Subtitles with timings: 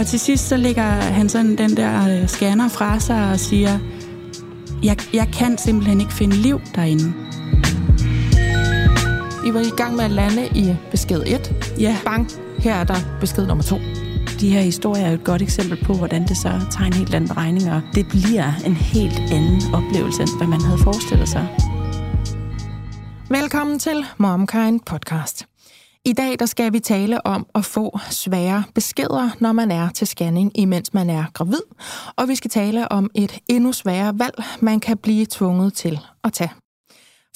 [0.00, 3.78] Og til sidst så lægger han sådan den der øh, scanner fra sig og siger,
[4.82, 7.12] jeg, jeg kan simpelthen ikke finde liv derinde.
[9.46, 11.54] I var i gang med at lande i besked 1.
[11.80, 11.96] Ja.
[12.04, 13.76] Bang, her er der besked nummer 2.
[14.40, 17.14] De her historier er jo et godt eksempel på, hvordan det så tager en helt
[17.14, 21.48] anden regning, og det bliver en helt anden oplevelse, end hvad man havde forestillet sig.
[23.28, 25.49] Velkommen til MomKind podcast.
[26.10, 30.06] I dag der skal vi tale om at få svære beskeder, når man er til
[30.06, 31.60] scanning, imens man er gravid.
[32.16, 36.32] Og vi skal tale om et endnu sværere valg, man kan blive tvunget til at
[36.32, 36.50] tage.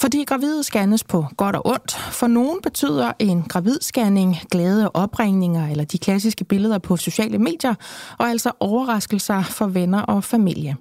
[0.01, 1.93] Fordi gravide scannes på godt og ondt.
[1.93, 7.75] For nogen betyder en gravidscanning glæde og opringninger eller de klassiske billeder på sociale medier,
[8.19, 10.77] og altså overraskelser for venner og familie.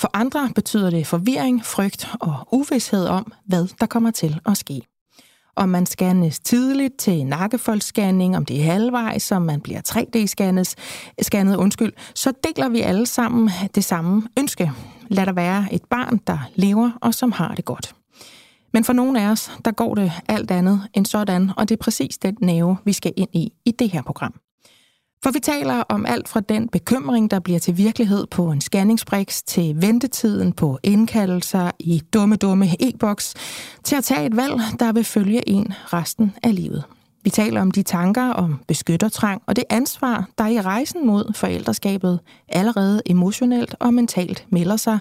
[0.00, 4.80] For andre betyder det forvirring, frygt og uvidshed om, hvad der kommer til at ske.
[5.56, 10.74] Om man scannes tidligt til nakkefoldsscanning, om det er halvvejs, om man bliver 3D-scannet,
[11.22, 14.72] scannet, undskyld, så deler vi alle sammen det samme ønske.
[15.08, 17.94] Lad der være et barn, der lever og som har det godt.
[18.72, 21.82] Men for nogle af os, der går det alt andet end sådan, og det er
[21.82, 24.34] præcis den nerve, vi skal ind i i det her program.
[25.22, 29.42] For vi taler om alt fra den bekymring, der bliver til virkelighed på en scanningsbriks,
[29.42, 33.34] til ventetiden på indkaldelser i dumme, dumme e-boks,
[33.84, 36.84] til at tage et valg, der vil følge en resten af livet.
[37.24, 42.20] Vi taler om de tanker om beskyttertrang og det ansvar, der i rejsen mod forældreskabet
[42.48, 44.98] allerede emotionelt og mentalt melder sig,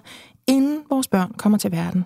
[0.48, 2.06] inden vores børn kommer til verden.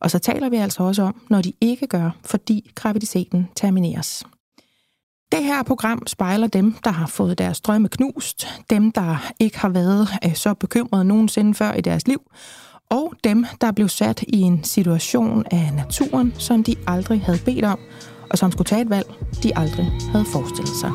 [0.00, 4.24] Og så taler vi altså også om, når de ikke gør, fordi graviditeten termineres.
[5.32, 9.68] Det her program spejler dem, der har fået deres drømme knust, dem, der ikke har
[9.68, 12.20] været øh, så bekymrede nogensinde før i deres liv,
[12.90, 17.64] og dem, der blev sat i en situation af naturen, som de aldrig havde bedt
[17.64, 17.78] om,
[18.30, 20.92] og som skulle tage et valg, de aldrig havde forestillet sig.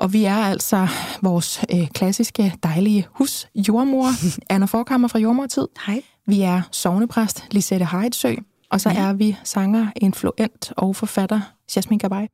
[0.00, 0.88] Og vi er altså
[1.22, 4.08] vores øh, klassiske, dejlige husjordmor,
[4.52, 5.68] Anna Forkammer fra Jordmortid.
[5.86, 6.02] Hej.
[6.26, 8.34] Vi er sovnepræst Lisette Heidsø,
[8.74, 8.96] og så ja.
[9.00, 11.40] er vi sanger, influent og forfatter
[11.76, 12.26] Jasmin Gabay.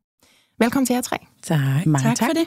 [0.59, 1.17] Velkommen til jer tre.
[1.43, 1.87] Tak.
[1.87, 2.47] Mange Tak, tak for det.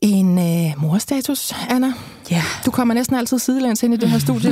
[0.00, 1.92] En øh, morstatus, Anna.
[2.30, 2.42] Ja.
[2.66, 4.50] Du kommer næsten altid sidelæns ind i det her studie.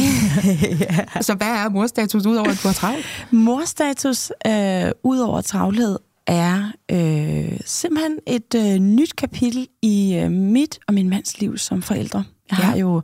[0.81, 1.23] ja.
[1.23, 3.05] Så hvad er morstatus, udover at du har travlt?
[3.31, 10.79] Morstatus, øh, ud over travlhed, er øh, simpelthen et øh, nyt kapitel i øh, mit
[10.89, 12.25] og min mands liv som forældre.
[12.51, 12.65] Jeg Ja.
[12.65, 13.03] har jo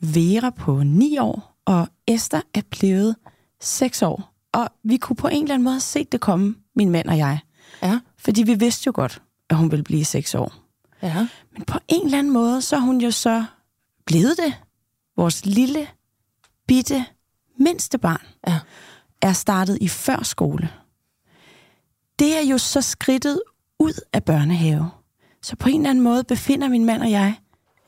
[0.00, 3.16] Vera på 9 år, og Esther er blevet
[3.60, 4.31] 6 år.
[4.52, 7.38] Og vi kunne på en eller anden måde set det komme, min mand og jeg.
[7.82, 8.00] Ja.
[8.18, 10.52] Fordi vi vidste jo godt, at hun ville blive 6 år.
[11.02, 11.26] Ja.
[11.52, 13.44] Men på en eller anden måde, så er hun jo så
[14.06, 14.54] blevet det.
[15.16, 15.86] Vores lille,
[16.68, 17.04] bitte,
[17.58, 18.58] mindste barn Ja.
[19.22, 20.68] er startet i førskole.
[22.18, 23.40] Det er jo så skridtet
[23.78, 24.90] ud af børnehave.
[25.42, 27.34] Så på en eller anden måde befinder min mand og jeg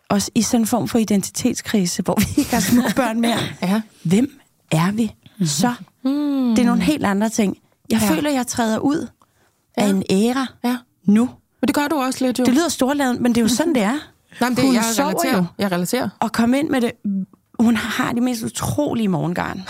[0.08, 3.38] os i sådan en form for identitetskrise, hvor vi ikke har små børn mere.
[3.62, 3.82] Ja.
[4.04, 5.12] Hvem er vi
[5.46, 5.74] så?
[6.04, 6.54] Mm.
[6.54, 7.58] Det er nogle helt andre ting.
[7.90, 8.14] Jeg Ja.
[8.14, 9.06] føler, jeg træder ud
[9.76, 9.90] af Ja.
[9.90, 10.76] en æra Ja.
[11.04, 11.24] nu.
[11.60, 12.44] Men det gør du også lidt, jo.
[12.44, 13.92] Det lyder storladen, men det er jo sådan, det er.
[14.40, 15.36] Nej, men det, hun jeg sover relaterer.
[15.36, 15.44] jo.
[15.58, 16.08] Jeg relaterer.
[16.22, 16.92] at komme ind med det.
[17.58, 19.62] Hun har de mest utrolige morgengarn.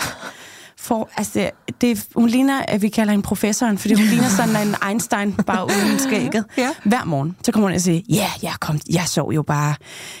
[0.87, 1.49] For, altså,
[1.81, 5.65] det, hun ligner, at vi kalder hende professoren, fordi hun ligner sådan en Einstein, bare
[5.65, 6.45] uden skægget.
[6.57, 6.69] Ja.
[6.83, 9.75] Hver morgen, så kommer hun og siger, ja, yeah, jeg, kom, jeg sov jo bare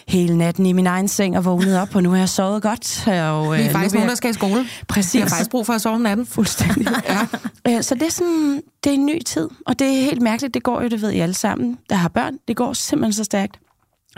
[0.07, 3.07] hele natten i min egen seng og vågnede op, og nu har jeg sovet godt.
[3.07, 3.13] Og,
[3.53, 4.65] Vi er øh, faktisk nogen, jeg- der skal i skole.
[4.87, 5.15] Præcis.
[5.15, 6.25] Jeg har faktisk brug for at sove om natten.
[6.25, 6.87] Fuldstændig.
[7.09, 7.27] Ja.
[7.77, 10.53] Øh, Så det er sådan, det er en ny tid, og det er helt mærkeligt.
[10.53, 12.33] Det går jo, det ved I alle sammen, der har børn.
[12.47, 13.59] Det går simpelthen så stærkt,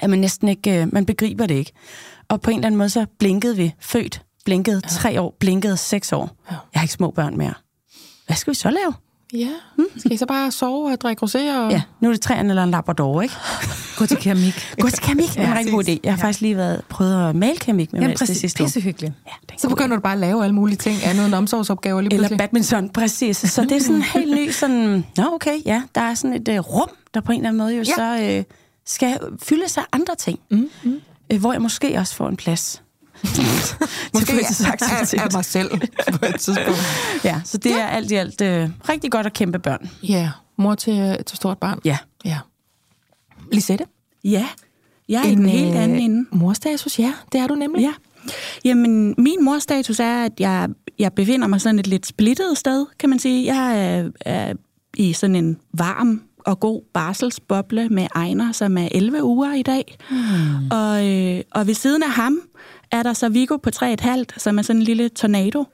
[0.02, 1.72] at man næsten ikke, øh, man begriber det ikke.
[2.30, 4.90] Og på en eller anden måde, så blinkede vi, født, blinkede ja.
[4.90, 6.30] tre år, blinkede seks år.
[6.52, 6.56] Ja.
[6.74, 7.54] Jeg har ikke små børn mere.
[8.26, 8.94] Hvad skal vi så lave?
[9.34, 9.50] Ja.
[9.98, 11.38] Skal I så bare sove og drikke rosé?
[11.58, 11.72] Og...
[11.72, 13.36] Ja, nu er det træerne eller en labrador, ikke?
[13.98, 14.54] Gå til keramik.
[14.82, 15.98] Gå til keramik, det er en Ja, rigtig god idé.
[16.04, 18.68] Jeg har faktisk lige været prøvet at male keramik med Jamen, det sidste uge.
[18.68, 19.14] Pissehyggeligt.
[19.28, 22.14] Ja, er Så begynder du bare at lave alle mulige ting, andet end omsorgsopgaver lige
[22.14, 22.38] Eller pludselig.
[22.38, 23.38] badminton, præcis.
[23.38, 26.48] Så det er sådan en helt ny sådan, nå okay, ja, der er sådan et
[26.50, 28.14] uh, rum, der på en eller anden måde jo Ja.
[28.14, 28.34] ja.
[28.34, 28.44] så uh,
[28.86, 30.40] skal fylde sig af andre ting.
[30.52, 31.00] Mm, mm.
[31.34, 32.84] Uh, hvor jeg måske også får en plads.
[34.14, 35.70] Måske af, af mig selv
[36.12, 36.80] på et tidspunkt.
[37.24, 37.80] Ja, så det ja.
[37.80, 39.90] er alt i alt uh, rigtig godt at kæmpe børn.
[40.04, 41.80] Ja, mor til, til stort barn.
[41.86, 41.98] Ja.
[42.26, 42.38] Ja.
[43.52, 43.86] Lisette?
[44.24, 44.48] Ja,
[45.10, 46.26] jeg er en, en helt øh, anden ende.
[46.32, 47.82] Morstatus, ja, det er du nemlig.
[47.82, 47.94] Ja.
[48.66, 50.70] Jamen, min morstatus er, at jeg,
[51.00, 53.56] jeg befinder mig sådan et lidt splittet sted, kan man sige.
[53.56, 54.54] Jeg er, er
[54.98, 59.98] i sådan en varm og god barselsboble med Ejner, som er 11 uger i dag.
[60.10, 60.72] Hmm.
[60.72, 62.40] Og, øh, og ved siden af ham
[62.92, 65.66] er der så Viggo på 3,5, som er sådan en lille tornado,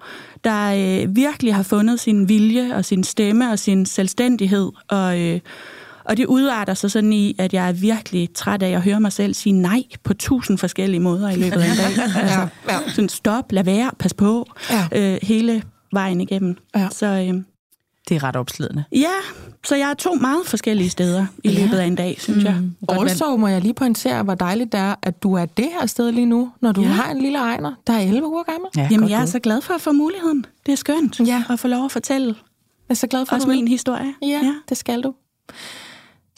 [0.43, 0.73] der
[1.03, 4.71] øh, virkelig har fundet sin vilje og sin stemme og sin selvstændighed.
[4.87, 5.39] Og, øh,
[6.05, 9.11] Og det udarter sig sådan i, at jeg er virkelig træt af at høre mig
[9.11, 12.05] selv sige nej på tusind forskellige måder i løbet af en dag.
[12.21, 12.77] Altså, ja.
[12.87, 14.87] sådan stop, lad være, pas på, Ja.
[15.13, 15.63] øh, hele
[15.93, 16.57] vejen igennem.
[16.75, 16.87] Ja.
[16.91, 17.41] Så øh,
[18.13, 18.83] Det er ret opslidende.
[18.91, 19.07] ja,
[19.65, 21.61] så jeg er to meget forskellige steder i Ja.
[21.63, 22.57] løbet af en dag, synes jeg.
[22.89, 26.11] Also må jeg lige pointere, hvor dejligt det er, at du er det her sted
[26.11, 26.87] lige nu, når du Ja.
[26.87, 28.69] har en lille egner, der er 11 uger gammel.
[28.77, 30.45] Ja, Jamen, jeg er så glad for at få muligheden.
[30.65, 31.43] Det er skønt Ja.
[31.49, 32.35] at få lov at fortælle Jeg
[32.89, 34.13] er så glad for, at også min historie.
[34.21, 35.13] Ja, ja, det skal du.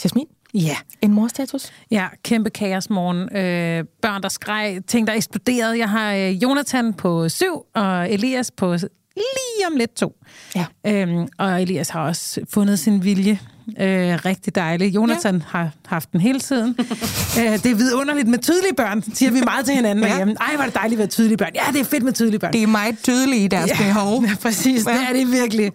[0.04, 1.72] Jasmin, Ja, en morstatus?
[1.92, 3.38] ja kæmpe kaos morgen.
[3.38, 5.78] Øh, børn, der skreg, ting, der eksploderede.
[5.78, 8.76] Jeg har øh, Jonathan på syv, og Elias på
[9.16, 10.16] lige om lidt to.
[10.56, 10.66] Ja.
[10.88, 13.40] Øhm, og Elias har også fundet sin vilje.
[13.80, 14.96] Øh, rigtig dejligt.
[14.96, 15.42] Jonathan ja.
[15.48, 16.76] har haft den hele tiden.
[17.40, 20.10] øh, det er vidunderligt med tydelige børn, siger vi meget til hinanden Ja.
[20.10, 20.12] ja.
[20.14, 20.36] derhjemme.
[20.42, 21.50] Ej, er det dejligt med tydelige børn.
[21.56, 22.54] Ja, det er fedt med tydelige børn.
[22.54, 24.24] Det er meget tydeligt i deres behov.
[24.26, 24.86] Ja, præcis.
[24.88, 24.92] Ja.
[24.92, 25.72] Det er det virkelig.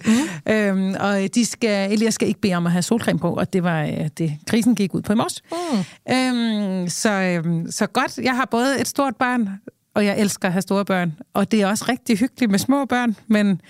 [0.46, 0.52] Mm.
[0.52, 3.64] Øhm, og de skal, Elias skal ikke bede om at have solcreme på, og det
[3.64, 5.42] var øh, det, krisen gik ud på i morges.
[5.52, 6.12] Mm.
[6.14, 8.19] Øhm, så, øhm, så godt.
[8.19, 9.48] Jeg har både et stort barn,
[9.94, 11.12] og jeg elsker at have store børn.
[11.34, 13.60] Og det er også rigtig hyggeligt med små børn, men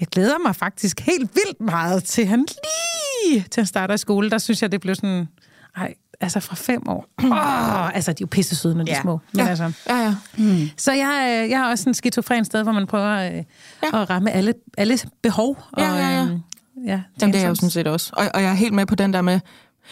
[0.00, 2.46] jeg glæder mig faktisk helt vildt meget til han
[3.26, 4.30] lige til han starter i skole.
[4.30, 5.28] Der synes jeg, det blev sådan...
[5.76, 7.06] Ej, altså fra fem år.
[7.24, 9.02] Oh, altså, de er jo pisse søde, når de er Ja.
[9.02, 9.20] små.
[9.32, 9.48] Men Ja.
[9.48, 10.14] altså, Ja, ja.
[10.76, 13.34] så jeg, øh, jeg har også en skizofren sted, hvor man prøver øh,
[13.92, 14.02] ja.
[14.02, 15.58] at ramme alle, alle behov.
[15.72, 16.22] Og, Ja, ja, ja.
[16.22, 16.40] øhm,
[16.86, 18.10] ja Jamen, det er jeg jo sådan set også.
[18.12, 19.40] Og, og jeg er helt med på den der med...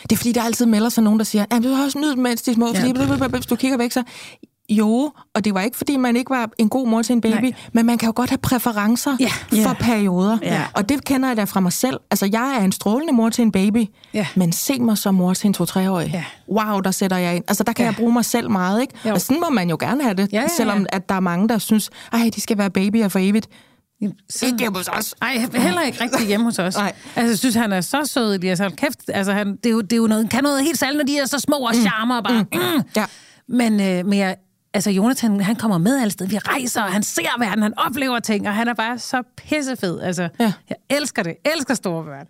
[0.02, 2.18] Det er fordi, der altid melder sig nogen, der siger, at du har også nydt,
[2.18, 3.28] mens de er små, fordi Ja.
[3.28, 4.02] hvis du kigger væk, så...
[4.68, 7.42] Jo, og det var ikke, fordi man ikke var en god mor til en baby,
[7.42, 7.52] Nej.
[7.72, 9.30] men man kan jo godt have præferencer Ja.
[9.52, 9.72] for Ja.
[9.72, 10.38] perioder.
[10.42, 10.62] Ja.
[10.74, 12.00] Og det kender jeg da fra mig selv.
[12.10, 14.26] Altså, jeg er en strålende mor til en baby, Ja.
[14.36, 16.10] men se mig som mor til en to-treårig.
[16.12, 16.24] Ja.
[16.50, 17.44] Wow, der sætter jeg ind.
[17.48, 17.88] Altså, der kan Ja.
[17.90, 18.94] jeg bruge mig selv meget, ikke?
[19.08, 19.12] Jo.
[19.14, 20.48] Og sådan må man jo gerne have det, Ja, ja, ja.
[20.56, 23.48] selvom at der er mange, der synes, ej, de skal være babyer for evigt.
[24.30, 25.14] Så, Ikke hjemme hos os.
[25.22, 26.76] Ej, heller ikke rigtig hjemme hos os.
[26.76, 26.92] Nej.
[27.16, 28.58] Altså, jeg synes, han er så sød, Elias.
[28.58, 30.98] Hold kæft, altså, han, det, er jo, det er jo noget, kan noget helt særligt,
[30.98, 32.42] når de er så små og charmer og bare...
[32.52, 32.82] Mm.
[32.96, 33.04] Ja.
[33.48, 34.36] Men, øh, men jeg,
[34.78, 36.30] altså, Jonathan, han kommer med alle steder.
[36.30, 40.00] Vi rejser, og han ser verden, han oplever ting, og han er bare så pissefed.
[40.00, 40.52] Altså, Ja.
[40.68, 41.34] jeg elsker det.
[41.44, 42.26] Jeg elsker store børn.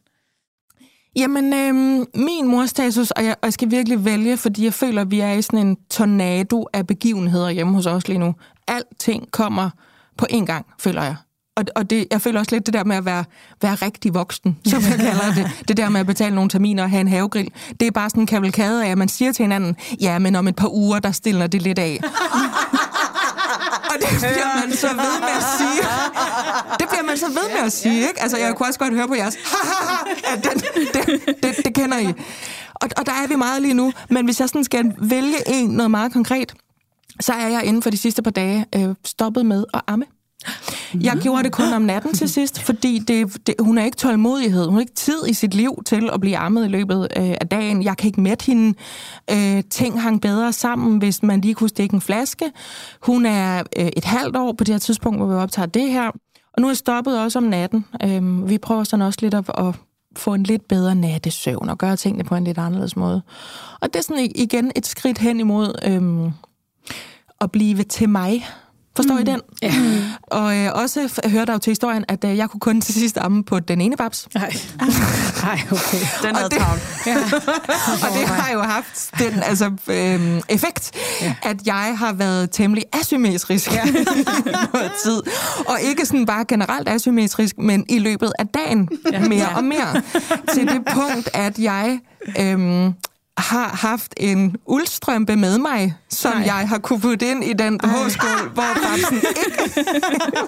[1.16, 5.10] Jamen, øhm, min morstatus, og jeg, og jeg skal virkelig vælge, fordi jeg føler, at
[5.10, 8.34] vi er i sådan en tornado af begivenheder hjemme hos os lige nu.
[8.68, 9.70] Alting kommer
[10.16, 11.16] på én gang, føler jeg.
[11.58, 13.25] Og, og det, jeg føler også lidt det der med at være,
[13.62, 15.50] være rigtig voksen, som jeg kalder det.
[15.69, 17.50] Det der med at betale nogle terminer og have en havegrill.
[17.81, 20.49] Det er bare sådan en kavalkade af, at man siger til hinanden, ja, men om
[20.49, 22.00] et par uger, der stiller det lidt af.
[23.90, 25.82] og det bliver man så ved med at sige.
[26.78, 28.22] Det bliver man så ved med at sige, ikke?
[28.22, 29.37] Altså, jeg kunne også godt høre på jeres,
[30.25, 30.60] at den,
[30.94, 32.06] det, det, det kender I.
[32.75, 33.93] Og, og der er vi meget lige nu.
[34.10, 36.55] Men hvis jeg sådan skal vælge en noget meget konkret,
[37.20, 40.05] så er jeg inden for de sidste par dage øh, stoppet med at amme.
[41.00, 44.64] Jeg gjorde det kun om natten til sidst, fordi det, det, hun er ikke tålmodighed.
[44.64, 47.48] Hun har ikke tid i sit liv til at blive ammet i løbet øh, af
[47.48, 47.82] dagen.
[47.82, 48.78] Jeg kan ikke mætte hende.
[49.30, 52.52] Øh, ting hang bedre sammen, hvis man lige kunne stikke en flaske.
[53.02, 56.10] Hun er øh, et halvt år på det her tidspunkt, hvor vi optager det her.
[56.52, 57.84] Og nu er jeg stoppet også om natten.
[58.04, 59.74] Øh, vi prøver sådan også lidt at, at
[60.16, 63.22] få en lidt bedre nattesøvn og gøre tingene på en lidt anderledes måde.
[63.80, 66.32] Og det er sådan igen et skridt hen imod øh,
[67.40, 68.46] at blive til mig.
[68.98, 69.20] Forstår mm.
[69.20, 69.40] I den?
[69.62, 69.74] Ja.
[70.40, 73.19] Og øh, også hørte jeg jo til historien, at øh, jeg kunne kun til sidst
[73.19, 74.28] amme på den ene babs.
[74.34, 74.52] Nej.
[75.43, 75.98] Nej, okay.
[76.22, 76.82] Den havde det- travlt.
[78.05, 80.90] Og det har jo haft den altså, øh, effekt,
[81.22, 81.34] ja.
[81.43, 83.84] at jeg har været temmelig asymmetrisk ja.
[84.72, 85.22] noget tid.
[85.67, 89.20] Og ikke sådan bare generelt asymmetrisk, men i løbet af dagen ja.
[89.20, 90.02] mere og mere.
[90.55, 92.00] Til det punkt, at jeg...
[92.40, 92.90] Øh,
[93.38, 96.42] har haft en uldstrømpe med mig, som Nej.
[96.46, 99.84] jeg har kunne putte ind i den BH-skål, hvor babsen ikke...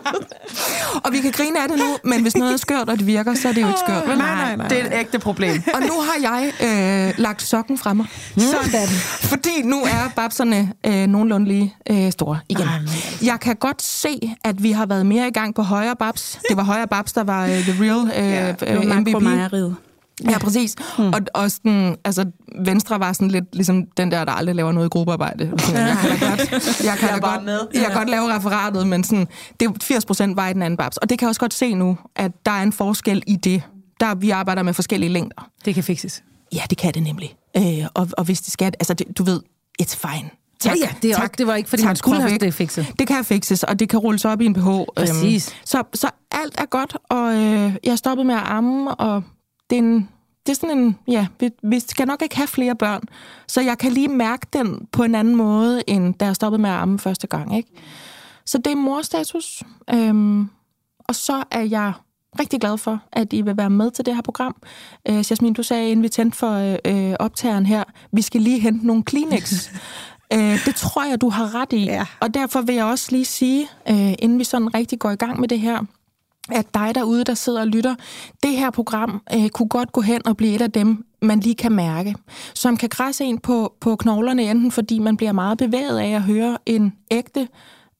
[1.04, 3.35] og vi kan grine af det nu, men hvis noget er skørt, og det virker,
[3.35, 4.06] så er det jo ikke skørt.
[4.06, 4.68] Nej, nej, nej.
[4.68, 5.62] Det er et ægte problem.
[5.75, 8.06] Og nu har jeg øh, lagt sokken fra mig.
[8.38, 8.88] Sådan.
[9.20, 12.66] Fordi nu er babserne øh, nogenlunde lige øh, store igen.
[12.66, 13.25] Ej, altså.
[13.25, 16.38] Jeg kan godt se, at vi har været mere i gang på højre babs.
[16.49, 19.76] Det var højre babs, der var øh, the real øh, Det var øh, MVP.
[20.25, 20.77] Ja, præcis.
[20.99, 21.05] Mm.
[21.05, 22.25] Og, og sådan, altså,
[22.65, 25.53] Venstre var sådan lidt ligesom den der, der aldrig laver noget i gruppearbejde.
[25.59, 26.41] Sådan, Jeg kan da godt,
[26.85, 27.61] jeg kan Jeg da godt, med.
[27.75, 29.27] jeg kan godt lave referatet, men sådan,
[29.61, 30.97] det er 80 procent var i den anden babs.
[30.97, 33.62] Og det kan jeg også godt se nu, at der er en forskel i det.
[34.00, 35.49] Der vi arbejder med forskellige længder.
[35.65, 36.23] Det kan fikses.
[36.55, 37.35] Ja, det kan det nemlig.
[37.57, 39.41] Øh, og, og hvis det skal, altså det, du ved,
[39.83, 40.31] it's fine.
[40.65, 42.55] Ja, ja, det, er tak, også, det var ikke, fordi tak, man skulle have det
[42.55, 42.87] fikset.
[42.99, 44.67] Det kan fikses, og det kan rulles op i en BH.
[44.97, 45.49] Præcis.
[45.49, 49.23] Øhm, så, så alt er godt, og øh, jeg stoppet med at amme, og
[49.71, 50.09] det er, en,
[50.47, 53.03] det er sådan en, ja, vi, vi skal nok ikke have flere børn,
[53.47, 56.71] så jeg kan lige mærke den på en anden måde, end da jeg stoppede med
[56.71, 57.71] at amme første gang, ikke?
[58.47, 59.62] Så det er morstatus,
[59.95, 60.49] øhm,
[61.09, 61.93] og så er jeg
[62.39, 64.57] rigtig glad for, at I vil være med til det her program.
[65.09, 68.87] Øh, Jasmin, du sagde, inden vi tændte for øh, optageren her, vi skal lige hente
[68.87, 69.71] nogle Kleenex.
[70.35, 71.85] øh, det tror jeg, du har ret i.
[71.85, 72.07] Ja.
[72.21, 75.41] Og derfor vil jeg også lige sige, øh, inden vi sådan rigtig går i gang
[75.41, 75.85] med det her,
[76.52, 77.95] at dig derude, der sidder og lytter,
[78.42, 81.54] det her program øh, kunne godt gå hen og blive et af dem, man lige
[81.54, 82.14] kan mærke,
[82.54, 86.23] som kan græsse ind på, på knoglerne, enten fordi man bliver meget bevæget af at
[86.23, 87.49] høre en ægte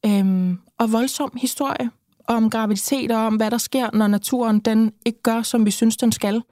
[0.07, 1.91] øh, og voldsom historie
[2.29, 5.97] om graviditet og om, hvad der sker, når naturen den ikke gør, som vi synes,
[5.97, 6.43] den skal.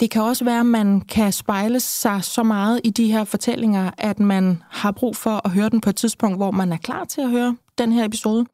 [0.00, 3.90] Det kan også være, at man kan spejle sig så meget i de her fortællinger,
[3.98, 7.04] at man har brug for at høre den på et tidspunkt, hvor man er klar
[7.04, 8.46] til at høre den her episode.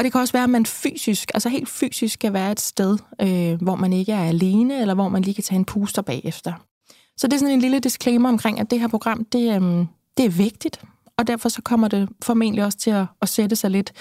[0.00, 2.98] Og det kan også være, at man fysisk, altså helt fysisk, skal være et sted,
[3.20, 6.52] øh, hvor man ikke er alene, eller hvor man lige kan tage en puster bagefter.
[7.16, 10.24] Så det er sådan en lille disclaimer omkring, at det her program, det, øh, det
[10.24, 10.80] er vigtigt,
[11.16, 13.92] og derfor så kommer det formentlig også til at, at sætte sig lidt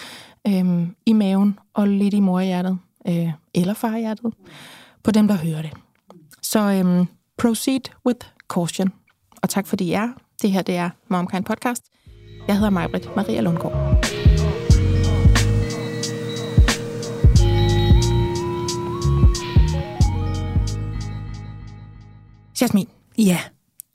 [0.47, 2.77] øh, i maven og lidt i morhjertet,
[3.07, 4.33] øh, eller farhjertet,
[5.03, 5.71] på dem, der hører det.
[6.41, 7.05] Så øh,
[7.37, 8.89] proceed with caution.
[9.41, 10.09] Og tak fordi I er.
[10.41, 11.83] Det her det er MomKind Podcast.
[12.47, 13.88] Jeg hedder Majbrit Maria Lundgaard.
[22.61, 22.87] Jasmin,
[23.17, 23.39] Ja.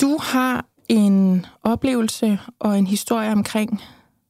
[0.01, 3.83] du har en oplevelse og en historie omkring,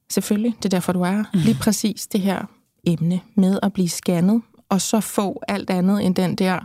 [0.09, 2.45] selvfølgelig, det er derfor, du er her, lige præcis det her
[2.87, 6.59] emne med at blive scannet, og så få alt andet end den der,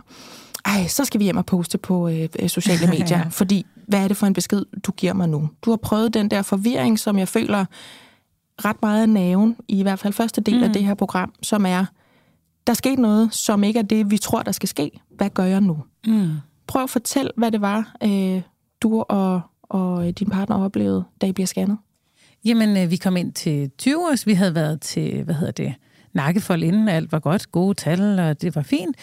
[0.65, 3.23] ej, så skal vi hjem og poste på øh, sociale medier, Ja.
[3.29, 5.49] fordi hvad er det for en besked, du giver mig nu?
[5.61, 7.65] Du har prøvet den der forvirring, som jeg føler
[8.65, 10.63] ret meget af naven, i hvert fald første del mm.
[10.63, 11.85] af det her program, som er,
[12.67, 14.91] der skete noget, som ikke er det, vi tror, der skal ske.
[15.17, 15.77] Hvad gør jeg nu?
[16.07, 16.29] Mm.
[16.71, 18.41] Prøv at fortælle, hvad det var, øh,
[18.81, 21.77] du og, og øh, din partner oplevede, da I bliver scannet.
[22.45, 24.27] Jamen, øh, vi kom ind til 20 års.
[24.27, 25.73] Vi havde været til, hvad hedder det,
[26.13, 26.87] nakkefold inden.
[26.87, 28.95] Alt var godt, gode tal, og det var fint.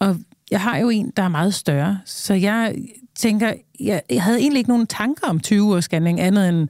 [0.00, 0.16] Og
[0.50, 2.74] jeg har jo en, der er meget større, så jeg
[3.14, 6.68] tænker, jeg, jeg havde egentlig ikke nogen tanker om 20 års scanning, andet end,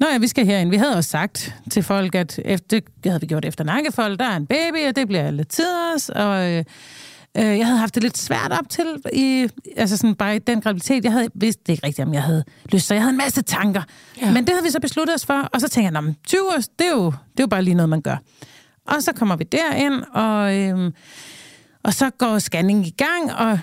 [0.00, 0.70] Nå ja, vi skal herind.
[0.70, 4.24] Vi havde også sagt til folk, at efter, det havde vi gjort efter nakkefold, der
[4.24, 6.64] er en baby, og det bliver lidt tiders, og øh,
[7.38, 10.60] øh, jeg havde haft det lidt svært op til, i, altså sådan bare i den
[10.60, 11.04] graviditet.
[11.04, 13.42] Jeg havde vidst det ikke rigtigt, om jeg havde lyst, så jeg havde en masse
[13.42, 13.82] tanker.
[14.22, 14.32] Ja.
[14.32, 16.40] Men det havde vi så besluttet os for, og så tænker jeg, "Nå, men 20
[16.42, 18.16] år, det er, jo, det er jo bare lige noget, man gør.
[18.86, 20.92] Og så kommer vi derind, og, øh,
[21.82, 23.58] og så går scanning i gang, og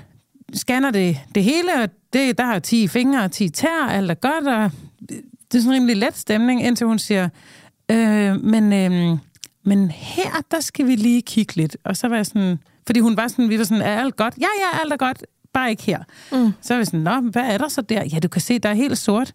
[0.54, 4.16] scanner det, det hele, og det, der er 10 fingre og 10 tær, alt er
[4.16, 4.72] godt, og
[5.52, 7.30] det er sådan en rimelig let stemning, indtil hun siger,
[7.92, 9.18] øh, men, øh,
[9.66, 11.78] men her, der skal vi lige kigge lidt.
[11.84, 14.34] Og så var jeg sådan, fordi hun var sådan, vi var sådan, er alt godt?
[14.38, 15.24] Ja, ja, alt er godt,
[15.54, 16.00] bare ikke her.
[16.32, 16.54] Mm.
[16.62, 18.04] Så var jeg sådan, nå, hvad er der så der?
[18.14, 19.34] Ja, du kan se, der er helt sort.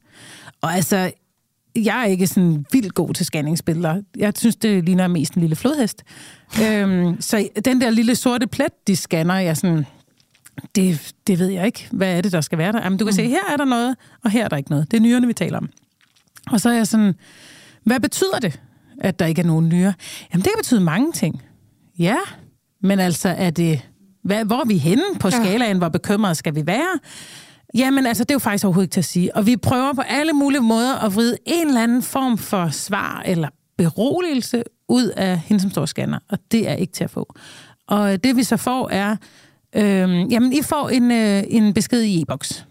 [0.61, 1.11] Og altså,
[1.77, 4.03] jeg er ikke sådan vildt god til scanningsbilleder.
[4.17, 6.03] Jeg synes, det ligner mest en lille flodhest.
[6.63, 9.87] øhm, så den der lille sorte plet, de scanner, jeg sådan,
[10.75, 11.89] det, det ved jeg ikke.
[11.93, 12.83] Hvad er det, der skal være der?
[12.83, 13.17] Jamen, du kan mm.
[13.17, 14.91] se, her er der noget, og her er der ikke noget.
[14.91, 15.69] Det er nyrerne, vi taler om.
[16.51, 17.15] Og så er jeg sådan,
[17.85, 18.61] hvad betyder det,
[19.01, 19.95] at der ikke er nogen nyre?
[20.33, 21.43] Jamen, det kan betyde mange ting.
[21.99, 22.17] Ja,
[22.87, 23.81] men altså, er det,
[24.25, 25.79] hvad, hvor er vi henne på skalaen?
[25.79, 26.99] Hvor bekymrede skal vi være?
[27.75, 29.37] Jamen, altså, det er jo faktisk overhovedet ikke til at sige.
[29.37, 33.23] Og vi prøver på alle mulige måder at vride en eller anden form for svar
[33.27, 36.19] eller beroligelse ud af hende, som står scanner.
[36.29, 37.35] Og det er ikke til at få.
[37.89, 39.17] Og det, vi så får, er...
[39.77, 42.67] Øh, jamen, I får en, øh, en besked i e-boks.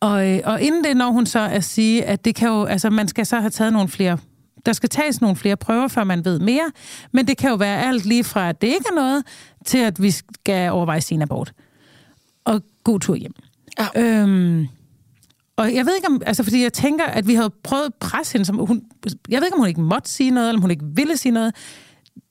[0.00, 2.90] Og, øh, og inden det når hun så at sige, at det kan jo, altså
[2.90, 4.18] man skal så have taget nogle flere,
[4.66, 6.72] der skal tages nogle flere prøver, før man ved mere,
[7.12, 9.24] men det kan jo være alt lige fra, at det ikke er noget,
[9.66, 11.52] til at vi skal overveje sin abort.
[12.44, 13.34] Og god tur hjem.
[13.78, 14.02] Ja.
[14.02, 14.68] Øhm,
[15.56, 18.32] og jeg ved ikke om, altså fordi jeg tænker, at vi havde prøvet at presse
[18.32, 18.82] hende, som hun,
[19.28, 21.32] jeg ved ikke, om hun ikke måtte sige noget, eller om hun ikke ville sige
[21.32, 21.54] noget.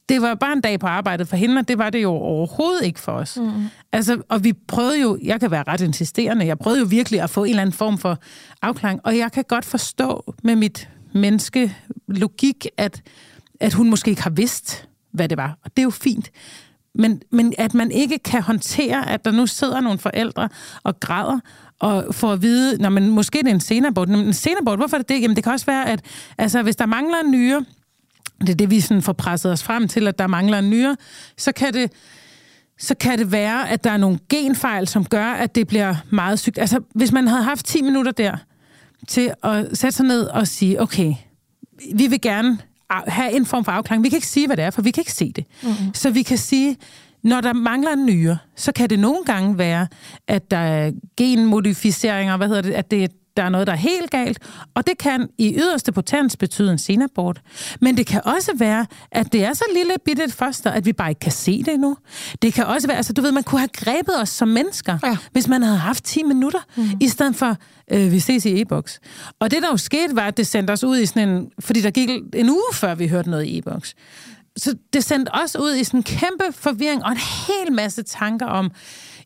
[0.09, 2.85] Det var bare en dag på arbejdet for hende, og det var det jo overhovedet
[2.85, 3.37] ikke for os.
[3.37, 3.51] Mm.
[3.91, 7.29] Altså, og vi prøvede jo, jeg kan være ret insisterende, jeg prøvede jo virkelig at
[7.29, 8.17] få en eller anden form for
[8.61, 13.01] afklaring, og jeg kan godt forstå med mit menneskelogik, at,
[13.59, 15.57] at hun måske ikke har vidst, hvad det var.
[15.63, 16.31] Og det er jo fint.
[16.95, 20.49] Men, men at man ikke kan håndtere, at der nu sidder nogle forældre
[20.83, 21.39] og græder,
[21.79, 24.09] og får at vide, når man måske det er en senabort.
[24.09, 25.21] Men en senabort, hvorfor er det det?
[25.21, 26.01] Jamen det kan også være, at
[26.37, 27.65] altså, hvis der mangler en nyre,
[28.41, 30.95] det er det, vi sådan får presset os frem til, at der mangler en nyre,
[31.37, 31.91] så kan det,
[32.79, 36.39] så kan det være, at der er nogle genfejl, som gør, at det bliver meget
[36.39, 36.57] sygt.
[36.57, 38.37] Altså, hvis man havde haft 10 minutter der
[39.07, 41.13] til at sætte sig ned og sige, okay,
[41.95, 42.57] vi vil gerne
[43.07, 44.03] have en form for afklaring.
[44.03, 45.45] Vi kan ikke sige, hvad det er, for vi kan ikke se det.
[45.63, 45.93] Mm-hmm.
[45.93, 46.77] Så vi kan sige,
[47.23, 49.87] når der mangler en nyre, så kan det nogle gange være,
[50.27, 54.11] at der er genmodificeringer, hvad hedder det, at det, der er noget, der er helt
[54.11, 54.39] galt,
[54.75, 57.41] og det kan i yderste potens betyde en senabort.
[57.81, 60.93] Men det kan også være, at det er så lille bitte et foster, at vi
[60.93, 61.97] bare ikke kan se det endnu.
[62.41, 65.17] Det kan også være, altså du ved, man kunne have grebet os som mennesker, Ja.
[65.31, 66.83] hvis man havde haft 10 minutter, mm.
[67.01, 67.57] i stedet for,
[67.91, 68.99] øh, vi ses i e-boks.
[69.39, 71.81] Og det, der jo skete, var, at det sendte os ud i sådan en, fordi
[71.81, 73.93] der gik en uge, før vi hørte noget i e-boks.
[74.57, 78.45] Så det sendte os ud i sådan en kæmpe forvirring og en hel masse tanker
[78.45, 78.71] om,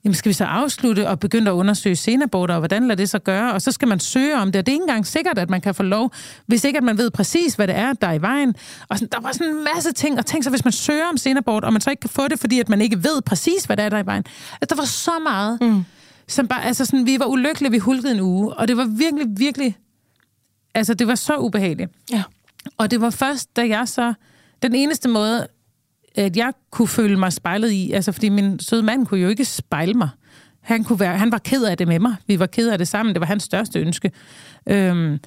[0.08, 3.20] jamen skal vi så afslutte og begynde at undersøge senaborter, og hvordan lader det så
[3.20, 3.54] gøre?
[3.54, 5.62] Og så skal man søge om det, og det er ikke engang sikkert, at man
[5.62, 6.12] kan få lov,
[6.46, 8.56] hvis ikke at man ved præcis, hvad det er, der er i vejen.
[8.90, 11.18] Og sådan, der var sådan en masse ting, og tænk så, hvis man søger om
[11.18, 13.78] senabort, og man så ikke kan få det, fordi at man ikke ved præcis, hvad
[13.78, 14.26] det er, der er i vejen.
[14.62, 15.84] At der var så meget, mm.
[16.28, 19.28] som bare, altså sådan, vi var ulykkelige, vi hulkede en uge, og det var virkelig,
[19.38, 19.78] virkelig,
[20.76, 21.92] altså det var så ubehageligt.
[22.12, 22.24] Ja.
[22.78, 24.14] Og det var først, da jeg så...
[24.62, 25.48] Den eneste måde,
[26.18, 29.46] at jeg kunne føle mig spejlet i, altså fordi min søde mand kunne jo ikke
[29.46, 30.10] spejle mig.
[30.62, 32.16] Han, kunne være, han var ked af det med mig.
[32.28, 33.16] Vi var ked af det sammen.
[33.16, 34.12] Det var hans største ønske.
[34.70, 35.20] Øhm,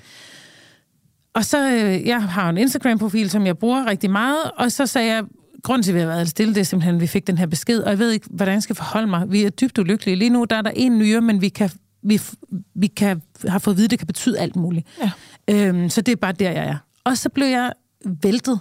[1.35, 5.15] og så, øh, jeg har en Instagram-profil, som jeg bruger rigtig meget, og så sagde
[5.15, 5.25] jeg,
[5.63, 7.47] grunden til, at vi har været stille, det er simpelthen, at vi fik den her
[7.47, 9.33] besked, og jeg ved ikke, hvordan jeg skal forholde mig.
[9.33, 10.17] Vi er dybt ulykkelige.
[10.17, 11.71] Lige nu der er der en nyere, men vi kan,
[12.03, 12.21] vi,
[12.75, 14.87] vi kan, har fået at vide, at det kan betyde alt muligt.
[15.03, 15.11] Ja.
[15.49, 16.77] Øhm, så det er bare der, jeg er.
[17.05, 17.73] Og så blev jeg
[18.23, 18.61] væltet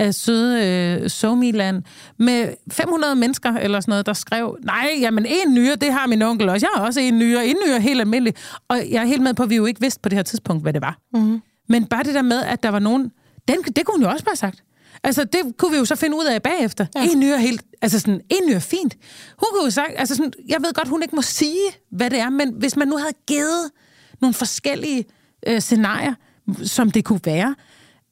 [0.00, 0.66] af søde
[1.02, 1.82] øh, Somiland
[2.18, 6.22] med 500 mennesker eller sådan noget, der skrev, nej, jamen en nyere, det har min
[6.22, 6.66] onkel også.
[6.66, 7.46] Jeg har også en nyere.
[7.46, 8.34] En nyere er helt almindelig.
[8.68, 10.62] Og jeg er helt med på, at vi jo ikke vidste på det her tidspunkt,
[10.62, 10.98] hvad det var.
[11.14, 11.42] Mm-hmm.
[11.68, 13.12] Men bare det der med, at der var nogen...
[13.48, 14.62] Den, det kunne hun jo også bare have sagt.
[15.02, 16.86] Altså, det kunne vi jo så finde ud af bagefter.
[16.94, 17.04] Ja.
[17.10, 17.62] En nyere helt...
[17.82, 18.96] Altså sådan, en nyere fint.
[19.38, 19.92] Hun kunne jo sagt...
[19.96, 22.88] Altså sådan, jeg ved godt, hun ikke må sige, hvad det er, men hvis man
[22.88, 23.70] nu havde givet
[24.20, 25.04] nogle forskellige
[25.46, 26.14] øh, scenarier,
[26.64, 27.54] som det kunne være,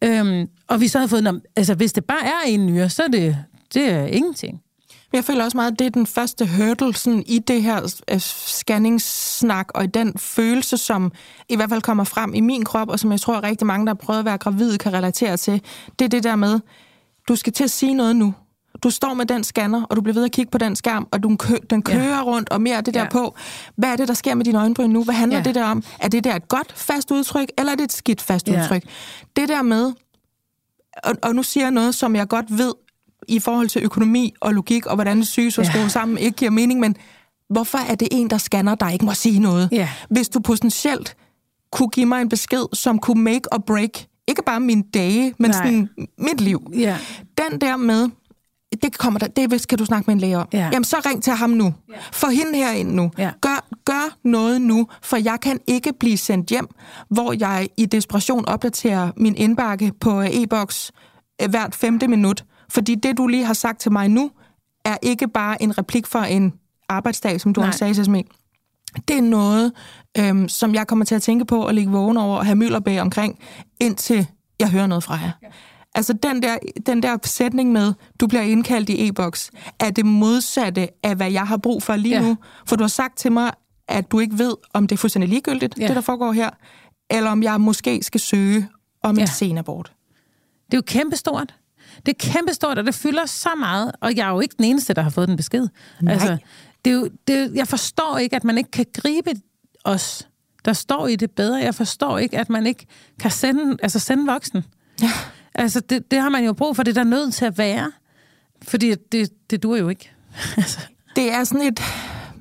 [0.04, 1.42] øhm, og vi så havde fået...
[1.56, 3.36] Altså, hvis det bare er en nyre, så er det,
[3.74, 4.60] det er ingenting.
[5.12, 8.00] Men jeg føler også meget, at det er den første hurdle sådan, i det her
[8.10, 11.12] øh, scanningssnak, og i den følelse, som
[11.48, 13.86] i hvert fald kommer frem i min krop, og som jeg tror, at rigtig mange,
[13.86, 15.62] der har prøvet at være gravide, kan relatere til.
[15.98, 16.60] Det er det der med,
[17.28, 18.34] du skal til at sige noget nu.
[18.82, 21.22] Du står med den scanner, og du bliver ved at kigge på den skærm, og
[21.22, 22.22] du, kø, den kører ja.
[22.22, 23.04] rundt, og mere af det der Ja.
[23.04, 23.10] ja.
[23.10, 23.34] på.
[23.76, 25.04] Hvad er det, der sker med dine øjenbryn nu?
[25.04, 25.40] Hvad handler Ja.
[25.40, 25.44] ja.
[25.44, 25.82] det der om?
[26.00, 28.60] Er det der et godt fast udtryk, eller er det et skidt fast Ja.
[28.62, 28.82] udtryk?
[29.36, 29.92] Det der med,
[31.04, 32.72] og, og nu siger jeg noget, som jeg godt ved,
[33.28, 35.70] i forhold til økonomi og logik, og hvordan syges og Ja.
[35.70, 36.96] skrues sammen ikke giver mening, men
[37.50, 39.68] hvorfor er det en, der scanner, der ikke må sige noget?
[39.72, 39.88] Ja.
[40.10, 41.16] Hvis du potentielt
[41.72, 43.90] kunne give mig en besked, som kunne make or break,
[44.28, 45.64] ikke bare mine dage, men Nej.
[45.64, 45.88] sådan
[46.18, 46.70] mit liv.
[46.78, 46.96] Ja.
[47.38, 48.08] Den der med,
[48.82, 50.48] det kommer der, det skal du snakke med en læge om.
[50.52, 50.68] Ja.
[50.72, 51.74] Jamen, så ring til ham nu.
[51.88, 51.94] Ja.
[52.12, 53.10] Få hende herind nu.
[53.18, 53.30] Ja.
[53.40, 56.68] Gør, gør noget nu, for jeg kan ikke blive sendt hjem,
[57.10, 60.92] hvor jeg i desperation opdaterer min indbakke på øh, e-boks
[61.42, 62.44] øh, hvert femte minut.
[62.70, 64.30] Fordi det, du lige har sagt til mig nu,
[64.84, 66.52] er ikke bare en replik for en
[66.88, 67.68] arbejdsdag, som du Nej.
[67.68, 68.26] også sagde, Jasmin.
[69.08, 69.72] Det er noget,
[70.18, 73.00] øhm, som jeg kommer til at tænke på og ligge vågen over og have mylderbag
[73.00, 73.38] omkring,
[73.80, 74.26] indtil
[74.60, 75.30] jeg hører noget fra jer.
[75.42, 75.48] Ja.
[75.98, 76.56] Altså den der,
[76.86, 81.46] den der sætning med, du bliver indkaldt i e-boks, er det modsatte af, hvad jeg
[81.46, 82.20] har brug for lige Ja.
[82.22, 82.36] nu.
[82.66, 83.50] For du har sagt til mig,
[83.88, 85.86] at du ikke ved, om det er fuldstændig ligegyldigt, Ja.
[85.86, 86.50] det der foregår her,
[87.10, 88.68] eller om jeg måske skal søge
[89.02, 89.22] om en Ja.
[89.22, 89.26] ja.
[89.26, 89.92] senabort.
[90.66, 91.54] Det er jo kæmpestort.
[92.06, 94.94] Det er kæmpestort, og det fylder så meget, og jeg er jo ikke den eneste,
[94.94, 95.68] der har fået den besked.
[96.02, 96.12] Nej.
[96.12, 96.36] Altså,
[96.84, 99.30] det er jo, det er, jeg forstår ikke, at man ikke kan gribe
[99.84, 100.28] os,
[100.64, 101.56] der står i det bedre.
[101.56, 102.86] Jeg forstår ikke, at man ikke
[103.20, 104.64] kan sende, altså sende voksen.
[105.02, 105.10] Ja.
[105.58, 107.92] Altså, det, det har man jo brug for, det er der nødt til at være.
[108.62, 110.10] Fordi det, det dur jo ikke.
[110.56, 110.78] altså,
[111.16, 111.80] Det er sådan et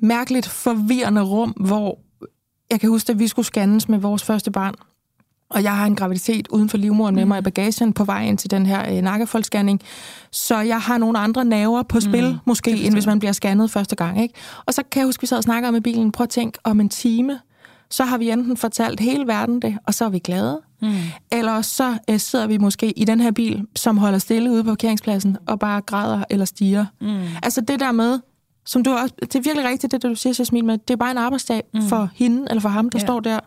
[0.00, 1.98] mærkeligt, forvirrende rum, hvor
[2.70, 4.74] jeg kan huske, at vi skulle scannes med vores første barn.
[5.50, 8.38] Og jeg har en graviditet uden for livmoderen med mig i bagagen på vej ind
[8.38, 9.80] til den her øh, nakkefoldsscanning.
[10.30, 13.70] Så jeg har nogle andre nerver på spil, mm, måske, end hvis man bliver scannet
[13.70, 14.22] første gang.
[14.22, 14.34] Ikke?
[14.66, 16.12] Og så kan jeg huske, at vi sad og snakkede med bilen.
[16.12, 17.40] Prøv at tænke, om en time,
[17.90, 20.60] så har vi enten fortalt hele verden det, og så er vi glade.
[20.82, 20.94] Mm.
[21.32, 24.70] Eller så øh, sidder vi måske i den her bil, som holder stille ude på
[24.70, 26.86] parkeringspladsen, og bare græder eller stiger.
[27.00, 27.20] Mm.
[27.42, 28.18] Altså det der med,
[28.66, 31.10] som du også, det er virkelig rigtigt, det du siger, Jasmin, med, det er bare
[31.10, 31.82] en arbejdsdag mm.
[31.88, 33.06] for hende eller for ham, der Ja.
[33.06, 33.40] står der.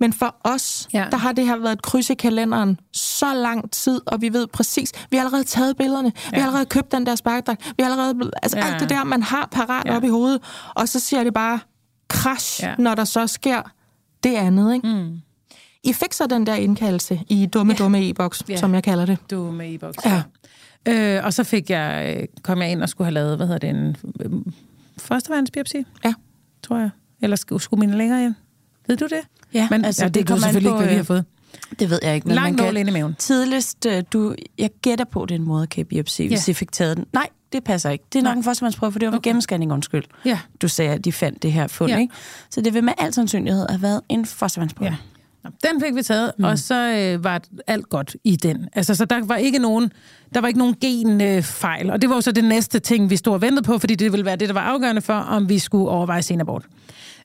[0.00, 1.06] Men for os, Ja.
[1.10, 4.46] der har det her været et kryds i kalenderen så lang tid, og vi ved
[4.46, 6.30] præcis, vi har allerede taget billederne, ja.
[6.30, 8.64] vi har allerede købt den der sparkdragt, vi har allerede, altså Ja.
[8.66, 9.96] alt det der, man har parat ja.
[9.96, 10.40] op i hovedet,
[10.74, 11.58] og så siger det bare
[12.08, 12.74] crash, Ja.
[12.78, 13.62] når der så sker
[14.24, 14.88] det andet, ikke?
[14.88, 15.20] mm,
[15.82, 17.76] I fik så den der indkaldelse i dumme, ja.
[17.78, 18.56] dumme e-boks, Ja.
[18.56, 19.18] som jeg kalder det.
[19.30, 19.98] du er med i boks.
[20.06, 20.22] Ja.
[20.88, 23.70] Øh, og så fik jeg, kom jeg ind og skulle have lavet, hvad hedder det,
[23.70, 24.32] en øh,
[24.98, 26.14] førsteværensbiopsi, Ja.
[26.62, 26.90] tror jeg.
[27.22, 28.34] Eller skulle, skulle mine længere ind?
[28.86, 29.20] Ved du det?
[29.54, 31.04] Ja, Men, altså, ja, det, det kommer an selvfølgelig på, ikke, hvad vi øh, har
[31.04, 31.24] fået.
[31.78, 33.14] Det ved jeg ikke, men Langt man kan ind i maven.
[33.18, 36.50] tidligst, øh, du, jeg gætter på, det er en moderkagebiopsi, hvis Ja.
[36.50, 37.06] I fik taget den.
[37.12, 38.04] Nej, det passer ikke.
[38.12, 38.38] Det er nok Nej.
[38.38, 39.28] en førstemandsprøve, for det var okay.
[39.28, 40.04] gennemscanning, undskyld.
[40.24, 40.38] Ja.
[40.62, 41.98] Du sagde, at de fandt det her fund, Ja.
[41.98, 42.14] ikke?
[42.50, 44.90] Så det vil med al sandsynlighed have været en førstemandsprøve.
[44.90, 44.96] Ja.
[45.72, 46.44] Den fik vi taget, mm.
[46.44, 48.68] og så øh, var alt godt i den.
[48.72, 49.92] Altså, så der var ikke nogen,
[50.34, 51.90] der var ikke nogen genfejl, øh, fejl.
[51.90, 54.12] og det var jo så det næste ting, vi stod og ventede på, fordi det
[54.12, 56.64] ville være det, der var afgørende for, om vi skulle overveje senabort.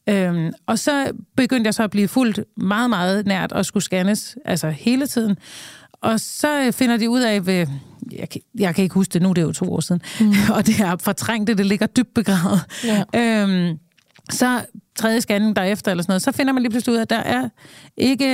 [0.10, 4.38] Øhm, og så begyndte jeg så at blive fuldt meget, meget nært og skulle scannes,
[4.46, 5.36] altså hele tiden.
[6.02, 7.68] Og så øh, finder de ud af, ved,
[8.12, 10.34] jeg, kan- jeg kan ikke huske det nu, det er jo to år siden, mm.
[10.56, 12.62] og det er fortrængt, det ligger dybt begravet.
[12.84, 13.04] Ja.
[13.44, 13.78] Øhm,
[14.32, 14.62] så
[14.96, 17.16] tredje scanning derefter, eller sådan noget, så finder man lige pludselig ud af, at der
[17.20, 17.50] er
[17.98, 18.26] ikke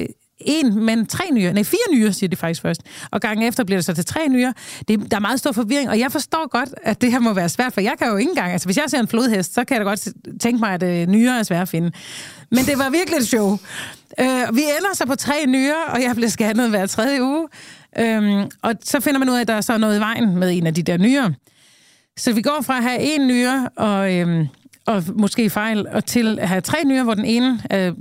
[0.00, 0.06] øh,
[0.44, 1.52] en, men tre nyrer.
[1.52, 2.82] Nej, fire nyrer, siger de faktisk først.
[3.10, 4.52] Og gangen efter bliver det så til tre nyrer.
[4.88, 7.48] Det, der er meget stor forvirring, og jeg forstår godt, at det her må være
[7.48, 8.52] svært, for jeg kan jo ikke engang...
[8.52, 10.08] Altså, hvis jeg ser en flodhest, så kan jeg da godt
[10.40, 11.92] tænke mig, at øh, nyrer er svært at finde.
[12.50, 13.58] Men det var virkelig et show.
[14.20, 17.48] Øh, vi ender så på tre nyrer, og jeg bliver scannet hver tredje uge.
[17.98, 20.52] Øhm, og så finder man ud af, at der er så noget i vejen med
[20.52, 21.30] en af de der nyrer.
[22.16, 24.46] Så vi går fra at have en nyre og, øhm,
[24.86, 27.92] og måske fejl, og til at have tre nyre, hvor den ene er,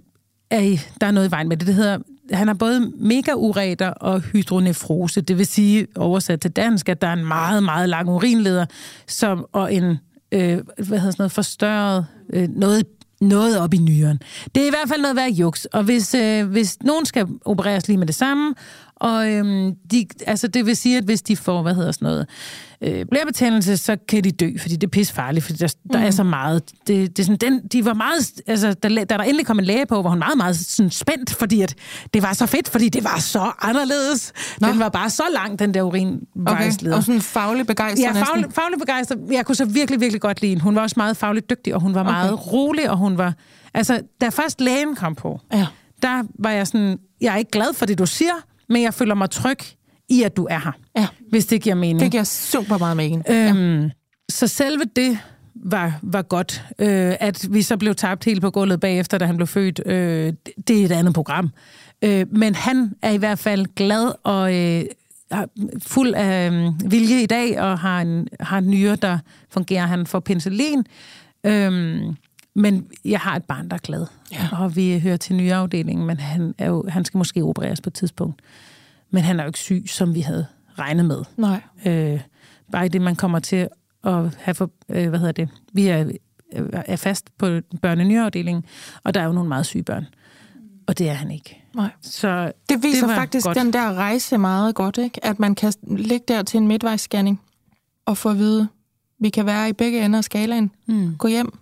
[0.49, 1.67] er i, der er noget i vejen med det.
[1.67, 1.97] Det hedder,
[2.31, 7.13] han har både megaureter og hydronefrose, det vil sige oversat til dansk, at der er
[7.13, 8.65] en meget, meget lang urinleder,
[9.07, 9.97] som, og en
[10.31, 12.85] øh, hvad hedder sådan noget, forstørret, øh, noget
[13.21, 14.19] noget op i nyren.
[14.55, 17.87] Det er i hvert fald noget værd juks, og hvis, øh, hvis nogen skal opereres
[17.87, 18.55] lige med det samme,
[18.95, 22.25] og øhm, de, altså det vil sige, at hvis de får, hvad hedder sådan noget,
[22.81, 26.11] øh, blærebetændelse, så kan de dø, fordi det er pis farligt, fordi der, der er
[26.11, 26.63] så meget.
[26.87, 29.65] Det, det er sådan, den, de var meget, altså da, da der endelig kom en
[29.65, 31.75] læge på, var hun meget, meget sådan spændt, fordi at
[32.13, 34.33] det var så fedt, fordi det var så anderledes.
[34.61, 34.67] Nå.
[34.67, 35.99] Den var bare så lang, den der Okay.
[35.99, 36.95] urinvejsleder.
[36.95, 38.25] Og sådan faglig begejstret Ja, næsten.
[38.25, 39.19] faglig, faglig begejstret.
[39.31, 40.63] Jeg kunne så virkelig, virkelig godt lide hende.
[40.63, 42.11] Hun var også meget fagligt dygtig, og hun var okay.
[42.11, 43.33] meget rolig, og hun var...
[43.73, 45.65] Altså, da først lægen kom på, Ja.
[46.01, 48.31] der var jeg sådan, jeg er ikke glad for det, du siger,
[48.69, 49.57] men jeg føler mig tryg
[50.09, 50.71] i, at du er her.
[50.97, 51.07] Ja.
[51.29, 51.99] Hvis det giver mening.
[51.99, 53.23] Det giver super meget mening.
[53.29, 53.89] Øhm,
[54.29, 55.17] så selve det
[55.55, 56.63] var, var godt.
[56.79, 60.33] Øh, at vi så blev tabt helt på gulvet bagefter, da han blev født, øh,
[60.67, 61.49] det- er et andet program.
[62.01, 64.83] Øh, men han er i hvert fald glad og øh,
[65.81, 69.17] fuld af øh, vilje i dag, og har en, har en nyre, der
[69.49, 69.85] fungerer.
[69.87, 70.83] Han får penicillin.
[71.43, 72.15] Øhm,
[72.55, 74.05] men jeg har et barn, der er glad.
[74.31, 74.47] Ja.
[74.51, 77.93] Og vi hører til nyreafdelingen, men han, er jo, han skal måske opereres på et
[77.93, 78.41] tidspunkt.
[79.11, 80.45] Men han er jo ikke syg, som vi havde
[80.79, 81.23] regnet med.
[81.37, 81.61] Nej.
[81.85, 82.21] Øh,
[82.71, 83.67] bare i det, man kommer til
[84.03, 86.05] at have for, øh, hvad hedder det, vi er,
[86.53, 88.63] øh, er fast på børnenyreafdelingen,
[89.03, 90.05] og der er jo nogle meget syge børn.
[90.87, 91.63] Og det er han ikke.
[91.75, 91.89] Nej.
[92.01, 93.57] Så Det viser det faktisk godt.
[93.57, 95.25] den der rejse meget godt, ikke?
[95.25, 97.41] At man kan ligge der til en midtvejsscanning
[98.05, 98.67] og få at vide,
[99.19, 100.71] vi kan være i begge ender af skalaen.
[100.85, 101.15] Mm.
[101.17, 101.57] Gå hjem,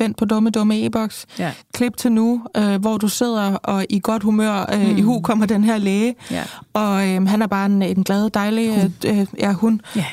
[0.00, 1.26] vent på dumme, dumme e-boks.
[1.38, 1.52] Ja.
[1.74, 4.70] Klip til nu, øh, hvor du sidder og i godt humør.
[4.74, 4.96] Øh, mm.
[4.96, 6.42] I hu kommer den her læge, Ja.
[6.74, 10.04] og øh, han er bare en, en glad, dejlig, øh, ja, hun, Ja.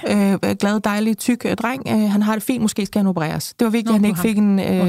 [0.44, 1.82] øh, glad, dejlig, tyk øh, dreng.
[1.90, 3.54] Øh, han har det fint, måske skal han opereres.
[3.60, 4.24] Det var vigtigt, Nå, at han ikke ham.
[4.28, 4.60] fik en...
[4.60, 4.84] Øh, ja,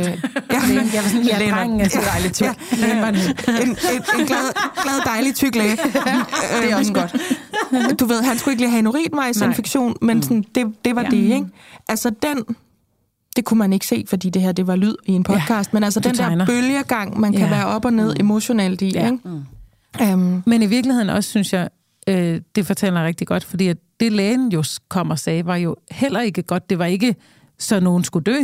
[0.51, 2.47] Jeg var sådan, ja, drengen er så dejligt tyk.
[2.47, 3.09] Ja.
[3.09, 3.77] en, en,
[4.21, 5.77] en glad, glad, dejlig, tyk læge.
[6.63, 8.01] det er også godt.
[8.01, 11.09] Du ved, han skulle ikke lige have en urinvejsinfektion, men sådan, det, det var Ja.
[11.13, 11.17] ja.
[11.17, 11.47] det, ikke?
[11.89, 12.57] Altså den,
[13.39, 15.77] det kunne man ikke se, fordi det her, det var lyd i en podcast, ja,
[15.77, 16.45] men altså den tegner.
[16.45, 17.51] der bølgegang, man kan Ja.
[17.51, 19.07] være op og ned emotionelt i, Ja.
[19.13, 20.15] ikke?
[20.15, 21.69] Um, Men i virkeligheden også, synes jeg,
[22.09, 25.77] øh, det fortæller rigtig godt, fordi at det lægen jo kom og sagde, var jo
[25.91, 26.71] heller ikke godt.
[26.71, 27.17] Det var ikke,
[27.59, 28.37] så nogen skulle dø.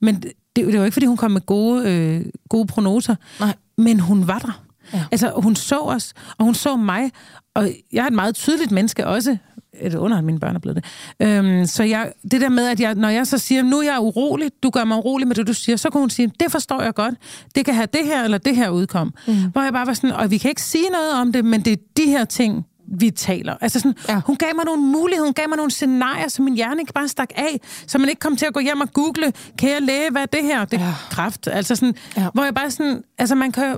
[0.00, 3.14] Men det, det var ikke, fordi hun kom med gode, øh, gode prognoser.
[3.40, 3.54] Nej.
[3.78, 4.62] Men hun var der.
[4.92, 5.04] Ja.
[5.12, 7.10] Altså, hun så os, og hun så mig.
[7.54, 9.36] Og jeg er et meget tydeligt menneske også.
[9.80, 10.84] Eller under, at mine børn er blevet det.
[11.28, 13.98] Øhm, så jeg, det der med, at jeg, når jeg så siger, nu er jeg
[14.00, 16.82] urolig, du gør mig urolig med det, du siger, så kan hun sige, det forstår
[16.82, 17.14] jeg godt.
[17.54, 19.14] Det kan have det her eller det her udkom.
[19.26, 19.34] Mm.
[19.52, 21.72] Hvor jeg bare var sådan, og vi kan ikke sige noget om det, men det
[21.72, 22.66] er de her ting,
[22.98, 23.54] vi taler.
[23.60, 24.20] Altså sådan, Ja.
[24.26, 27.08] hun gav mig nogle muligheder, hun gav mig nogle scenarier, som min hjerne ikke bare
[27.08, 30.10] stak af, så man ikke kom til at gå hjem og google, kan jeg læge,
[30.10, 30.64] hvad er det her?
[30.64, 30.92] Det er Ja.
[31.10, 31.48] kraft.
[31.52, 32.28] Altså sådan, ja.
[32.34, 33.76] hvor jeg bare sådan, altså man kan,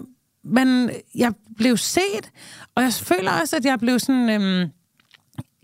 [0.48, 2.30] man, jeg blev set,
[2.74, 4.70] og jeg føler også, at jeg blev sådan, øhm,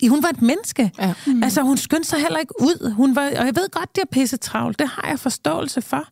[0.09, 0.91] hun var et menneske.
[0.99, 1.15] Ja.
[1.27, 1.43] Mm.
[1.43, 2.93] Altså, hun skyndte sig heller ikke ud.
[2.93, 4.79] Hun var, og jeg ved godt, det er pisse travlt.
[4.79, 6.09] Det har jeg forståelse for.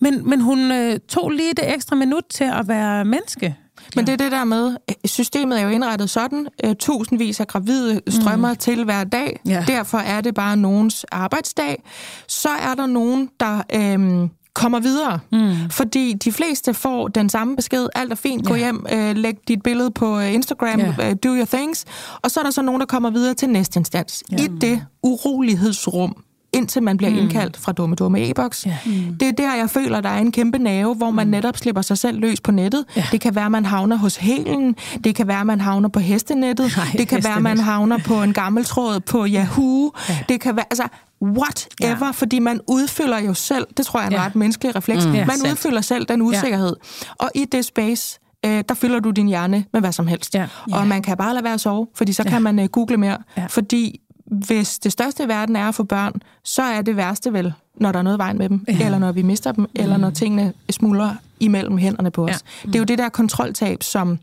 [0.00, 3.56] Men, men hun øh, tog lige det ekstra minut til at være menneske.
[3.96, 7.46] Men det er det der med, øh, systemet er jo indrettet sådan, øh, tusindvis af
[7.46, 8.56] gravide strømmer mm.
[8.56, 9.40] til hver dag.
[9.46, 9.64] Ja.
[9.66, 11.82] Derfor er det bare nogens arbejdsdag.
[12.28, 15.18] Så er der nogen, der øhm, kommer videre.
[15.32, 15.70] Mm.
[15.70, 17.86] Fordi de fleste får den samme besked.
[17.94, 18.58] Alt er fint, gå Ja.
[18.64, 21.10] hjem, øh, læg dit billede på øh, Instagram, Ja.
[21.10, 21.84] øh, do your things.
[22.22, 24.22] Og så er der så nogen, der kommer videre til næste instans.
[24.32, 24.36] Ja.
[24.36, 26.16] I det urolighedsrum,
[26.52, 27.18] indtil man bliver mm.
[27.18, 28.66] indkaldt fra Dumme Dumme E-boks.
[28.66, 28.76] Ja.
[28.86, 28.92] Mm.
[29.20, 31.30] Det er der, jeg føler, der er en kæmpe nerve, hvor man mm.
[31.30, 32.84] netop slipper sig selv løs på nettet.
[32.96, 33.04] Ja.
[33.12, 34.76] Det kan være, man havner hos Helen.
[35.04, 36.72] Det kan være, man havner på hestenettet.
[36.76, 37.24] Nej, det kan hestenet.
[37.24, 39.92] være, man havner på en gammel tråd på Yahoo.
[40.08, 40.18] Ja.
[40.28, 40.84] Det kan være, altså,
[41.22, 42.10] whatever, ja.
[42.10, 44.24] fordi man udfylder jo selv, det tror jeg er en ja.
[44.24, 45.14] ret menneskelig refleks, mm.
[45.14, 45.52] ja, man sandt.
[45.52, 46.76] udfylder selv den usikkerhed.
[47.02, 47.24] Ja.
[47.24, 50.34] Og i det space, øh, der fylder du din hjerne med hvad som helst.
[50.34, 50.48] Ja.
[50.64, 50.84] Og ja.
[50.84, 52.30] man kan bare lade være at sove, fordi så ja.
[52.30, 53.18] kan man øh, google mere.
[53.36, 53.46] Ja.
[53.46, 56.12] Fordi hvis det største i verden er at få børn,
[56.44, 58.84] så er det værste vel, når der er noget vejen med dem, ja.
[58.84, 59.82] eller når vi mister dem, mm.
[59.82, 62.30] eller når tingene smuldrer imellem hænderne på os.
[62.30, 62.36] Ja.
[62.64, 62.72] Mm.
[62.72, 64.18] Det er jo det der kontroltab, som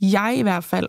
[0.00, 0.86] jeg i hvert fald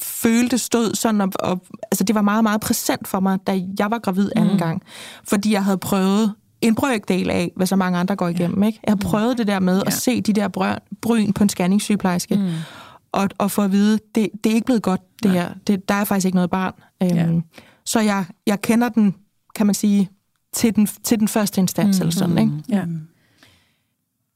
[0.00, 3.90] følte stod sådan, og, og, altså det var meget, meget præsent for mig, da jeg
[3.90, 4.58] var gravid anden mm.
[4.58, 4.82] gang,
[5.24, 8.62] fordi jeg havde prøvet en brøkdel af, hvad så mange andre går igennem.
[8.62, 8.66] Ja.
[8.66, 8.80] Ikke?
[8.86, 9.00] Jeg har mm.
[9.00, 9.86] prøvet det der med ja.
[9.86, 12.50] at se de der brøn, bryn på en scanningssygeplejerske, mm.
[13.12, 15.32] og, og få at vide, det, det er ikke blevet godt, det ja.
[15.32, 15.54] her.
[15.66, 16.74] Det, der er faktisk ikke noget barn.
[17.02, 17.40] Øhm, ja.
[17.84, 19.14] Så jeg, jeg kender den,
[19.54, 20.10] kan man sige,
[20.52, 22.02] til den, til den første instans, mm.
[22.02, 22.38] eller sådan.
[22.38, 22.52] Ikke?
[22.68, 22.84] Ja.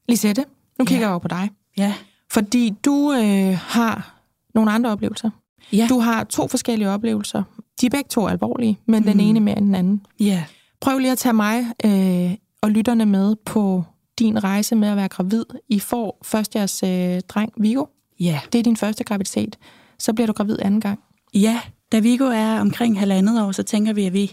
[0.09, 0.45] Lisette,
[0.79, 1.07] nu kigger ja.
[1.07, 1.49] jeg over på dig.
[1.77, 1.93] Ja.
[2.31, 4.19] Fordi du øh, har
[4.55, 5.29] nogle andre oplevelser.
[5.71, 5.87] Ja.
[5.89, 7.43] Du har to forskellige oplevelser.
[7.81, 9.05] De er begge to alvorlige, men mm.
[9.05, 10.05] den ene mere end den anden.
[10.19, 10.43] Ja.
[10.81, 13.83] Prøv lige at tage mig øh, og lytterne med på
[14.19, 15.45] din rejse med at være gravid.
[15.69, 17.85] I får først jeres øh, dreng, Vigo.
[18.19, 18.39] Ja.
[18.53, 19.57] Det er din første graviditet.
[19.99, 20.99] Så bliver du gravid anden gang.
[21.33, 21.59] Ja,
[21.91, 24.31] da Vigo er omkring halvandet år, så tænker vi, at vi,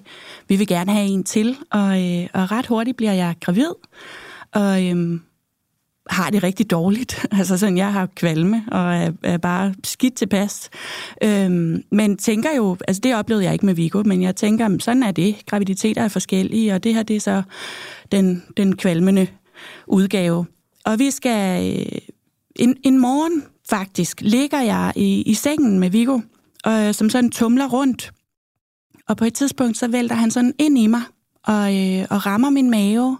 [0.48, 1.56] vi vil gerne have en til.
[1.70, 3.70] Og, øh, og ret hurtigt bliver jeg gravid.
[4.52, 5.20] Og øh,
[6.10, 7.26] har det rigtig dårligt.
[7.38, 10.70] Altså sådan, jeg har kvalme og er, er bare skidt tilpas.
[11.22, 15.02] Øhm, men tænker jo, altså det oplevede jeg ikke med Vigo, men jeg tænker, sådan
[15.02, 15.36] er det.
[15.46, 17.42] Graviditeter er forskellige, og det her det er så
[18.12, 19.26] den, den kvalmende
[19.86, 20.46] udgave.
[20.84, 21.76] Og vi skal...
[21.76, 21.98] Øh,
[22.56, 26.20] en, en morgen faktisk ligger jeg i, i sengen med Vigo,
[26.64, 28.12] og, øh, som sådan tumler rundt.
[29.08, 31.02] Og på et tidspunkt, så vælter han sådan ind i mig
[31.46, 33.18] og, øh, og rammer min mave,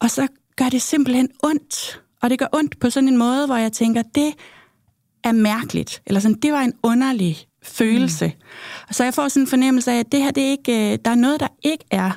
[0.00, 2.00] og så gør det simpelthen ondt.
[2.22, 4.34] Og det gør ondt på sådan en måde, hvor jeg tænker, det
[5.24, 6.02] er mærkeligt.
[6.06, 8.26] Eller sådan, det var en underlig følelse.
[8.26, 8.92] Mm.
[8.92, 11.10] Så jeg får sådan en fornemmelse af, at det her, det er ikke, øh, der
[11.10, 12.10] er noget, der ikke er,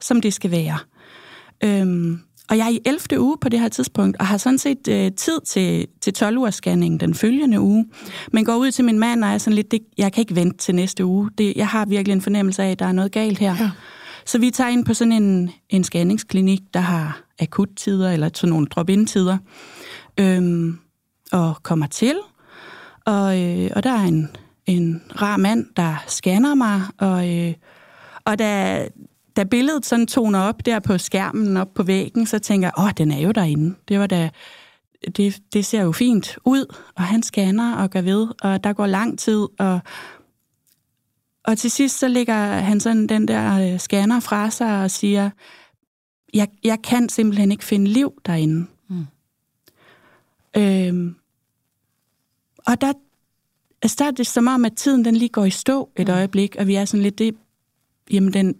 [0.00, 0.78] som det skal være.
[1.64, 3.20] Øhm, og jeg er i 11.
[3.20, 6.54] uge på det her tidspunkt, og har sådan set øh, tid til, til 12 ugers
[6.54, 7.86] scanning den følgende uge.
[8.32, 10.58] Men går ud til min mand, og er sådan lidt, det, jeg kan ikke vente
[10.58, 11.30] til næste uge.
[11.38, 13.56] Det, jeg har virkelig en fornemmelse af, at der er noget galt her.
[13.60, 13.70] Ja.
[14.26, 18.66] Så vi tager ind på sådan en, en scanningsklinik, der har akuttider, eller sådan nogle
[18.66, 19.38] drop-in-tider,
[20.20, 20.78] øhm,
[21.32, 22.18] og kommer til.
[23.06, 27.54] Og, øh, og der er en, en rar mand, der scanner mig, og, øh,
[28.24, 28.88] og da,
[29.36, 32.90] da billedet sådan toner op der på skærmen, op på væggen, så tænker jeg, åh,
[32.98, 33.74] den er jo derinde.
[33.88, 34.30] Det var da,
[35.16, 38.86] det, det ser jo fint ud, og han scanner og gør ved, og der går
[38.86, 39.80] lang tid, og
[41.44, 45.30] og til sidst så lægger han sådan den der øh, scanner fra sig og siger,
[46.34, 48.66] jeg, jeg kan simpelthen ikke finde liv derinde.
[48.88, 49.06] Mm.
[50.56, 51.14] Øhm,
[52.66, 52.92] og der,
[53.82, 56.14] altså der er det som om, at tiden den lige går i stå et mm.
[56.14, 57.34] øjeblik, og vi er sådan lidt, det,
[58.10, 58.54] jamen den,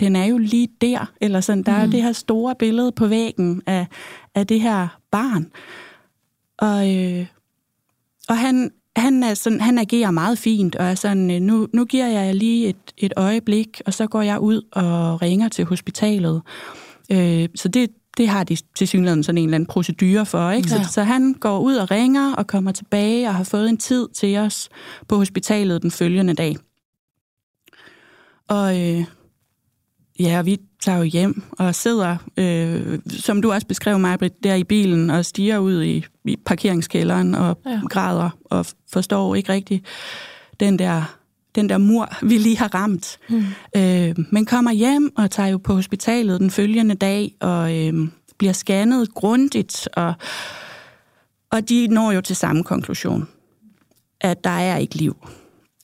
[0.00, 1.78] den er jo lige der, eller sådan, der mm.
[1.78, 3.86] er jo det her store billede på væggen af,
[4.34, 5.50] af det her barn.
[6.58, 7.26] Og, øh,
[8.28, 11.84] og han, han, er sådan, han agerer meget fint, og er sådan, øh, nu, nu
[11.84, 16.42] giver jeg lige et, et øjeblik, og så går jeg ud og ringer til hospitalet.
[17.12, 20.50] Øh, så det, det har de til synligheden sådan en eller anden procedure for.
[20.50, 20.68] Ikke?
[20.70, 20.82] Ja.
[20.82, 24.08] Så, så han går ud og ringer og kommer tilbage og har fået en tid
[24.14, 24.68] til os
[25.08, 26.56] på hospitalet den følgende dag.
[28.48, 29.04] Og øh,
[30.18, 34.64] ja, vi tager jo hjem og sidder, øh, som du også beskrev mig, der i
[34.64, 37.80] bilen og stiger ud i, i parkeringskælderen og ja.
[37.90, 39.86] græder og forstår ikke rigtigt
[40.60, 41.15] den der,
[41.56, 43.18] den der mur, vi lige har ramt.
[43.28, 43.44] Mm.
[43.76, 48.52] Øh, men kommer hjem og tager jo på hospitalet den følgende dag og øh, bliver
[48.52, 50.14] scannet grundigt, og,
[51.50, 53.28] og de når jo til samme konklusion,
[54.20, 55.16] at der er ikke liv.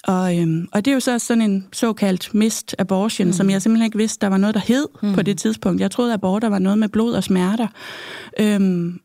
[0.04, 3.32] Og, øhm, og det er jo så sådan en såkaldt mist abortion, mm.
[3.32, 5.14] som jeg simpelthen ikke vidste, der var noget, der hed mm.
[5.14, 5.80] på det tidspunkt.
[5.80, 7.68] Jeg troede, at aborter var noget med blod og smerter.
[8.40, 9.00] Øhm,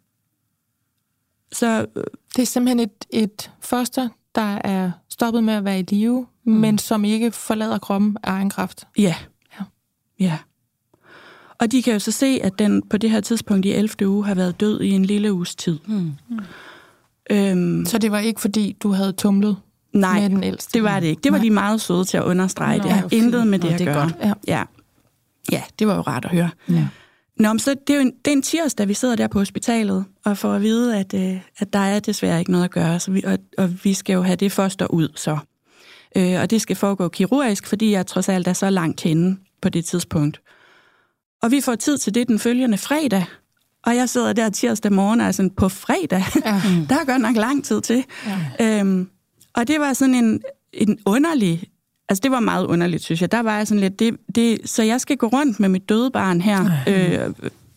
[1.52, 2.04] så, øh,
[2.36, 6.54] det er simpelthen et, et foster, der er stoppet med at være i live, mm.
[6.54, 8.88] men som ikke forlader kroppen af egen kraft.
[8.98, 9.16] Ja.
[9.60, 9.64] ja.
[10.20, 10.38] Ja.
[11.60, 14.08] Og de kan jo så se, at den på det her tidspunkt i 11.
[14.08, 15.80] uge har været død i en lille uges tid.
[15.88, 16.12] Mm.
[17.32, 19.58] Øhm, så det var ikke, fordi du havde tumlet
[19.94, 20.74] Nej, med den ældste.
[20.74, 21.22] det var det ikke.
[21.22, 21.44] Det var Nej.
[21.44, 22.78] de meget søde til at understrege.
[22.78, 24.02] Nå, det har intet med det Nå, at det gøre.
[24.02, 24.16] Godt.
[24.22, 24.34] Ja.
[24.48, 24.64] ja.
[25.52, 26.50] ja, det var jo rart at høre.
[26.70, 26.88] Ja.
[27.40, 30.06] Nå, så det er jo en, det er en tirsdag, vi sidder der på hospitalet,
[30.26, 33.12] og får at vide, at, øh, at der er desværre ikke noget at gøre, så
[33.12, 35.38] vi, og, og vi skal jo have det foster ud, så.
[36.16, 39.70] Øh, og det skal foregå kirurgisk, fordi jeg trods alt er så langt henne på
[39.70, 40.42] det tidspunkt.
[41.42, 43.26] og vi får tid til det den følgende fredag.
[43.86, 46.24] Og jeg sidder der tirsdag morgen, altså på fredag.
[46.46, 46.62] Ja.
[46.90, 48.06] der er godt nok lang tid til.
[48.60, 48.80] Ja.
[48.80, 49.10] Øhm,
[49.56, 50.42] og det var sådan en,
[50.74, 51.64] en underlig...
[52.10, 53.32] Altså, det var meget underligt, synes jeg.
[53.32, 54.00] Der var jeg sådan lidt...
[54.00, 56.72] Det, det, så jeg skal gå rundt med mit døde barn her.
[56.88, 57.34] Øh,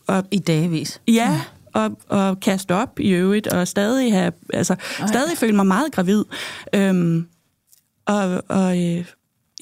[0.07, 1.01] og, I dagvis.
[1.09, 1.41] Ja,
[1.73, 4.75] og, og kaste op i øvrigt, og stadig have, altså,
[5.07, 6.25] stadig føle mig meget gravid.
[6.75, 7.27] Øhm,
[8.07, 9.05] og, og, øh,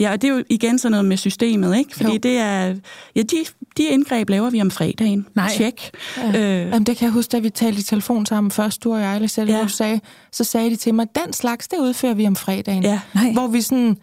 [0.00, 1.96] ja, og det er jo igen sådan noget med systemet, ikke?
[1.96, 2.18] Fordi jo.
[2.18, 2.74] det er,
[3.16, 3.44] ja, de,
[3.76, 5.26] de indgreb laver vi om fredagen.
[5.35, 5.50] Nej.
[5.50, 5.90] Check.
[6.16, 6.28] Ja.
[6.28, 9.00] Øh, Jamen, det kan jeg huske, da vi talte i telefon sammen først, du og
[9.00, 9.68] jeg, eller selv, ja.
[9.68, 10.00] sagde,
[10.33, 12.83] så sagde de til mig, den slags, det udfører vi om fredagen.
[12.83, 13.00] Ja.
[13.14, 13.33] Nej.
[13.33, 13.96] Hvor vi sådan,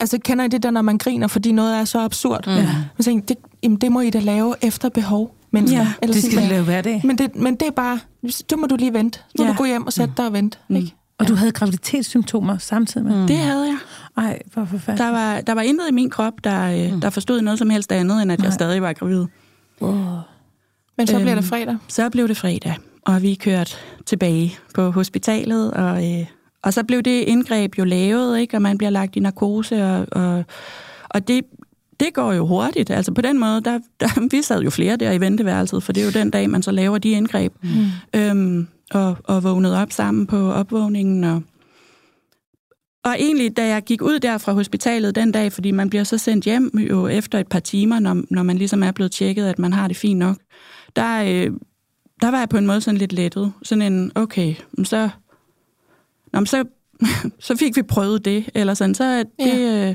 [0.00, 2.46] altså kender I det der, når man griner, fordi noget er så absurd?
[2.46, 2.52] Mm.
[2.52, 2.64] Ja.
[2.98, 5.78] Man tænker, det, jamen, det må I da lave efter behov mennesker.
[5.78, 7.00] Ja, Eller det skal de lave hver dag.
[7.04, 9.20] Men det, men det er bare, så må du lige vente.
[9.38, 9.50] Må ja.
[9.50, 10.58] du gå hjem og sætte dig og vente.
[10.68, 10.76] Mm.
[10.76, 10.94] Ikke?
[11.18, 13.20] Og du havde graviditetssymptomer samtidig med?
[13.20, 13.26] Mm.
[13.26, 13.78] Det havde jeg.
[14.16, 14.98] Ej, hvor forfærdeligt.
[14.98, 17.00] Der var, der var intet i min krop, der, mm.
[17.00, 18.46] der forstod noget som helst andet, end at Nej.
[18.46, 19.24] jeg stadig var gravid.
[19.80, 19.96] Oh.
[20.98, 21.76] Men så øhm, blev det fredag?
[21.88, 26.26] Så blev det fredag, og vi kørte tilbage på hospitalet, og, øh,
[26.62, 28.56] og så blev det indgreb jo lavet, ikke?
[28.56, 30.44] og man bliver lagt i narkose, og, og,
[31.10, 31.44] og det,
[32.00, 32.90] det går jo hurtigt.
[32.90, 36.00] Altså på den måde, der, der, vi sad jo flere der i venteværelset, for det
[36.00, 37.52] er jo den dag, man så laver de indgreb.
[37.62, 38.20] Mm.
[38.20, 41.24] Øhm, og, og vågnede op sammen på opvågningen.
[41.24, 41.42] Og,
[43.04, 46.18] og egentlig, da jeg gik ud der fra hospitalet den dag, fordi man bliver så
[46.18, 49.58] sendt hjem jo efter et par timer, når, når man ligesom er blevet tjekket, at
[49.58, 50.36] man har det fint nok,
[50.96, 51.50] der, øh,
[52.20, 53.52] der var jeg på en måde sådan lidt lettet.
[53.62, 55.08] Sådan en, okay, så,
[56.32, 56.64] nå, så,
[57.46, 59.28] så fik vi prøvet det, eller sådan, så det...
[59.38, 59.88] Ja.
[59.88, 59.94] Øh,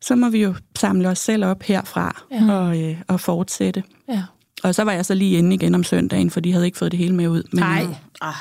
[0.00, 2.52] så må vi jo samle os selv op herfra ja.
[2.52, 3.82] og, øh, og fortsætte.
[4.08, 4.22] Ja.
[4.62, 6.92] Og så var jeg så lige inde igen om søndagen, for de havde ikke fået
[6.92, 7.42] det hele med ud.
[7.52, 7.86] Men, Nej.
[8.20, 8.34] Ah,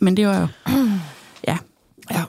[0.00, 0.46] men det var jo...
[1.48, 1.58] Ja.
[2.10, 2.22] ja.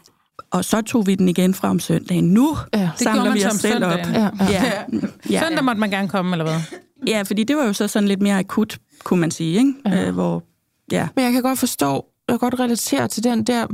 [0.51, 2.23] Og så tog vi den igen fra om søndagen.
[2.23, 3.99] Nu ja, det samler vi os selv søndagen.
[3.99, 4.13] op.
[4.13, 4.63] Ja, ja.
[4.63, 4.83] Ja.
[5.29, 5.43] Ja.
[5.47, 6.59] Søndag måtte man gerne komme, eller hvad?
[7.07, 9.57] Ja, fordi det var jo så sådan lidt mere akut, kunne man sige.
[9.57, 9.73] Ikke?
[9.85, 10.07] Ja.
[10.07, 10.43] Øh, hvor,
[10.91, 11.07] ja.
[11.15, 13.67] Men jeg kan godt forstå, jeg godt relatere til den der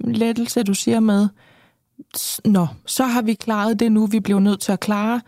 [0.00, 1.28] lettelse, du siger med,
[2.44, 5.20] nå, så har vi klaret det nu, vi blev nødt til at klare,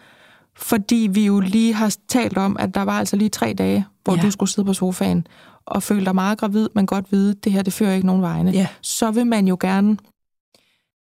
[0.56, 4.16] fordi vi jo lige har talt om, at der var altså lige tre dage, hvor
[4.16, 4.22] ja.
[4.22, 5.26] du skulle sidde på sofaen
[5.66, 8.22] og føle dig meget gravid, men godt vide, at det her, det fører ikke nogen
[8.22, 8.50] vegne.
[8.50, 8.66] Ja.
[8.80, 9.96] Så vil man jo gerne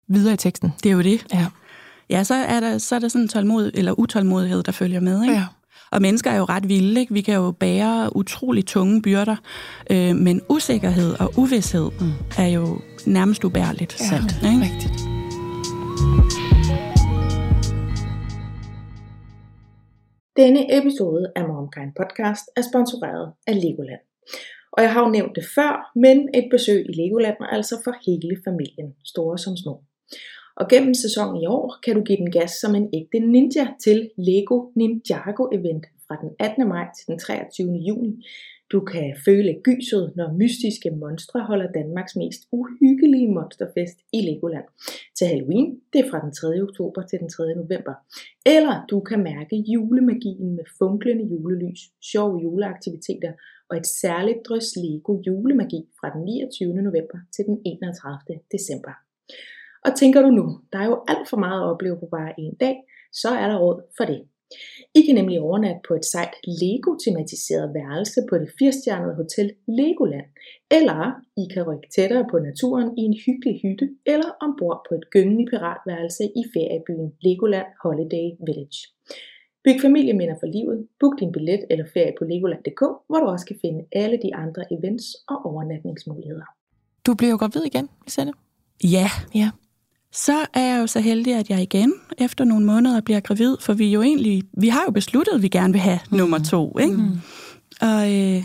[0.07, 0.73] videre i teksten.
[0.83, 1.25] Det er jo det.
[1.33, 1.47] Ja.
[2.09, 5.23] Ja, så er der, så er der sådan en tålmod, eller utålmodighed, der følger med.
[5.23, 5.35] Ikke?
[5.35, 5.45] Ja.
[5.93, 6.99] Og mennesker er jo ret vilde.
[6.99, 7.13] Ikke?
[7.13, 9.35] Vi kan jo bære utrolig tunge byrder,
[9.91, 12.11] øh, men usikkerhed og uvidshed mm.
[12.37, 12.65] er jo
[13.07, 13.99] nærmest ubærligt.
[13.99, 14.65] Ja, Sandt, ikke?
[14.67, 14.95] rigtigt.
[20.37, 24.03] Denne episode af MomKind Podcast er sponsoreret af Legoland.
[24.71, 27.93] Og jeg har jo nævnt det før, men et besøg i Legoland er altså for
[28.05, 29.83] hele familien, store som små.
[30.55, 34.09] Og gennem sæsonen i år kan du give den gas som en ægte ninja til
[34.17, 36.67] Lego Ninjago Event fra den 18.
[36.67, 37.71] maj til den 23.
[37.87, 38.13] juni,
[38.73, 44.67] du kan føle gyset, når mystiske monstre holder Danmarks mest uhyggelige monsterfest i Legoland.
[45.17, 46.61] Til Halloween, det er fra den 3.
[46.67, 47.43] oktober til den 3.
[47.61, 47.95] november.
[48.55, 53.33] Eller du kan mærke julemagien med funklende julelys, sjove juleaktiviteter
[53.69, 56.73] og et særligt drøs Lego julemagi fra den 29.
[56.87, 58.39] november til den 31.
[58.55, 58.93] december.
[59.85, 62.55] Og tænker du nu, der er jo alt for meget at opleve på bare en
[62.55, 62.75] dag,
[63.13, 64.21] så er der råd for det.
[64.95, 70.29] I kan nemlig overnatte på et sejt Lego-tematiseret værelse på det firestjernede hotel Legoland,
[70.77, 70.99] eller
[71.43, 75.45] I kan rykke tættere på naturen i en hyggelig hytte, eller ombord på et gyngende
[75.51, 78.79] piratværelse i feriebyen Legoland Holiday Village.
[79.63, 83.57] Byg familieminder for livet, book din billet eller ferie på legoland.dk, hvor du også kan
[83.61, 86.47] finde alle de andre events og overnatningsmuligheder.
[87.05, 88.33] Du bliver jo gravid igen, Lisette.
[88.83, 89.07] Ja.
[89.35, 89.49] ja
[90.13, 93.73] så er jeg jo så heldig, at jeg igen efter nogle måneder bliver gravid, for
[93.73, 96.17] vi jo egentlig, vi har jo besluttet, at vi gerne vil have mm.
[96.17, 96.97] nummer to, ikke?
[96.97, 97.19] Mm.
[97.81, 98.43] Og, øh,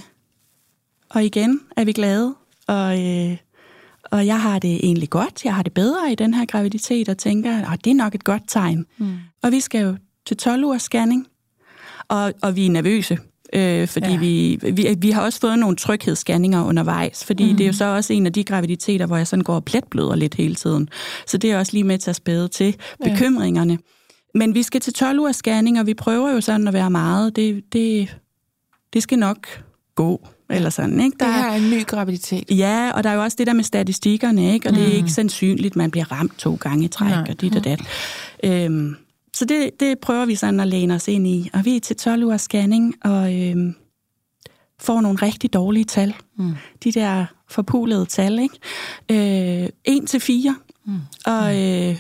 [1.11, 2.35] og igen er vi glade,
[2.67, 3.37] og, øh,
[4.05, 7.19] og jeg har det egentlig godt, jeg har det bedre i den her graviditet, og
[7.19, 8.87] tænker, at det er nok et godt tegn.
[8.99, 9.17] Mm.
[9.43, 11.27] Og vi skal jo til 12 ugers scanning,
[12.09, 13.19] og, og vi er nervøse,
[13.53, 14.19] øh, fordi ja.
[14.19, 17.57] vi, vi, vi har også fået nogle tryghedsscanninger undervejs, fordi mm.
[17.57, 20.17] det er jo så også en af de graviditeter, hvor jeg sådan går og pletbløder
[20.17, 20.89] lidt hele tiden.
[21.27, 23.73] Så det er også lige med til at spæde til bekymringerne.
[23.73, 23.79] Ja.
[24.35, 27.37] Men vi skal til 12 uger scanning, og vi prøver jo sådan at være meget.
[27.37, 28.17] Det, det,
[28.93, 29.47] det skal nok
[29.95, 31.17] gå eller sådan, ikke?
[31.21, 32.45] Der det her er en ny graviditet.
[32.51, 34.69] Ja, og der er jo også det der med statistikkerne, ikke?
[34.69, 34.81] Og mm.
[34.81, 37.27] det er ikke sandsynligt, man bliver ramt to gange i træk, Nej.
[37.29, 37.81] og dit og dat.
[38.45, 38.97] Øhm,
[39.35, 41.51] så det, det prøver vi sådan at læne os ind i.
[41.53, 43.57] Og vi er til 12 uger scanning, og øh,
[44.81, 46.15] får nogle rigtig dårlige tal.
[46.37, 46.55] Mm.
[46.85, 49.63] De der forpulede tal, ikke?
[49.63, 50.57] Øh, 1 til 4.
[50.85, 51.01] Mm.
[51.27, 51.97] Og, øh,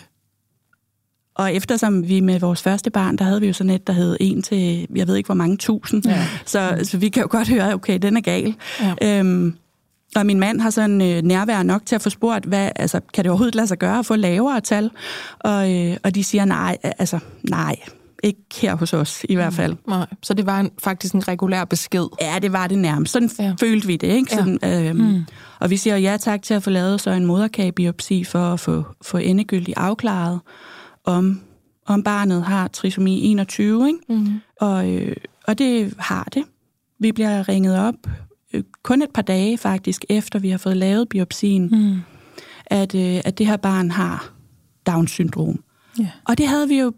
[1.34, 4.16] og eftersom vi med vores første barn, der havde vi jo sådan et, der hed
[4.20, 6.26] en til, jeg ved ikke hvor mange tusind, ja.
[6.46, 8.54] så, så vi kan jo godt høre, okay, den er gal.
[8.80, 9.18] Ja.
[9.20, 9.56] Øhm,
[10.16, 13.24] og min mand har sådan øh, nærvær nok til at få spurgt, hvad, altså, kan
[13.24, 14.90] det overhovedet lade sig gøre at få lavere tal?
[15.40, 17.18] Og, øh, og de siger nej, altså
[17.50, 17.76] nej,
[18.22, 19.76] ikke her hos os i hvert fald.
[19.88, 22.06] Nej, så det var en, faktisk en regulær besked.
[22.20, 23.12] Ja, det var det nærmest.
[23.12, 23.54] Sådan ja.
[23.60, 24.34] følte vi det, ikke?
[24.34, 24.88] Sådan, ja.
[24.88, 25.24] øhm, mm.
[25.60, 28.84] Og vi siger ja tak til at få lavet så en moderkagebiopsi for at få,
[29.02, 30.40] få endegyldigt afklaret,
[31.04, 31.40] om,
[31.86, 33.98] om barnet har trisomi 21, ikke?
[34.08, 34.40] Mm.
[34.60, 36.44] Og, øh, og det har det.
[36.98, 37.94] Vi bliver ringet op
[38.82, 42.00] kun et par dage faktisk, efter vi har fået lavet biopsien, mm.
[42.66, 44.32] at, øh, at det her barn har
[44.86, 45.64] Down-syndrom.
[46.00, 46.10] Yeah.
[46.24, 46.92] Og det havde vi jo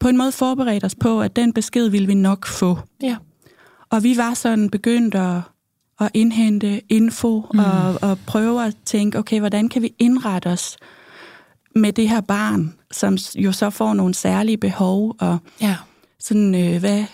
[0.00, 2.78] på en måde forberedt os på, at den besked ville vi nok få.
[3.02, 3.16] Ja.
[3.90, 5.40] Og vi var sådan begyndt at,
[6.00, 7.58] at indhente info mm.
[7.58, 10.76] og, og prøve at tænke, okay, hvordan kan vi indrette os
[11.74, 15.76] med det her barn, som jo så får nogle særlige behov, og ja.
[16.20, 17.04] sådan, øh, hvad...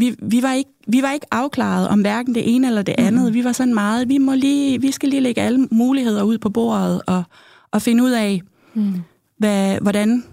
[0.00, 3.26] Vi, vi, var ikke, vi var ikke afklaret om hverken det ene eller det andet.
[3.26, 3.34] Mm.
[3.34, 6.50] Vi var sådan meget, vi, må lige, vi skal lige lægge alle muligheder ud på
[6.50, 7.22] bordet og,
[7.70, 8.42] og finde ud af,
[8.74, 8.94] mm.
[9.38, 10.24] hvad, hvordan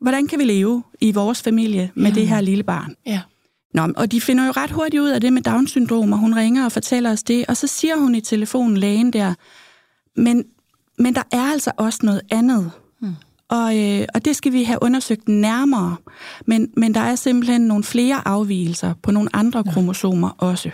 [0.00, 2.20] hvordan kan vi leve i vores familie med ja.
[2.20, 2.94] det her lille barn?
[3.06, 3.20] Ja.
[3.74, 6.64] Nå, og de finder jo ret hurtigt ud af det med Down-syndrom, og hun ringer
[6.64, 9.34] og fortæller os det, og så siger hun i telefonen, lægen der,
[10.16, 10.44] men,
[10.98, 12.70] men der er altså også noget andet.
[13.00, 13.14] Hmm.
[13.50, 15.96] Og, øh, og det skal vi have undersøgt nærmere.
[16.46, 19.72] Men, men der er simpelthen nogle flere afvielser på nogle andre ja.
[19.72, 20.70] kromosomer også.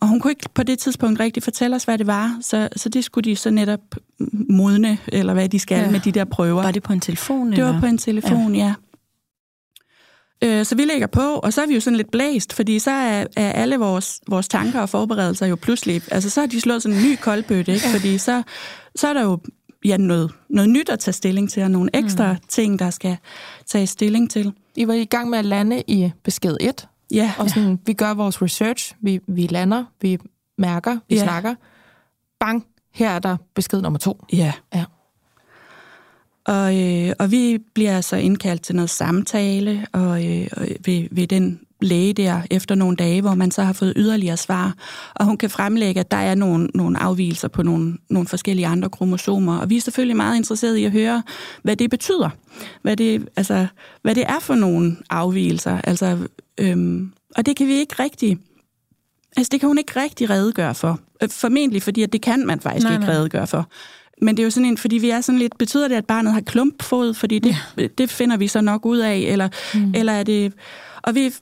[0.00, 2.88] Og hun kunne ikke på det tidspunkt rigtig fortælle os, hvad det var, så, så
[2.88, 3.80] det skulle de så netop
[4.50, 5.90] modne, eller hvad de skal ja.
[5.90, 6.62] med de der prøver.
[6.62, 7.46] Var det på en telefon?
[7.46, 7.72] Det eller?
[7.72, 8.74] var på en telefon, ja.
[10.42, 10.58] ja.
[10.60, 12.90] Øh, så vi lægger på, og så er vi jo sådan lidt blæst, fordi så
[12.90, 16.82] er, er alle vores, vores tanker og forberedelser jo pludselig, altså så har de slået
[16.82, 17.86] sådan en ny koldbøtte, ikke?
[17.88, 18.42] fordi så,
[18.96, 19.38] så er der jo
[19.84, 22.38] ja, noget, noget nyt at tage stilling til, og nogle ekstra mm.
[22.48, 23.16] ting, der skal
[23.66, 24.52] tage stilling til.
[24.76, 27.32] I var i gang med at lande i besked 1, Ja.
[27.38, 27.76] Og sådan, ja.
[27.86, 30.18] vi gør vores research, vi, vi lander, vi
[30.58, 31.22] mærker, vi ja.
[31.22, 31.54] snakker.
[32.40, 34.24] Bang, her er der besked nummer to.
[34.32, 34.52] Ja.
[34.74, 34.84] ja.
[36.44, 40.48] Og, øh, og vi bliver så altså indkaldt til noget samtale og, øh,
[40.86, 44.74] ved, ved den læge der efter nogle dage, hvor man så har fået yderligere svar.
[45.14, 48.90] Og hun kan fremlægge, at der er nogle, nogle afvielser på nogle, nogle forskellige andre
[48.90, 49.58] kromosomer.
[49.58, 51.22] Og vi er selvfølgelig meget interesserede i at høre,
[51.62, 52.30] hvad det betyder.
[52.82, 53.66] Hvad det, altså,
[54.02, 55.80] hvad det er for nogle afvielser.
[55.84, 56.18] Altså,
[56.58, 58.38] øhm, og det kan vi ikke rigtig...
[59.36, 61.00] Altså, det kan hun ikke rigtig redegøre for.
[61.22, 63.14] Øh, formentlig, fordi at det kan man faktisk nej, ikke nej.
[63.14, 63.68] redegøre for.
[64.22, 66.32] Men det er jo sådan en, fordi vi er sådan lidt, betyder det, at barnet
[66.32, 67.14] har klumpfod?
[67.14, 67.86] Fordi det, ja.
[67.98, 69.94] det finder vi så nok ud af, eller, mm.
[69.94, 70.52] eller er det...
[71.02, 71.32] Og vi,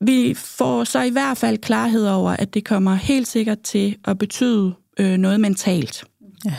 [0.00, 4.18] vi får så i hvert fald klarhed over, at det kommer helt sikkert til at
[4.18, 6.04] betyde øh, noget mentalt.
[6.44, 6.54] Ja.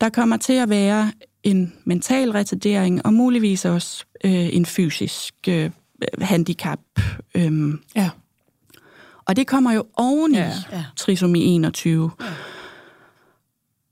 [0.00, 1.12] Der kommer til at være
[1.42, 5.70] en mental retardering, og muligvis også øh, en fysisk øh,
[6.20, 6.80] handicap.
[7.34, 7.74] Øh.
[7.96, 8.10] Ja.
[9.24, 10.84] Og det kommer jo oven i ja.
[10.96, 12.10] trisomi 21.
[12.20, 12.26] Ja.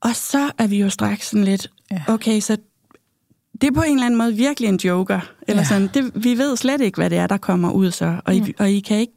[0.00, 1.70] Og så er vi jo straks sådan lidt,
[2.08, 2.56] okay, så
[3.60, 5.20] det er på en eller anden måde virkelig en joker.
[5.48, 5.68] Eller ja.
[5.68, 8.20] sådan, det, vi ved slet ikke, hvad det er, der kommer ud så.
[8.24, 8.54] Og, I, mm.
[8.58, 9.12] og I kan ikke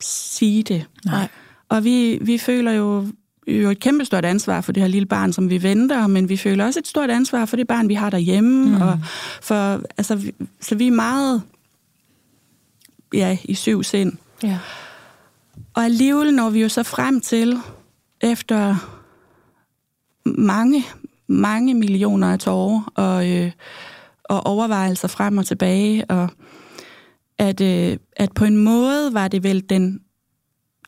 [0.00, 0.86] sige det.
[1.04, 1.28] Nej.
[1.68, 3.06] Og vi, vi føler jo,
[3.46, 6.64] jo et kæmpestort ansvar for det her lille barn, som vi venter, men vi føler
[6.64, 8.68] også et stort ansvar for det barn, vi har derhjemme.
[8.68, 8.82] Mm.
[8.82, 9.00] Og
[9.42, 11.42] for, altså, så vi er meget
[13.14, 14.12] ja, i syv sind.
[14.42, 14.58] Ja.
[15.74, 17.58] Og alligevel når vi jo så frem til,
[18.20, 18.76] efter
[20.24, 20.84] mange,
[21.30, 23.52] mange millioner af tårer og, øh,
[24.24, 26.28] og overvejelser frem og tilbage, og
[27.38, 30.00] at, øh, at på en måde var det vel den,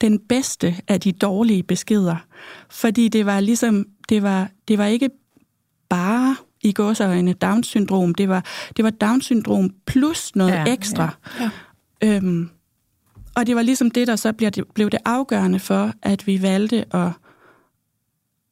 [0.00, 2.16] den bedste af de dårlige beskeder.
[2.70, 5.10] Fordi det var ligesom, det var, det var ikke
[5.88, 8.44] bare i gåsøjne Down-syndrom, det var,
[8.76, 11.16] det var Down-syndrom plus noget ja, ekstra.
[11.40, 11.50] Ja,
[12.02, 12.16] ja.
[12.16, 12.50] Øhm,
[13.34, 16.42] og det var ligesom det, der så blev det, blev det afgørende for, at vi
[16.42, 17.10] valgte at,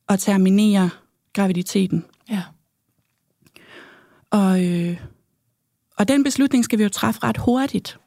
[0.09, 0.91] at terminere
[1.33, 2.05] graviditeten.
[2.31, 2.43] Ja.
[4.31, 5.01] Og, øh,
[5.99, 7.99] og den beslutning skal vi jo træffe ret hurtigt.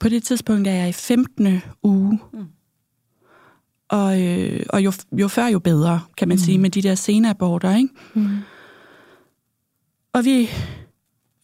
[0.00, 1.62] På det tidspunkt er jeg i 15.
[1.82, 2.20] uge.
[2.32, 2.44] Mm.
[3.88, 6.38] Og, øh, og jo, jo før, jo bedre, kan man mm.
[6.38, 7.88] sige, med de der senaborter, ikke?
[8.14, 8.38] Mm.
[10.12, 10.48] Og vi,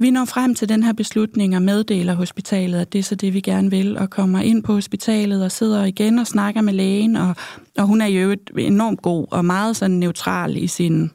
[0.00, 3.34] vi når frem til den her beslutning og meddeler hospitalet, at det er så det,
[3.34, 7.16] vi gerne vil, og kommer ind på hospitalet og sidder igen og snakker med lægen,
[7.16, 7.36] og,
[7.78, 11.10] og hun er jo enormt god og meget sådan neutral i sin,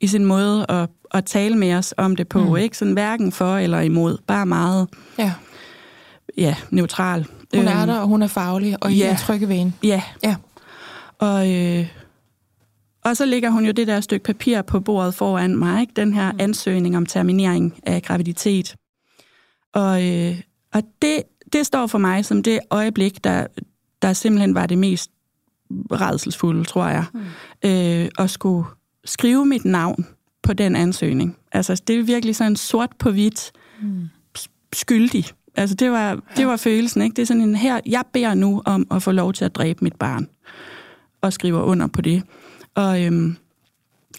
[0.00, 2.56] i sin måde at, at tale med os om det på, mm.
[2.56, 2.76] ikke?
[2.76, 4.88] Sådan hverken for eller imod, bare meget
[5.18, 5.32] ja.
[6.36, 7.26] Ja, neutral.
[7.54, 9.12] Hun er øhm, der, og hun er faglig, og I ja.
[9.12, 9.72] er trygge ved hende.
[9.82, 10.02] Ja.
[10.22, 10.36] ja.
[11.18, 11.86] Og, øh,
[13.04, 15.92] og så ligger hun jo det der stykke papir på bordet foran mig, ikke?
[15.96, 18.76] den her ansøgning om terminering af graviditet.
[19.72, 20.40] Og, øh,
[20.72, 23.46] og det, det står for mig som det øjeblik, der,
[24.02, 25.10] der simpelthen var det mest
[25.92, 27.20] redselsfulde, tror jeg, mm.
[27.64, 28.66] øh, at skulle
[29.04, 30.06] skrive mit navn
[30.42, 31.36] på den ansøgning.
[31.52, 33.52] Altså, det er virkelig sådan sort på hvidt
[33.82, 34.08] mm.
[34.72, 35.24] skyldig.
[35.56, 37.14] Altså, det var, det var følelsen, ikke?
[37.14, 39.84] Det er sådan en her, jeg beder nu om at få lov til at dræbe
[39.84, 40.28] mit barn,
[41.20, 42.22] og skriver under på det.
[42.74, 43.36] Og, øhm,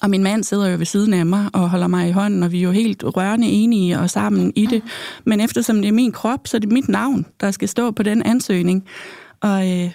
[0.02, 2.52] og min mand sidder jo ved siden af mig og holder mig i hånden, og
[2.52, 4.84] vi er jo helt rørende enige og sammen i det.
[5.26, 8.04] Men eftersom det er min krop, så er det mit navn, der skal stå på
[8.04, 8.86] den ansøgning.
[9.42, 9.92] Og øh,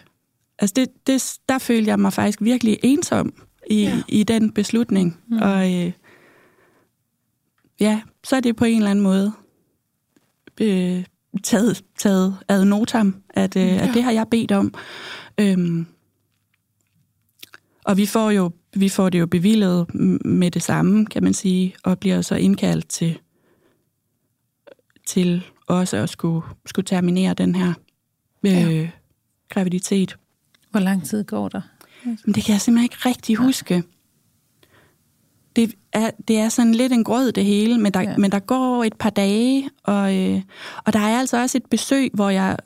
[0.58, 3.32] altså det, det, der følte jeg mig faktisk virkelig ensom
[3.70, 4.02] i, ja.
[4.08, 5.18] i den beslutning.
[5.28, 5.38] Mm.
[5.38, 5.92] Og øh,
[7.80, 9.32] ja, så er det på en eller anden måde
[10.60, 11.04] øh,
[11.42, 13.88] taget, taget ad notam, at, øh, ja.
[13.88, 14.74] at det har jeg bedt om.
[15.40, 15.86] Øhm,
[17.90, 21.74] og vi får jo vi får det jo bevillet med det samme, kan man sige,
[21.84, 23.18] og bliver så indkaldt til,
[25.06, 27.72] til også at skulle, skulle terminere den her
[28.46, 28.90] øh, ja.
[29.48, 30.16] graviditet.
[30.70, 31.60] Hvor lang tid går der?
[32.04, 33.82] Men det kan jeg simpelthen ikke rigtig huske.
[35.56, 38.16] Det er, det er sådan lidt en grød det hele, men der, ja.
[38.16, 40.42] men der går et par dage, og, øh,
[40.84, 42.56] og der er altså også et besøg, hvor jeg,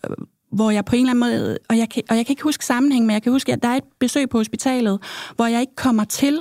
[0.54, 2.64] hvor jeg på en eller anden måde, og jeg kan, og jeg kan ikke huske
[2.64, 4.98] sammenhæng, men jeg kan huske, at der er et besøg på hospitalet,
[5.36, 6.40] hvor jeg ikke kommer til,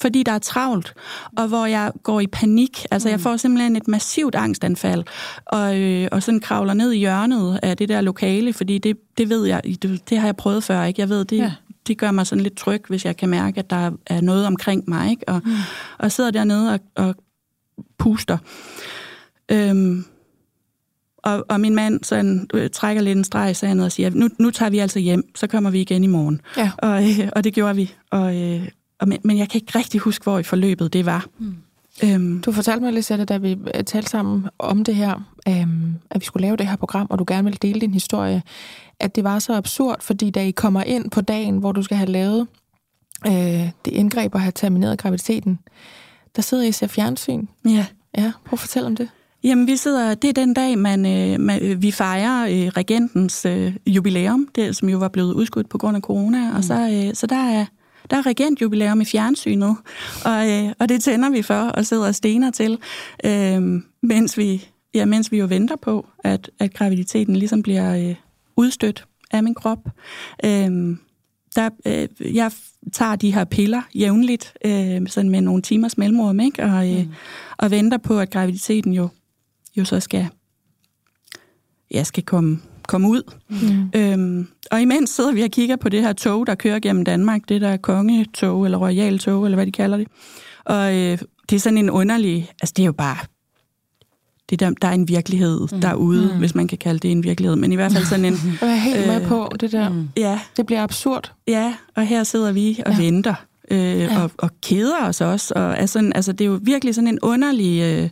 [0.00, 0.94] fordi der er travlt,
[1.36, 2.86] og hvor jeg går i panik.
[2.90, 3.10] Altså, mm.
[3.10, 5.04] jeg får simpelthen et massivt angstanfald,
[5.46, 9.28] og, øh, og sådan kravler ned i hjørnet af det der lokale, fordi det, det
[9.28, 11.00] ved jeg, det, det har jeg prøvet før, ikke?
[11.00, 11.52] Jeg ved, det, ja.
[11.86, 14.84] det gør mig sådan lidt tryg, hvis jeg kan mærke, at der er noget omkring
[14.86, 15.28] mig, ikke?
[15.28, 15.52] Og, mm.
[15.98, 17.14] og sidder dernede og, og
[17.98, 18.38] puster.
[19.48, 20.04] Øhm,
[21.24, 24.28] og, og min mand sådan, øh, trækker lidt en streg i sandet og siger, nu,
[24.38, 26.40] nu tager vi altså hjem, så kommer vi igen i morgen.
[26.56, 26.70] Ja.
[26.78, 27.94] Og, øh, og det gjorde vi.
[28.10, 28.68] Og, øh,
[28.98, 31.26] og, men, men jeg kan ikke rigtig huske, hvor i forløbet det var.
[31.38, 31.56] Mm.
[32.04, 32.42] Øhm.
[32.42, 36.24] Du fortalte mig, Lisette, da vi øh, talte sammen om det her, øhm, at vi
[36.24, 38.42] skulle lave det her program, og du gerne ville dele din historie,
[39.00, 41.96] at det var så absurd, fordi da I kommer ind på dagen, hvor du skal
[41.96, 42.46] have lavet
[43.26, 43.32] øh,
[43.84, 45.58] det indgreb og have termineret graviditeten,
[46.36, 47.46] der sidder I og ser fjernsyn.
[47.64, 47.86] Ja.
[48.18, 49.08] Ja, prøv at fortælle om det.
[49.44, 53.44] Jamen, vi sidder, det er den dag, man, øh, man, øh, vi fejrer øh, regentens
[53.44, 56.56] øh, jubilæum, det, som jo var blevet udskudt på grund af corona, mm.
[56.56, 57.66] og så, øh, så der er
[58.10, 59.76] der er regentjubilæum i fjernsynet,
[60.24, 62.78] og, øh, og det tænder vi for og sidder og stener til,
[63.24, 68.14] øh, mens, vi, ja, mens vi jo venter på, at, at graviditeten ligesom bliver øh,
[68.56, 69.78] udstødt af min krop.
[70.44, 70.96] Øh,
[71.56, 72.52] der, øh, jeg
[72.92, 76.62] tager de her piller jævnligt, øh, sådan med nogle timers mellemrum, ikke?
[76.62, 77.12] Og, øh, mm.
[77.56, 79.08] og venter på, at graviditeten jo
[79.76, 80.28] jo så skal,
[81.90, 83.32] jeg skal komme, komme ud.
[83.48, 83.90] Mm.
[84.00, 87.40] Øhm, og imens sidder vi og kigger på det her tog, der kører gennem Danmark,
[87.48, 90.08] det der kongetog, eller royal tog, eller hvad de kalder det.
[90.64, 91.18] Og øh,
[91.50, 93.16] det er sådan en underlig, altså det er jo bare,
[94.50, 95.80] det der, der er en virkelighed mm.
[95.80, 96.38] derude, mm.
[96.38, 98.34] hvis man kan kalde det en virkelighed, men i hvert fald sådan en...
[98.60, 99.88] Jeg er helt med øh, på det der.
[99.88, 100.08] Mm.
[100.16, 100.40] Ja.
[100.56, 101.32] Det bliver absurd.
[101.48, 102.98] Ja, og her sidder vi og ja.
[102.98, 103.34] venter,
[103.70, 104.22] øh, ja.
[104.22, 107.18] og, og keder os også, og er sådan, altså det er jo virkelig sådan en
[107.22, 107.82] underlig...
[107.82, 108.10] Øh,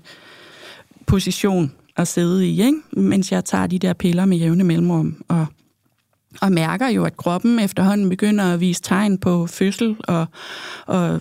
[1.06, 2.78] position at sidde i, ikke?
[2.92, 5.46] mens jeg tager de der piller med jævne mellemrum, og,
[6.40, 10.26] og mærker jo, at kroppen efterhånden begynder at vise tegn på fødsel, og,
[10.86, 11.20] og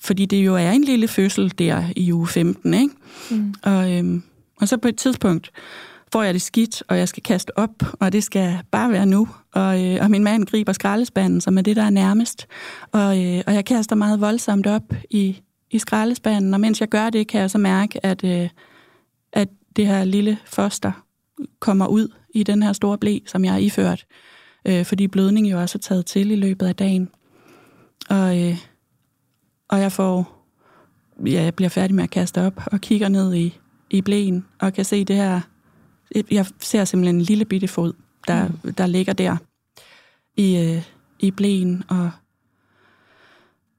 [0.00, 2.94] fordi det jo er en lille fødsel der i uge 15, ikke?
[3.30, 3.54] Mm.
[3.62, 4.22] Og, øhm,
[4.60, 5.50] og så på et tidspunkt
[6.12, 9.28] får jeg det skidt, og jeg skal kaste op, og det skal bare være nu.
[9.54, 12.46] Og, øh, og min mand griber skraldespanden, som er det, der er nærmest.
[12.92, 15.40] Og, øh, og jeg kaster meget voldsomt op i,
[15.70, 18.50] i skraldespanden, og mens jeg gør det, kan jeg så mærke, at, øh, at
[19.76, 20.92] det her lille foster
[21.58, 24.06] kommer ud i den her store blæ, som jeg har iført,
[24.64, 27.08] øh, fordi blødningen jo også er taget til i løbet af dagen.
[28.10, 28.56] Og, øh,
[29.68, 30.46] og jeg får,
[31.26, 33.58] ja, jeg bliver færdig med at kaste op og kigger ned i,
[33.90, 35.40] i blæen og kan se det her,
[36.30, 37.92] jeg ser simpelthen en lille bitte fod,
[38.28, 38.74] der, mm.
[38.74, 39.36] der ligger der
[40.36, 40.82] i, øh,
[41.20, 42.10] i blæen og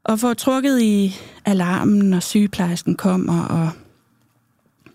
[0.05, 1.15] og får trukket i
[1.45, 3.69] alarmen, og sygeplejersken kommer, og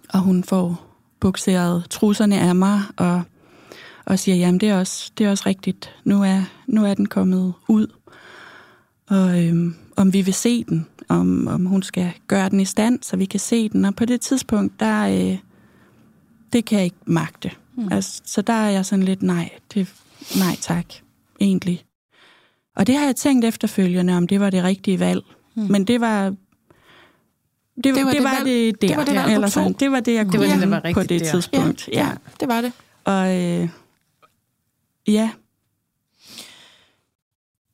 [0.09, 0.88] og hun får
[1.21, 3.23] bukseret trusserne af mig, og,
[4.05, 7.07] og siger, jamen det er også, det er også rigtigt, nu er, nu er den
[7.07, 7.87] kommet ud.
[9.09, 12.99] Og øhm, om vi vil se den, om, om hun skal gøre den i stand,
[13.03, 13.85] så vi kan se den.
[13.85, 15.39] Og på det tidspunkt, der, øh,
[16.53, 17.51] det kan jeg ikke magte.
[17.77, 17.89] Mm.
[17.93, 19.95] Altså, så der er jeg sådan lidt, nej, det,
[20.39, 20.87] nej tak,
[21.41, 21.85] egentlig.
[22.77, 25.25] Og det har jeg tænkt efterfølgende, om det var det rigtige valg.
[25.55, 25.63] Mm.
[25.63, 26.35] Men det var
[27.85, 28.89] det, det var det, var det der.
[28.89, 29.73] Det var det, ja, eller sådan.
[29.73, 31.31] det var det, jeg kunne det var det, var på det der.
[31.31, 31.89] tidspunkt.
[31.93, 32.11] Ja, ja,
[32.41, 32.73] det var det.
[33.05, 33.69] Og øh,
[35.07, 35.31] ja.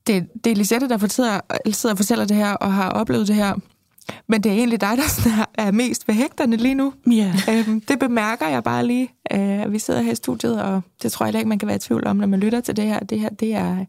[0.06, 1.40] det, det er Lisette, der fortæller,
[1.72, 3.54] sidder og fortæller det her, og har oplevet det her.
[4.26, 6.94] Men det er egentlig dig, der er, mest behægterne lige nu.
[7.10, 7.34] Ja.
[7.48, 9.08] Øhm, det bemærker jeg bare lige.
[9.32, 11.80] Øh, vi sidder her i studiet, og det tror jeg ikke, man kan være i
[11.80, 13.00] tvivl om, når man lytter til det her.
[13.00, 13.84] Det her, det er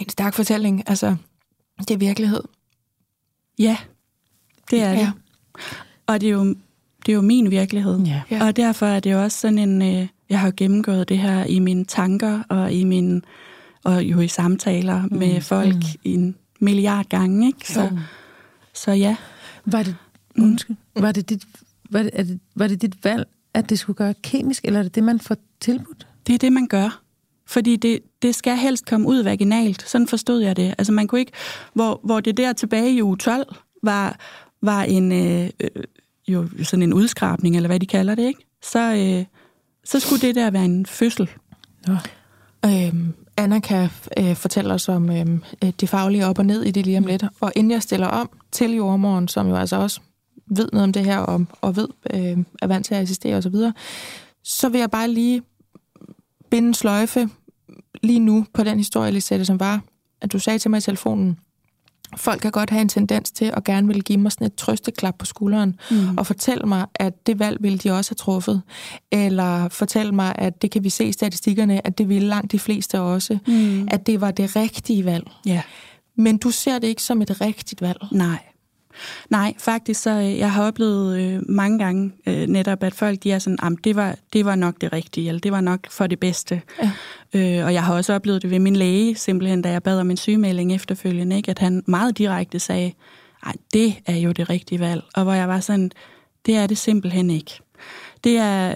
[0.00, 0.82] en stærk fortælling.
[0.86, 1.16] Altså,
[1.78, 2.42] det er virkelighed.
[3.58, 3.76] Ja,
[4.76, 5.00] det er det.
[5.00, 5.12] Ja.
[6.06, 6.44] Og det er jo,
[7.06, 8.00] det er jo min virkelighed.
[8.30, 8.46] Ja.
[8.46, 9.82] Og derfor er det jo også sådan en...
[9.82, 13.22] Øh, jeg har gennemgået det her i mine tanker og i mine
[13.84, 15.16] og jo i samtaler mm.
[15.16, 16.00] med folk mm.
[16.04, 17.72] en milliard gange, ikke?
[17.72, 17.90] Så,
[18.74, 19.16] så ja.
[19.64, 19.96] Var det,
[20.38, 21.44] undskyld, var det, dit,
[21.90, 24.82] var, det, er det, var det dit valg, at det skulle gøre kemisk, eller er
[24.82, 26.06] det det, man får tilbudt?
[26.26, 27.02] Det er det, man gør.
[27.46, 29.88] Fordi det, det skal helst komme ud vaginalt.
[29.88, 30.74] Sådan forstod jeg det.
[30.78, 31.32] Altså man kunne ikke...
[31.74, 34.18] Hvor, hvor det der tilbage i uge 12 var,
[34.62, 35.84] var en, øh, øh,
[36.28, 38.46] jo sådan en udskrabning, eller hvad de kalder det, ikke?
[38.62, 39.24] Så, øh,
[39.84, 41.30] så skulle det der være en fødsel.
[41.86, 41.94] Nå.
[42.66, 43.88] Øhm, Anna kan
[44.18, 47.06] øh, fortælle os om øhm, øh, de faglige op og ned i det lige om
[47.06, 47.24] lidt.
[47.40, 50.00] Og inden jeg stiller om til jordmoren, som jo altså også
[50.46, 53.52] ved noget om det her, og, og ved, øh, er vant til at assistere osv.,
[53.52, 53.72] så,
[54.44, 55.42] så vil jeg bare lige
[56.50, 57.28] binde sløjfe
[58.02, 59.80] lige nu på den historie, Lisette, som var,
[60.20, 61.38] at du sagde til mig i telefonen,
[62.16, 65.14] folk kan godt have en tendens til at gerne vil give mig sådan et trøsteklap
[65.18, 66.18] på skulderen, mm.
[66.18, 68.62] og fortælle mig, at det valg ville de også have truffet.
[69.12, 72.58] Eller fortælle mig, at det kan vi se i statistikkerne, at det ville langt de
[72.58, 73.38] fleste også.
[73.46, 73.88] Mm.
[73.90, 75.30] At det var det rigtige valg.
[75.46, 75.62] Ja.
[76.16, 77.98] Men du ser det ikke som et rigtigt valg.
[78.12, 78.38] Nej.
[79.30, 83.32] Nej, faktisk så, øh, jeg har oplevet øh, mange gange øh, netop, at folk de
[83.32, 86.06] er sådan, "Am, det var, det var nok det rigtige, eller det var nok for
[86.06, 86.62] det bedste.
[86.82, 86.90] Ja.
[87.34, 90.10] Øh, og jeg har også oplevet det ved min læge, simpelthen, da jeg bad om
[90.10, 91.50] en sygemelding efterfølgende, ikke?
[91.50, 92.92] at han meget direkte sagde,
[93.46, 95.02] ej, det er jo det rigtige valg.
[95.14, 95.90] Og hvor jeg var sådan,
[96.46, 97.60] det er det simpelthen ikke.
[98.24, 98.74] Det er,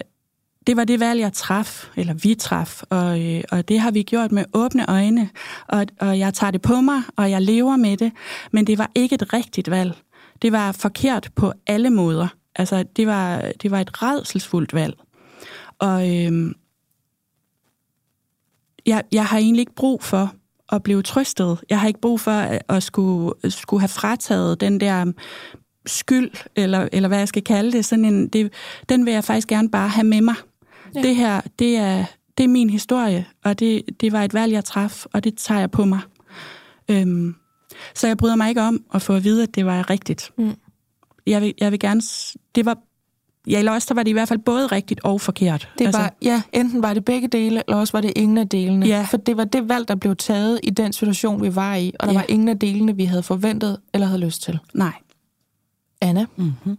[0.66, 4.02] det var det valg, jeg traf, eller vi traf, og, øh, og det har vi
[4.02, 5.30] gjort med åbne øjne,
[5.68, 8.12] og, og jeg tager det på mig, og jeg lever med det,
[8.50, 9.94] men det var ikke et rigtigt valg.
[10.42, 12.28] Det var forkert på alle måder.
[12.54, 14.94] Altså, det var, det var et redselsfuldt valg.
[15.78, 16.54] Og øh,
[18.86, 20.34] jeg, jeg har egentlig ikke brug for
[20.72, 21.58] at blive trøstet.
[21.70, 25.12] Jeg har ikke brug for øh, at, skulle, skulle have frataget den der
[25.86, 27.84] skyld, eller, eller hvad jeg skal kalde det.
[27.84, 28.52] Sådan en, det.
[28.88, 30.34] Den vil jeg faktisk gerne bare have med mig.
[30.96, 31.02] Ja.
[31.02, 32.04] Det her, det er,
[32.38, 35.60] det er min historie, og det, det var et valg, jeg traf, og det tager
[35.60, 36.00] jeg på mig.
[36.90, 37.34] Øhm,
[37.94, 40.30] så jeg bryder mig ikke om at få at vide, at det var rigtigt.
[40.38, 40.54] Mm.
[41.26, 42.00] Jeg, vil, jeg vil gerne...
[42.54, 42.78] Det var,
[43.46, 45.68] ja, eller også der var det i hvert fald både rigtigt og forkert.
[45.78, 48.86] Det var, ja, enten var det begge dele, eller også var det ingen af delene.
[48.86, 49.06] Ja.
[49.10, 52.06] For det var det valg, der blev taget i den situation, vi var i, og
[52.06, 52.18] der Ja.
[52.18, 54.58] var ingen af delene, vi havde forventet eller havde lyst til.
[54.74, 54.92] Nej.
[56.00, 56.78] Anna, Mm-hmm.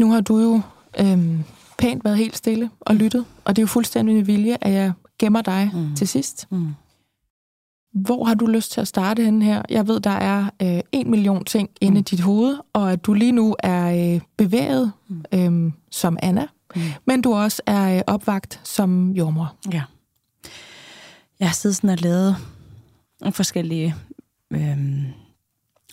[0.00, 0.60] nu har du jo
[1.00, 1.44] øhm,
[1.78, 4.92] pænt været helt stille og lyttet, og det er jo fuldstændig med vilje, at jeg
[5.18, 5.80] gemmer dig mm.
[5.80, 5.96] Mm.
[5.96, 6.46] til sidst.
[6.50, 6.68] Mm.
[7.94, 9.62] Hvor har du lyst til at starte henne her?
[9.70, 12.04] Jeg ved, der er øh, en million ting inde i Mm.
[12.04, 15.24] dit hoved, og at du lige nu er øh, bevæget Mm.
[15.66, 16.46] øh, som Anna,
[16.76, 16.82] Mm.
[17.06, 19.54] men du også er øh, opvagt som jordmor.
[19.72, 19.82] Ja.
[21.40, 22.36] Jeg har siddet sådan og lavet
[23.20, 23.94] nogle forskellige
[24.50, 25.04] øhm,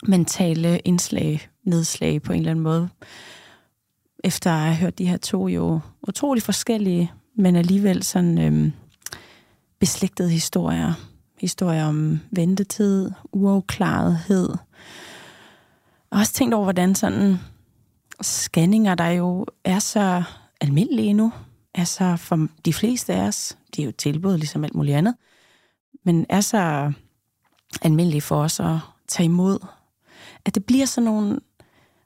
[0.08, 2.90] mentale indslag, nedslag på en eller anden måde.
[4.24, 8.74] Efter at have hørt de her to jo utrolig forskellige, men alligevel sådan øhm,
[9.80, 10.94] beslægtede historier.
[11.40, 14.50] Historier om ventetid, uafklarethed.
[16.10, 17.38] Og også tænkt over, hvordan sådan
[18.22, 20.24] scanninger, der jo er så
[20.62, 21.34] almindelige nu,
[21.76, 25.16] altså for de fleste af os, de er jo tilbud ligesom alt muligt andet,
[26.04, 26.92] men er så
[27.82, 29.60] almindelige for os at tage imod,
[30.46, 31.40] at det bliver sådan nogle,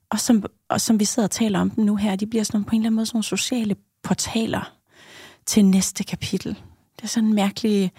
[0.09, 2.63] og som, og som vi sidder og taler om dem nu her, de bliver sådan
[2.63, 4.74] på en eller anden måde sådan nogle sociale portaler
[5.45, 6.55] til næste kapitel.
[6.95, 7.91] Det er sådan en mærkelig,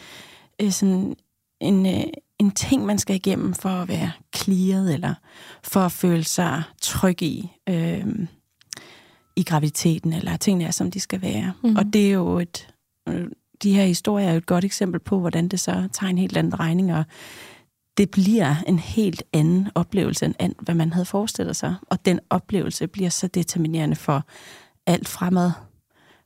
[0.62, 1.16] øh, sådan
[1.60, 2.04] en, øh,
[2.38, 5.14] en ting, man skal igennem for at være clearet, eller
[5.62, 8.06] for at føle sig tryg i, øh,
[9.36, 11.52] i graviditeten, eller tingene er, som de skal være.
[11.62, 11.76] Mm.
[11.76, 12.68] Og det er jo et,
[13.08, 13.28] øh,
[13.62, 16.36] de her historier er jo et godt eksempel på, hvordan det så tager en helt
[16.36, 17.04] anden regning, og
[17.98, 21.74] det bliver en helt anden oplevelse, end hvad man havde forestillet sig.
[21.90, 24.26] Og den oplevelse bliver så determinerende for
[24.86, 25.50] alt fremad,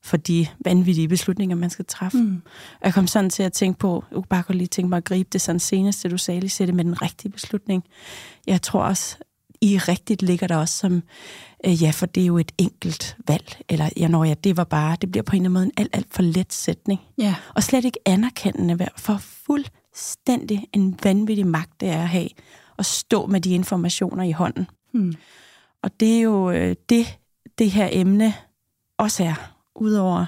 [0.03, 2.19] for de vanvittige beslutninger, man skal træffe.
[2.19, 2.43] Mm.
[2.81, 4.97] Og jeg kom sådan til at tænke på, jeg kunne bare godt lige tænke mig
[4.97, 7.85] at gribe det sådan seneste, du sagde, lige sætte med den rigtige beslutning.
[8.47, 9.17] Jeg tror også,
[9.61, 11.03] i rigtigt ligger der også som,
[11.67, 14.65] øh, ja, for det er jo et enkelt valg, eller ja, når ja, det var
[14.65, 17.01] bare, det bliver på en eller anden måde en alt, alt for let sætning.
[17.19, 17.35] Ja.
[17.55, 19.17] Og slet ikke anerkendende for
[19.93, 22.29] fuldstændig en vanvittig magt, det er at have,
[22.79, 24.67] at stå med de informationer i hånden.
[24.93, 25.15] Mm.
[25.83, 27.19] Og det er jo øh, det,
[27.59, 28.35] det her emne
[28.99, 30.27] også er, udover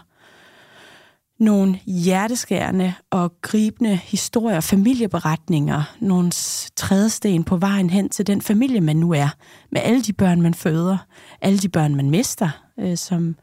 [1.38, 6.30] nogle hjerteskærende og gribende historier, familieberetninger, nogle
[6.76, 9.28] trædesten på vejen hen til den familie, man nu er,
[9.72, 10.98] med alle de børn, man føder,
[11.40, 12.48] alle de børn, man mister,
[12.78, 13.36] øh, som,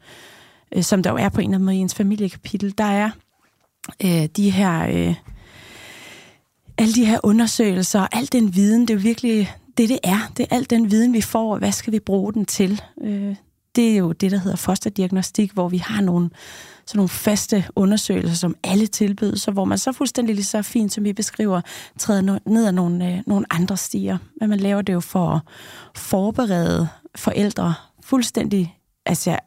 [0.76, 2.78] øh, som der jo er på en eller anden måde i ens familiekapitel.
[2.78, 3.10] Der er
[4.04, 4.88] øh, de her...
[4.88, 5.14] Øh,
[6.78, 10.32] alle de her undersøgelser, og al den viden, det er jo virkelig det, det er.
[10.36, 12.82] Det er al den viden, vi får, og hvad skal vi bruge den til?
[13.02, 13.36] Øh,
[13.76, 16.30] det er jo det, der hedder fosterdiagnostik, hvor vi har nogle,
[16.86, 20.92] sådan nogle faste undersøgelser, som alle tilbyder, så hvor man så fuldstændig lige så fint,
[20.92, 21.60] som vi beskriver,
[21.98, 24.18] træder ned ad nogle, øh, nogle andre stier.
[24.40, 25.40] Men man laver det jo for at
[25.96, 29.38] forberede forældre fuldstændig altså,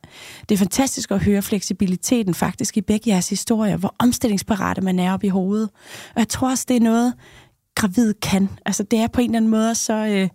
[0.50, 5.14] det er fantastisk at høre fleksibiliteten faktisk i begge jeres historier, hvor omstillingsparate man er
[5.14, 5.70] op i hovedet.
[6.16, 7.14] Og jeg tror også, det er noget,
[7.76, 8.50] gravid kan.
[8.66, 10.30] Altså, det er på en eller anden måde, så øh,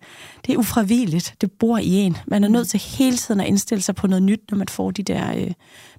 [0.46, 1.34] det er ufravilligt.
[1.40, 2.16] Det bor i en.
[2.26, 4.90] Man er nødt til hele tiden at indstille sig på noget nyt, når man får
[4.90, 5.50] de der øh,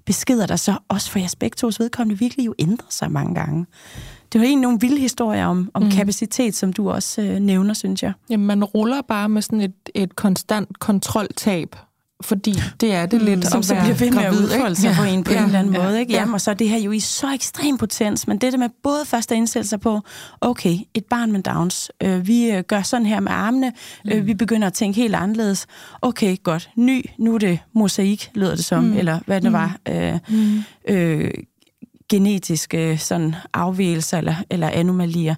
[0.06, 3.66] beskeder, der så også for jeres begge tos vedkommende virkelig jo ændrer sig mange gange.
[4.32, 5.90] Det var egentlig nogle vilde historier om, om mm.
[5.90, 8.12] kapacitet, som du også øh, nævner, synes jeg.
[8.30, 11.76] Jamen, man ruller bare med sådan et, et konstant kontroltab
[12.22, 14.88] fordi det er det mm, lidt som at så bliver ved med at udfolde sig
[14.88, 14.96] ja.
[14.96, 15.38] på en på ja.
[15.38, 15.82] en eller anden ja.
[15.82, 16.00] måde.
[16.00, 16.12] Ikke?
[16.12, 18.68] Jamen, og så er det her jo i så ekstrem potens, men det der med
[18.82, 20.00] både først at indsætte sig på,
[20.40, 23.72] okay, et barn med Downs, øh, vi øh, gør sådan her med armene,
[24.12, 24.26] øh, mm.
[24.26, 25.66] vi begynder at tænke helt anderledes.
[26.02, 28.96] Okay, godt, ny, nu er det mosaik, lyder det som, mm.
[28.96, 29.58] eller hvad det mm.
[29.58, 29.76] var.
[29.88, 30.62] Øh, mm.
[30.88, 31.30] øh,
[32.08, 35.34] genetiske sådan afvielser eller, eller anomalier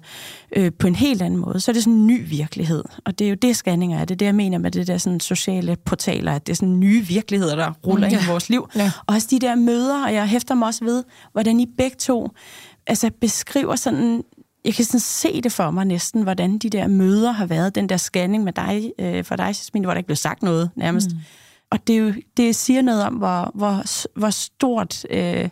[0.55, 2.83] øh, på en helt anden måde, så er det sådan en ny virkelighed.
[3.05, 4.05] Og det er jo det, scanninger er.
[4.05, 6.79] Det er det, jeg mener med det der sådan sociale portaler, at det er sådan
[6.79, 8.13] nye virkeligheder, der ruller ja.
[8.13, 8.69] ind i vores liv.
[8.75, 8.91] Ja.
[9.07, 12.29] Og også de der møder, og jeg hæfter mig også ved, hvordan I begge to
[12.87, 14.23] altså beskriver sådan
[14.65, 17.89] jeg kan sådan se det for mig næsten, hvordan de der møder har været, den
[17.89, 21.11] der scanning med dig, øh, for dig, Jasmine, hvor der ikke blev sagt noget nærmest.
[21.11, 21.19] Mm.
[21.71, 23.83] Og det, er jo, det siger noget om, hvor, hvor,
[24.19, 25.49] hvor stort øh,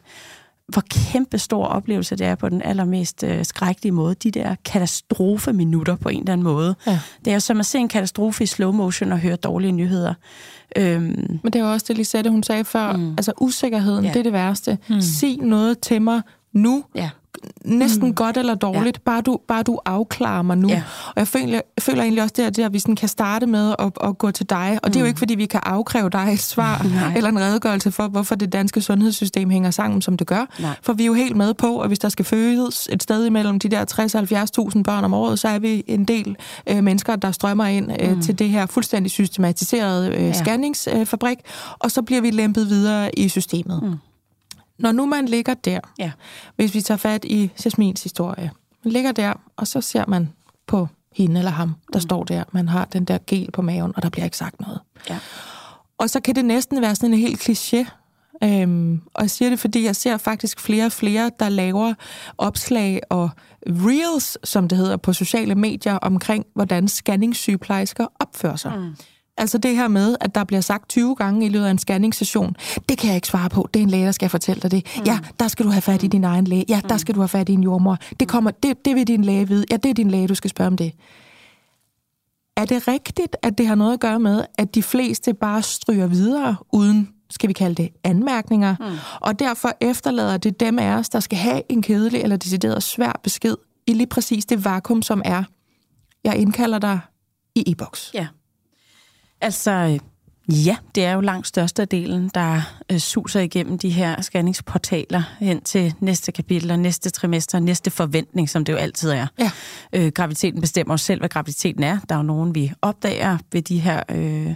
[0.74, 4.16] hvor kæmpe stor oplevelse det er på den allermest øh, skrækkelige måde.
[4.16, 6.76] De der katastrofeminutter på en eller anden måde.
[6.88, 7.00] Ja.
[7.26, 10.14] Det er jo som at se en katastrofe i slow motion og høre dårlige nyheder.
[10.76, 11.40] Øhm.
[11.44, 12.94] Men det er jo også det, Lisette, hun sagde før.
[12.94, 13.12] Mm.
[13.12, 14.12] Altså usikkerheden, ja.
[14.12, 14.78] det er det værste.
[14.90, 15.02] Mm.
[15.02, 16.22] Sig noget til mig
[16.54, 16.84] nu.
[16.96, 17.10] Ja
[17.66, 18.16] næsten mm.
[18.16, 19.12] godt eller dårligt, ja.
[19.12, 20.70] bare, du, bare du afklarer mig nu.
[20.70, 20.84] Ja.
[21.08, 23.46] Og jeg føler, jeg føler egentlig også, det er det, at vi sådan kan starte
[23.48, 24.80] med at, at gå til dig.
[24.84, 24.92] Og mm.
[24.92, 25.08] det er jo mm.
[25.08, 27.14] ikke, fordi vi kan afkræve dig et svar Nej.
[27.16, 30.46] eller en redegørelse for, hvorfor det danske sundhedssystem hænger sammen, som det gør.
[30.60, 30.76] Nej.
[30.82, 33.60] For vi er jo helt med på, at hvis der skal fødes et sted imellem
[33.60, 33.86] de der
[34.76, 36.36] 60-70.000 børn om året, så er vi en del
[36.70, 38.22] øh, mennesker, der strømmer ind øh, mm.
[38.22, 40.34] til det her fuldstændig systematiserede øh, ja.
[40.34, 43.84] scanningsfabrik, øh, og så bliver vi lempet videre i systemet.
[43.84, 44.13] Mm.
[44.80, 46.12] Når nu man ligger der, ja.
[46.56, 48.52] hvis vi tager fat i Jasmins historie,
[48.84, 50.30] man ligger der, og så ser man
[50.68, 52.02] på hende eller ham, der mm.
[52.02, 54.80] står der, man har den der gel på maven, og der bliver ikke sagt noget.
[55.10, 55.20] Ja.
[55.98, 57.86] Og så kan det næsten være sådan en helt kliché,
[58.44, 61.94] Øhm, og jeg siger det, fordi jeg ser faktisk flere og flere, der laver
[62.38, 63.30] opslag og
[63.68, 68.80] reels, som det hedder, på sociale medier omkring, hvordan scanningssygeplejersker opfører sig.
[68.80, 68.96] Mm.
[69.38, 72.56] Altså det her med, at der bliver sagt 20 gange i løbet af en scanningssession,
[72.90, 73.70] det kan jeg ikke svare på.
[73.74, 74.86] Det er en læge, der skal fortælle dig det.
[74.98, 75.04] Mm.
[75.06, 76.66] Ja, der skal du have fat i din egen læge.
[76.70, 77.00] Ja, der mm.
[77.00, 77.98] skal du have fat i en jordmor.
[78.20, 79.66] Det, kommer, det, det vil din læge vide.
[79.72, 80.94] Ja, det er din læge, du skal spørge om det.
[82.58, 86.08] Er det rigtigt, at det har noget at gøre med, at de fleste bare stryger
[86.08, 88.98] videre, uden, skal vi kalde det, anmærkninger, mm.
[89.22, 93.20] og derfor efterlader det dem af os, der skal have en kedelig eller decideret svær
[93.24, 93.56] besked
[93.88, 95.44] i lige præcis det vakuum, som er,
[96.24, 97.00] jeg indkalder dig
[97.56, 98.12] i e-boks.
[98.14, 98.28] Ja.
[99.44, 100.00] Altså,
[100.52, 105.94] ja, det er jo langt størstedelen, der øh, suser igennem de her scanningsportaler hen til
[106.00, 109.28] næste kapitel og næste trimester, næste forventning, som det jo altid er.
[109.40, 109.52] Ja.
[109.94, 112.00] Øh, graviditeten bestemmer selv, hvad graviditeten er.
[112.10, 114.04] Der er jo nogen, vi opdager ved de her...
[114.12, 114.56] Øh,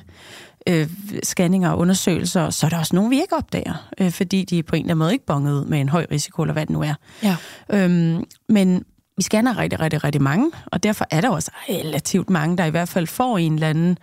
[0.69, 0.89] øh,
[1.23, 4.75] scanninger og undersøgelser, så er der også nogen, vi ikke opdager, øh, fordi de på
[4.75, 6.81] en eller anden måde ikke bonget ud med en høj risiko, eller hvad det nu
[6.81, 6.93] er.
[7.23, 7.35] Ja.
[7.69, 8.85] Øhm, men
[9.17, 12.69] vi scanner rigtig, rigtig, rigtig mange, og derfor er der også relativt mange, der i
[12.69, 13.97] hvert fald får en eller anden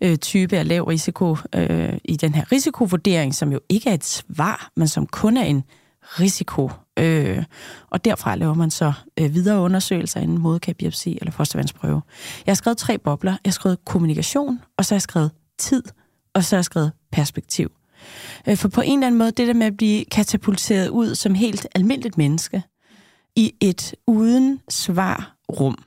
[0.00, 4.04] øh, type af lav risiko øh, i den her risikovurdering, som jo ikke er et
[4.04, 5.64] svar, men som kun er en
[6.02, 6.70] risiko.
[6.98, 7.44] Øh,
[7.90, 12.02] og derfra laver man så øh, videre undersøgelser inden moderkabiopsi eller fostervandsprøve.
[12.46, 13.32] Jeg har skrevet tre bobler.
[13.32, 15.82] Jeg har skrevet kommunikation, og så har jeg skrevet tid,
[16.34, 17.70] og så har jeg skrevet perspektiv.
[18.48, 21.34] Øh, for på en eller anden måde, det der med at blive katapulteret ud som
[21.34, 22.62] helt almindeligt menneske,
[23.36, 25.78] i et uden svar rum,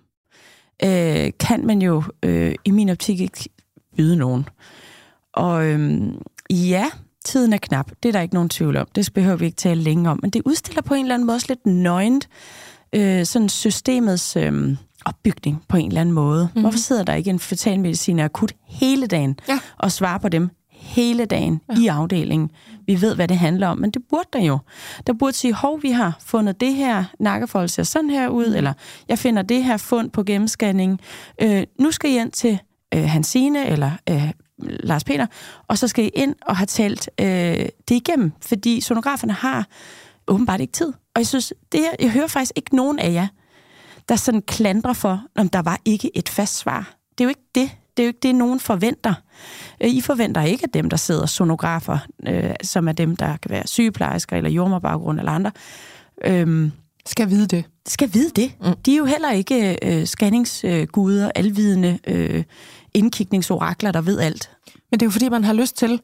[0.83, 3.49] øh, kan man jo øh, i min optik ikke
[3.97, 4.49] byde nogen.
[5.33, 6.01] Og øh,
[6.49, 6.85] ja,
[7.25, 7.91] tiden er knap.
[8.03, 8.87] Det er der ikke nogen tvivl om.
[8.95, 10.19] Det behøver vi ikke tale længe om.
[10.21, 12.29] Men det udstiller på en eller anden måde også lidt nøgent
[12.93, 16.49] øh, sådan systemets øh, opbygning på en eller anden måde.
[16.55, 16.61] Mm.
[16.61, 19.59] Hvorfor sidder der ikke en fetalmediciner akut hele dagen ja.
[19.77, 21.81] og svarer på dem hele dagen ja.
[21.81, 22.51] i afdelingen.
[22.85, 24.59] Vi ved, hvad det handler om, men det burde der jo.
[25.07, 28.55] Der burde sige, hov, vi har fundet det her nakkefold ser sådan her ud, mm.
[28.55, 28.73] eller
[29.07, 30.99] jeg finder det her fund på gennemscanning.
[31.41, 32.59] Øh, nu skal I ind til
[32.93, 35.25] øh, Hansine eller øh, Lars Peter,
[35.67, 37.25] og så skal I ind og have talt øh,
[37.87, 39.67] det igennem, fordi sonograferne har
[40.27, 40.87] åbenbart ikke tid.
[40.87, 43.27] Og jeg synes, det, jeg hører faktisk ikke nogen af jer,
[44.09, 46.93] der sådan klandrer for, om der var ikke et fast svar.
[47.11, 47.71] Det er jo ikke det.
[47.97, 49.13] Det er jo ikke det, nogen forventer.
[49.83, 53.51] Øh, I forventer ikke, at dem, der sidder sonografer, øh, som er dem, der kan
[53.51, 55.51] være sygeplejersker eller jordmorbaggrund eller andre,
[56.25, 56.71] øh,
[57.05, 57.65] skal vide det.
[57.87, 58.51] Skal vide det.
[58.61, 58.73] Mm.
[58.85, 62.43] De er jo heller ikke øh, scanningsguder, alvidende øh,
[62.93, 64.51] indkigningsorakler, der ved alt.
[64.91, 66.01] Men det er jo fordi, man har lyst til,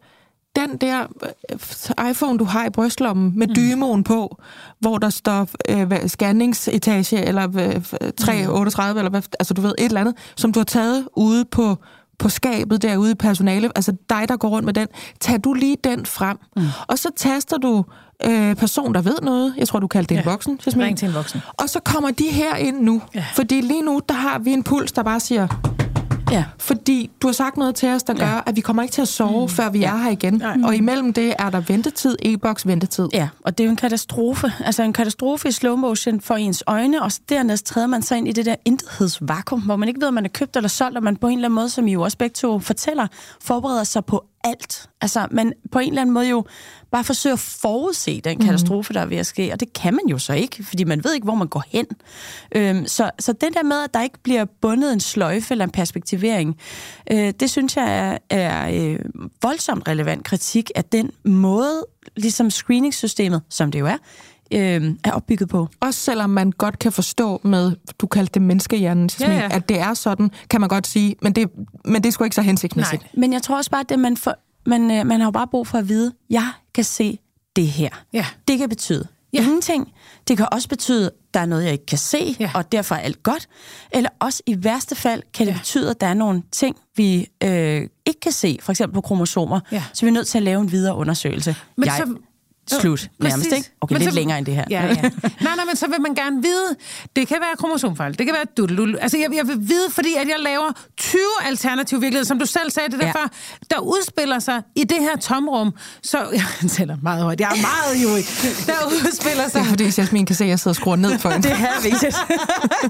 [0.56, 1.06] den der
[1.52, 3.56] øh, iPhone, du har i brystlommen med mm.
[3.56, 4.42] dymoen på,
[4.80, 8.98] hvor der står øh, scanningsetage eller øh, 338, mm.
[8.98, 11.78] eller hvad, altså du ved, et eller andet, som du har taget ude på,
[12.20, 14.88] på skabet derude i personale, altså dig, der går rundt med den,
[15.20, 16.64] tag du lige den frem, mm.
[16.88, 17.86] og så taster du
[18.26, 19.54] øh, person, der ved noget.
[19.58, 20.22] Jeg tror, du kaldte det ja.
[20.22, 20.60] en voksen.
[20.68, 21.42] Ring til en voksen.
[21.54, 23.02] Og så kommer de her ind nu.
[23.16, 23.26] Ja.
[23.34, 25.48] Fordi lige nu, der har vi en puls, der bare siger,
[26.32, 26.46] Ja.
[26.60, 28.40] Fordi du har sagt noget til os, der gør, ja.
[28.46, 29.50] at vi kommer ikke til at sove, mm.
[29.50, 29.94] før vi ja.
[29.94, 30.34] er her igen.
[30.34, 30.58] Nej.
[30.64, 33.08] Og imellem det er der ventetid, e-boks ventetid.
[33.14, 34.54] Ja, og det er jo en katastrofe.
[34.60, 38.28] Altså en katastrofe i slow motion for ens øjne, og dernæst træder man sig ind
[38.28, 41.04] i det der intethedsvakuum, hvor man ikke ved, om man er købt eller solgt, og
[41.04, 43.08] man på en eller anden måde, som I jo også begge to fortæller,
[43.42, 44.90] forbereder sig på alt.
[45.02, 46.46] Altså, man på en eller anden måde jo
[46.92, 48.46] bare forsøger at forudse den mhm.
[48.46, 51.04] katastrofe, der er ved at ske, og det kan man jo så ikke, fordi man
[51.04, 51.86] ved ikke, hvor man går hen.
[52.56, 55.72] Øhm, så, så det der med, at der ikke bliver bundet en sløjfe eller en
[55.72, 56.58] perspektivering,
[57.12, 59.00] øh, det synes jeg er, er øh,
[59.42, 61.86] voldsomt relevant kritik af den måde,
[62.16, 63.98] ligesom screeningssystemet, som det jo er,
[64.52, 65.68] øh, er opbygget på.
[65.80, 69.48] Også selvom man godt kan forstå med, du kaldte det menneskehjernen, ja, ja.
[69.52, 71.50] at det er sådan, kan man godt sige, men det,
[71.86, 73.02] men det er sgu ikke så hensigtsmæssigt.
[73.02, 73.12] Nej.
[73.18, 75.48] Men jeg tror også bare, at det, man, for, man, øh, man har jo bare
[75.48, 77.20] brug for at vide, jeg kan se
[77.56, 77.90] det her.
[78.14, 78.26] Ja.
[78.48, 79.42] Det kan betyde ja.
[79.42, 79.94] ingenting.
[80.28, 82.52] Det kan også betyde, at der er noget, jeg ikke kan se, ja.
[82.54, 83.48] og derfor er alt godt.
[83.92, 85.58] Eller også i værste fald kan det ja.
[85.58, 89.60] betyde, at der er nogle ting, vi øh, ikke kan se, for eksempel på kromosomer,
[89.72, 89.84] ja.
[89.94, 91.56] så vi er nødt til at lave en videre undersøgelse.
[91.76, 92.16] Men jeg, så,
[92.68, 93.72] Slut, jo, nærmest, ikke?
[93.82, 94.64] Okay, men lidt så, længere end det her.
[94.70, 95.02] Ja, ja.
[95.02, 96.76] nej, nej, men så vil man gerne vide,
[97.16, 98.98] det kan være kromosomfejl, det kan være dudelul.
[99.02, 102.72] Altså, jeg, jeg vil vide, fordi at jeg laver 20 alternative virkeligheder, som du selv
[102.72, 103.12] sagde det der ja.
[103.12, 103.28] før,
[103.70, 105.74] der udspiller sig i det her tomrum.
[106.04, 106.18] Så,
[106.62, 108.10] jeg tæller meget højt, jeg er meget jo
[108.68, 109.62] Der udspiller sig...
[109.62, 111.46] Det er fordi, Jasmin kan se, at jeg sidder og skruer ned for det.
[111.52, 112.16] er vigtigt.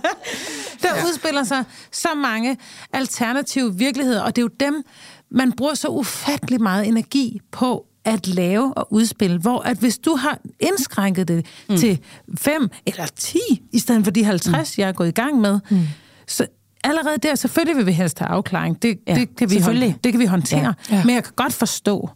[0.84, 1.06] der ja.
[1.06, 2.58] udspiller sig så mange
[2.94, 4.84] alternative virkeligheder, og det er jo dem,
[5.32, 10.16] man bruger så ufattelig meget energi på at lave og udspille, hvor at hvis du
[10.16, 11.78] har indskrænket det mm.
[11.78, 12.00] til
[12.38, 13.40] 5 eller 10,
[13.72, 14.82] i stedet for de 50, mm.
[14.82, 15.80] jeg er gået i gang med, mm.
[16.28, 16.48] så
[16.84, 18.82] allerede der, selvfølgelig vil vi helst have afklaring.
[18.82, 20.74] Det, ja, det, kan, vi hånd, det kan vi håndtere.
[20.90, 20.96] Ja.
[20.96, 21.04] Ja.
[21.06, 22.10] Men jeg kan godt forstå,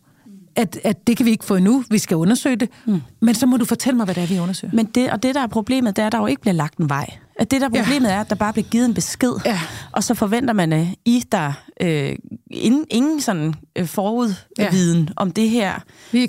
[0.56, 1.84] at, at det kan vi ikke få endnu.
[1.90, 2.70] Vi skal undersøge det.
[2.86, 3.02] Mm.
[3.20, 4.74] Men så må du fortælle mig, hvad det er, vi undersøger.
[4.74, 6.78] Men det, og det, der er problemet, det er, at der jo ikke bliver lagt
[6.78, 7.18] en vej.
[7.36, 8.16] At det der problemet ja.
[8.16, 9.60] er, at der bare bliver givet en besked, ja.
[9.92, 12.16] og så forventer man, at I der øh,
[12.52, 15.14] ingen, ingen sådan øh, forudviden ja.
[15.16, 15.80] om det her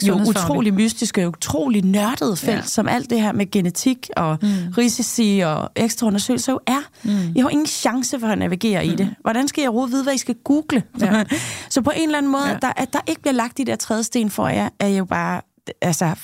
[0.02, 2.62] jo utrolig mystiske, utrolig nørdede felt, ja.
[2.62, 4.48] som alt det her med genetik og mm.
[4.78, 6.80] risici og ekstra undersøgelser jo er.
[7.02, 7.32] Mm.
[7.36, 8.92] I har ingen chance for at navigere mm.
[8.92, 9.14] i det.
[9.20, 10.82] Hvordan skal jeg overhovedet vide, hvad I skal google?
[11.00, 11.24] Ja.
[11.70, 12.56] så på en eller anden måde, ja.
[12.62, 15.40] der, at der ikke bliver lagt de der trædesten for jer, er jo bare
[15.82, 16.14] altså,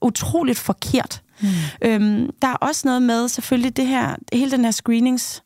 [0.00, 1.22] utroligt forkert.
[1.40, 1.48] Mm.
[1.82, 5.42] Øhm, der er også noget med, selvfølgelig det her, hele den her screenings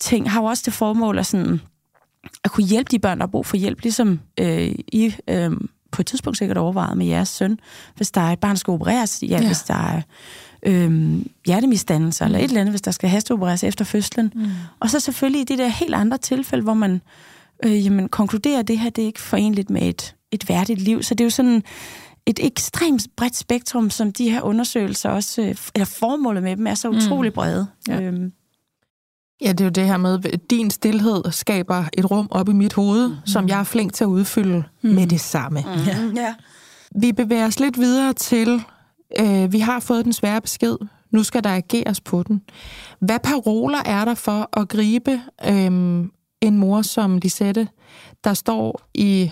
[0.00, 1.60] ting har jo også det formål at, sådan,
[2.44, 5.50] at kunne hjælpe de børn, der har brug for hjælp, ligesom øh, I øh,
[5.90, 7.58] på et tidspunkt sikkert overvejet med jeres søn,
[7.96, 9.46] hvis der er et barn, der skal opereres, ja, ja.
[9.46, 10.02] hvis der er
[10.62, 12.28] øh, hjertemisdannelser, mm.
[12.28, 14.32] eller et eller andet, hvis der skal hasteopereres efter fødslen.
[14.34, 14.46] Mm.
[14.80, 17.00] Og så selvfølgelig i de der helt andre tilfælde, hvor man
[17.64, 21.02] øh, jamen, konkluderer, at det her det er ikke forenligt med et, et værdigt liv.
[21.02, 21.62] Så det er jo sådan
[22.28, 26.74] et ekstremt bredt spektrum, som de her undersøgelser også, øh, eller formålet med dem er
[26.74, 26.96] så mm.
[26.96, 27.66] utrolig brede.
[27.88, 28.00] Ja.
[28.00, 28.32] Øhm.
[29.40, 32.52] Ja, det er jo det her med, at din stillhed skaber et rum op i
[32.52, 33.14] mit hoved, mm.
[33.26, 34.90] som jeg er flink til at udfylde mm.
[34.90, 35.60] med det samme.
[35.60, 35.82] Mm.
[35.86, 36.22] Ja.
[36.22, 36.34] Ja.
[36.94, 38.62] Vi bevæger os lidt videre til,
[39.20, 40.76] øh, vi har fået den svære besked,
[41.10, 42.42] nu skal der ageres på den.
[43.00, 45.64] Hvad paroler er der for at gribe øh,
[46.40, 47.68] en mor som Lisette,
[48.24, 49.30] der står i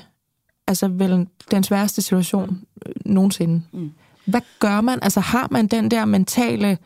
[0.66, 3.62] altså vel den sværeste situation øh, nogensinde.
[3.72, 3.90] Mm.
[4.26, 4.98] Hvad gør man?
[5.02, 6.78] Altså har man den der mentale,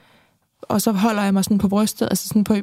[0.62, 2.56] og så holder jeg mig sådan på brystet, altså sådan på,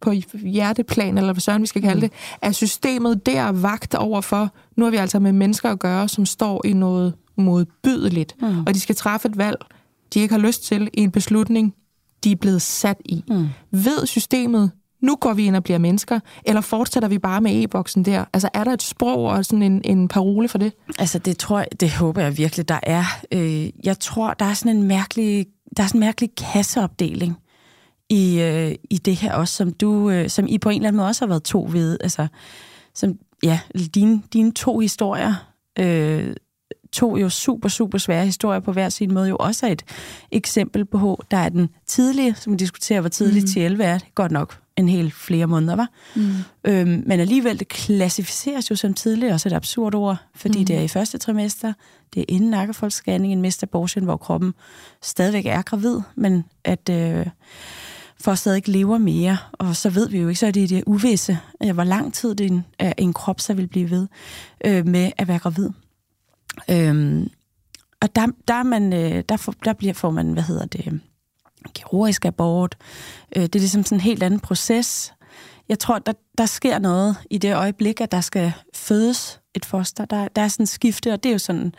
[0.00, 2.00] på hjerteplan, eller hvad søren vi skal kalde mm.
[2.00, 2.12] det,
[2.42, 6.26] er systemet der vagt over for, nu har vi altså med mennesker at gøre, som
[6.26, 8.60] står i noget modbydeligt, mm.
[8.66, 9.56] og de skal træffe et valg,
[10.14, 11.74] de ikke har lyst til, i en beslutning,
[12.24, 13.24] de er blevet sat i.
[13.28, 13.48] Mm.
[13.70, 14.70] Ved systemet
[15.04, 18.24] nu går vi ind og bliver mennesker, eller fortsætter vi bare med e-boksen der?
[18.32, 20.72] Altså er der et sprog og sådan en, en parole for det?
[20.98, 23.04] Altså det tror jeg, det håber jeg virkelig, der er.
[23.32, 25.46] Øh, jeg tror, der er sådan en mærkelig,
[25.76, 27.36] der er sådan en mærkelig kasseopdeling
[28.10, 30.96] i, øh, i det her også, som du, øh, som I på en eller anden
[30.96, 31.98] måde også har været to ved.
[32.00, 32.26] Altså,
[32.94, 33.60] som, ja,
[33.94, 35.34] dine, dine to historier,
[35.78, 36.36] øh,
[36.92, 39.82] to jo super, super svære historier på hver sin måde, jo også er et
[40.32, 43.48] eksempel på, der er den tidlige, som vi diskuterer, hvor tidligt mm.
[43.48, 45.88] til 11 er, godt nok en hel flere måneder, var.
[46.16, 46.32] Mm.
[46.64, 50.64] Øhm, men alligevel, det klassificeres jo som tidligt, også et absurd ord, fordi mm.
[50.64, 51.72] det er i første trimester,
[52.14, 54.54] det er inden nakkefoldsscanning, en mestabortion, hvor kroppen
[55.02, 57.26] stadigvæk er gravid, men at øh,
[58.20, 61.38] for stadig lever mere, og så ved vi jo ikke, så er det det uvisse,
[61.74, 62.64] hvor lang tid det en,
[62.98, 64.06] en krop så vil blive ved
[64.64, 65.70] øh, med at være gravid.
[66.70, 67.30] Øhm,
[68.02, 71.00] og der, der, er man, øh, der, får, der bliver, får man, hvad hedder det,
[71.74, 72.76] kirurgisk abort.
[73.36, 75.14] Øh, det er ligesom sådan en helt anden proces.
[75.68, 80.04] Jeg tror, der, der sker noget i det øjeblik, at der skal fødes et foster.
[80.04, 81.74] Der, der er sådan en skifte, og det er jo sådan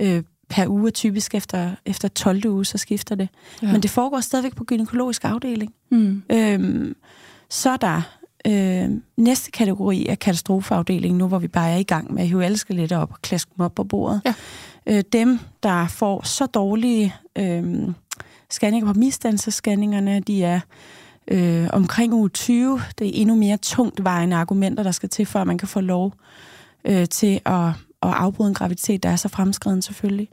[0.00, 2.46] øh, per uge typisk efter, efter 12.
[2.46, 3.28] uge, så skifter det.
[3.62, 3.72] Ja.
[3.72, 5.74] Men det foregår stadigvæk på gynækologisk afdeling.
[5.90, 6.22] Mm.
[6.32, 6.96] Øhm,
[7.50, 8.02] så er der
[8.46, 12.44] øh, næste kategori af katastrofeafdelingen, nu hvor vi bare er i gang med at hive
[12.44, 14.20] alle skeletter op og klaske dem op på bordet.
[14.24, 14.34] Ja.
[14.86, 17.88] Øh, dem, der får så dårlige øh,
[18.54, 20.60] scanninger på misdannelsesscanningerne, de er
[21.28, 22.82] øh, omkring uge 20.
[22.98, 25.80] Det er endnu mere tungt vejende argumenter, der skal til, for at man kan få
[25.80, 26.12] lov
[26.84, 27.68] øh, til at,
[28.02, 30.28] at afbryde en graviditet, der er så fremskreden selvfølgelig.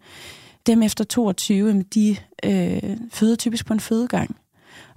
[0.65, 4.35] Dem efter 22, de øh, føder typisk på en fødegang.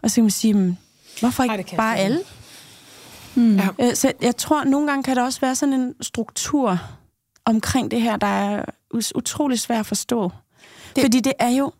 [0.02, 0.78] Og så kan man sige,
[1.20, 2.20] hvorfor ikke Ej, bare alle?
[3.34, 3.56] Mm.
[3.56, 3.68] Ja.
[3.80, 6.78] Øh, så jeg tror, nogle gange kan der også være sådan en struktur
[7.44, 8.64] omkring det her, der er
[9.14, 10.30] utrolig svært at forstå.
[10.96, 11.02] Det...
[11.04, 11.72] Fordi det er jo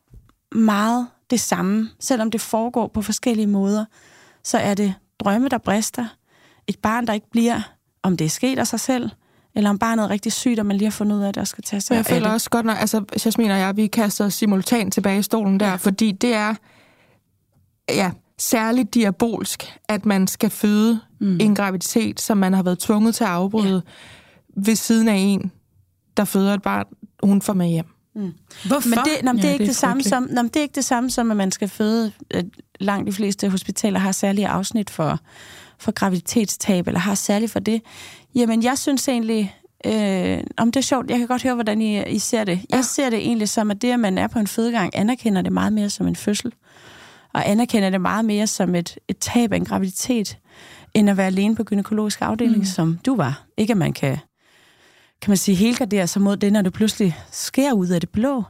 [0.53, 1.91] meget det samme.
[2.01, 3.85] Selvom det foregår på forskellige måder,
[4.45, 6.07] så er det drømme, der brister.
[6.67, 7.61] Et barn, der ikke bliver,
[8.03, 9.11] om det er sket af sig selv,
[9.55, 11.45] eller om barnet er rigtig sygt, og man lige har fundet ud af, at der
[11.45, 14.93] skal tage sig Jeg føler også godt, når altså, Jasmin og jeg, vi kaster simultant
[14.93, 15.77] tilbage i stolen der, ja.
[15.77, 16.55] fordi det er,
[17.89, 21.41] ja, særligt diabolsk, at man skal føde mm.
[21.41, 24.61] en graviditet, som man har været tvunget til at afbryde ja.
[24.63, 25.53] ved siden af en,
[26.17, 26.87] der føder et barn,
[27.23, 27.94] hun får med hjem.
[28.15, 28.33] Mm.
[28.67, 28.89] Hvorfor?
[28.89, 30.75] Men det, nå, det, er ikke det, er det samme som, nå, det er ikke
[30.75, 32.13] det samme som, at man skal føde.
[32.81, 35.19] Langt de fleste hospitaler har særlige afsnit for,
[35.79, 37.83] for graviditetstab, eller har særligt for det.
[38.35, 39.57] Jamen, jeg synes egentlig,
[39.87, 42.61] øh, om det er sjovt, jeg kan godt høre, hvordan I, I ser det.
[42.71, 42.83] Jeg ja.
[42.83, 45.73] ser det egentlig som, at det, at man er på en fødegang, anerkender det meget
[45.73, 46.53] mere som en fødsel
[47.35, 50.39] og anerkender det meget mere som et, et tab af en graviditet,
[50.95, 52.65] end at være alene på gynækologisk afdeling, mm.
[52.65, 53.45] som du var.
[53.57, 54.19] Ikke at man kan,
[55.23, 58.43] kan man sige, helgardere sig mod det, når det pludselig sker ud af det blå.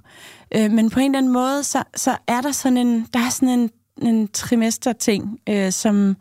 [0.56, 3.30] Øh, men på en eller anden måde, så, så er der sådan en, der er
[3.30, 3.70] sådan en,
[4.02, 6.16] en trimester-ting, øh, som,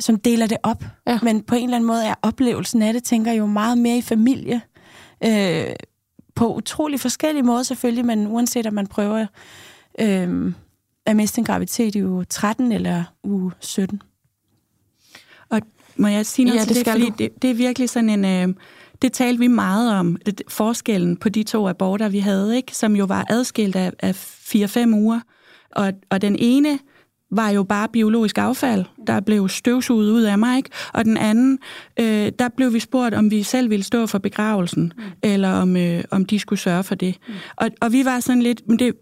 [0.00, 0.84] som deler det op.
[1.06, 1.18] Ja.
[1.22, 4.02] Men på en eller anden måde er oplevelsen af det, tænker jo meget mere i
[4.02, 4.60] familie.
[5.24, 5.74] Øh,
[6.34, 9.26] på utrolig forskellige måder selvfølgelig, men uanset om man prøver
[10.00, 10.54] øh,
[11.06, 14.02] at miste en graviditet i uge 13 eller uge 17.
[15.48, 15.60] Og
[15.96, 18.24] må jeg sige noget ja, til det, det fordi det, det er virkelig sådan en...
[18.24, 18.54] Øh,
[19.02, 22.96] det talte vi meget om, det, forskellen på de to aborter, vi havde, ikke, som
[22.96, 24.14] jo var adskilt af, af
[24.54, 25.20] 4-5 uger.
[25.70, 26.78] Og, og den ene
[27.30, 30.70] var jo bare biologisk affald, der blev støvsuget ud af mig, ikke?
[30.92, 31.58] og den anden,
[32.00, 35.02] øh, der blev vi spurgt, om vi selv ville stå for begravelsen, mm.
[35.22, 37.18] eller om, øh, om de skulle sørge for det.
[37.28, 37.34] Mm.
[37.56, 38.94] Og, og vi var sådan lidt, men det,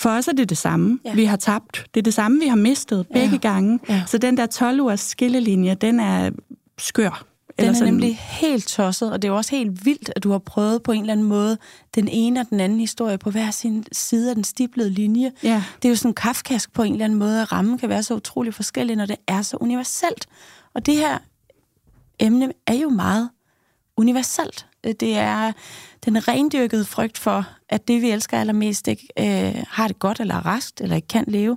[0.00, 1.14] for os er det det samme, ja.
[1.14, 1.86] vi har tabt.
[1.94, 3.48] Det er det samme, vi har mistet begge ja.
[3.48, 3.78] gange.
[3.88, 4.02] Ja.
[4.06, 6.30] Så den der 12-ugers skillelinje, den er
[6.78, 7.29] skør.
[7.58, 7.92] Den er sådan.
[7.92, 10.92] nemlig helt tosset, og det er jo også helt vildt, at du har prøvet på
[10.92, 11.58] en eller anden måde
[11.94, 15.32] den ene og den anden historie på hver sin side af den stiplede linje.
[15.42, 15.62] Ja.
[15.82, 18.14] Det er jo sådan kafkask på en eller anden måde, at rammen kan være så
[18.14, 20.26] utrolig forskellig, når det er så universelt.
[20.74, 21.18] Og det her
[22.18, 23.30] emne er jo meget
[23.96, 24.66] universelt.
[24.84, 25.52] Det er
[26.04, 30.34] den rendyrkede frygt for, at det, vi elsker allermest, ikke øh, har det godt eller
[30.34, 31.56] er raskt, eller ikke kan leve.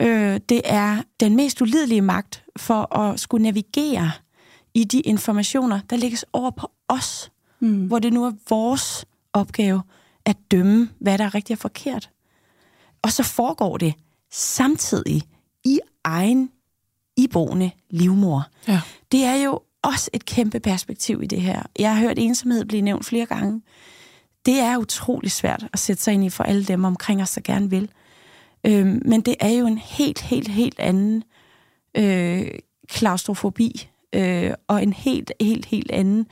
[0.00, 4.10] Øh, det er den mest ulidelige magt for at skulle navigere
[4.74, 7.86] i de informationer, der lægges over på os, mm.
[7.86, 9.82] hvor det nu er vores opgave
[10.24, 12.10] at dømme, hvad der er rigtigt og forkert.
[13.02, 13.94] Og så foregår det
[14.30, 15.22] samtidig
[15.64, 16.50] i egen
[17.16, 18.46] iboende livmor.
[18.68, 18.80] Ja.
[19.12, 21.62] Det er jo også et kæmpe perspektiv i det her.
[21.78, 23.62] Jeg har hørt ensomhed blive nævnt flere gange.
[24.46, 27.40] Det er utrolig svært at sætte sig ind i for alle dem omkring os, der
[27.40, 27.90] gerne vil.
[28.66, 31.24] Øhm, men det er jo en helt, helt, helt anden
[31.94, 32.48] øh,
[32.88, 36.26] klaustrofobi, øh, og en helt, helt, helt anden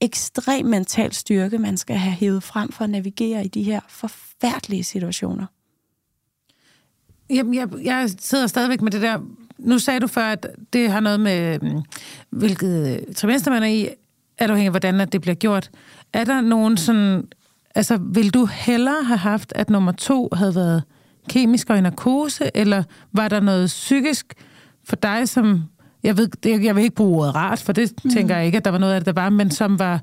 [0.00, 4.84] ekstrem mental styrke, man skal have hævet frem for at navigere i de her forfærdelige
[4.84, 5.46] situationer.
[7.30, 9.18] Jamen, jeg, jeg sidder stadigvæk med det der
[9.58, 11.82] nu sagde du før, at det har noget med, mm,
[12.30, 13.88] hvilket øh, trimester man er i,
[14.38, 15.70] er afhængig af, hvordan at det bliver gjort.
[16.12, 17.24] Er der nogen sådan...
[17.74, 20.82] Altså, vil du hellere have haft, at nummer to havde været
[21.28, 22.82] kemisk og i narkose, eller
[23.12, 24.34] var der noget psykisk
[24.84, 25.62] for dig, som...
[26.04, 28.10] Jeg, ved, jeg vil ikke bruge ordet rart, for det mm.
[28.10, 30.00] tænker jeg ikke, at der var noget af det, der var, men som var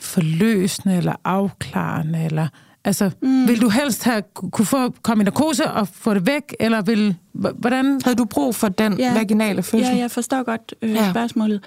[0.00, 2.48] forløsende eller afklarende, eller...
[2.84, 3.48] Altså, mm.
[3.48, 7.16] vil du helst have, kunne få, komme i narkose og få det væk, eller vil...
[7.32, 8.00] Hvordan...
[8.04, 9.94] Havde du brug for den ja, vaginale fødsel?
[9.94, 11.10] Ja, jeg forstår godt øh, ja.
[11.10, 11.64] spørgsmålet.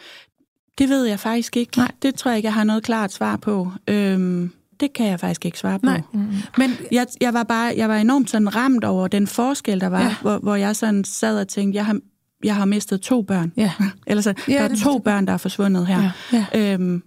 [0.77, 1.77] Det ved jeg faktisk ikke.
[1.77, 1.91] Nej.
[2.01, 3.71] Det tror jeg ikke, jeg har noget klart svar på.
[3.87, 5.85] Øhm, det kan jeg faktisk ikke svare på.
[5.85, 6.01] Nej.
[6.13, 6.35] Mm-hmm.
[6.57, 10.01] Men jeg, jeg var bare jeg var enormt sådan ramt over den forskel, der var,
[10.01, 10.15] ja.
[10.21, 11.99] hvor, hvor jeg sådan sad og tænkte, jeg har,
[12.43, 13.51] jeg har mistet to børn.
[13.57, 13.71] Ja.
[14.07, 16.11] Eller så, ja, der er to børn, der er forsvundet her.
[16.33, 16.45] Ja.
[16.53, 16.73] Ja.
[16.73, 17.03] Øhm, men,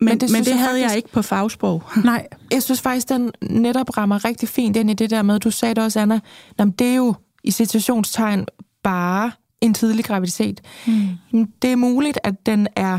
[0.00, 1.82] men det, men det jeg havde faktisk, jeg ikke på fagsprog.
[2.04, 5.50] Nej, jeg synes faktisk, den netop rammer rigtig fint ind i det der med, du
[5.50, 6.20] sagde det også, Anna,
[6.58, 8.46] jamen, det er jo i situationstegn
[8.82, 10.60] bare en tidlig graviditet.
[10.86, 11.46] Mm.
[11.62, 12.98] Det er muligt, at den er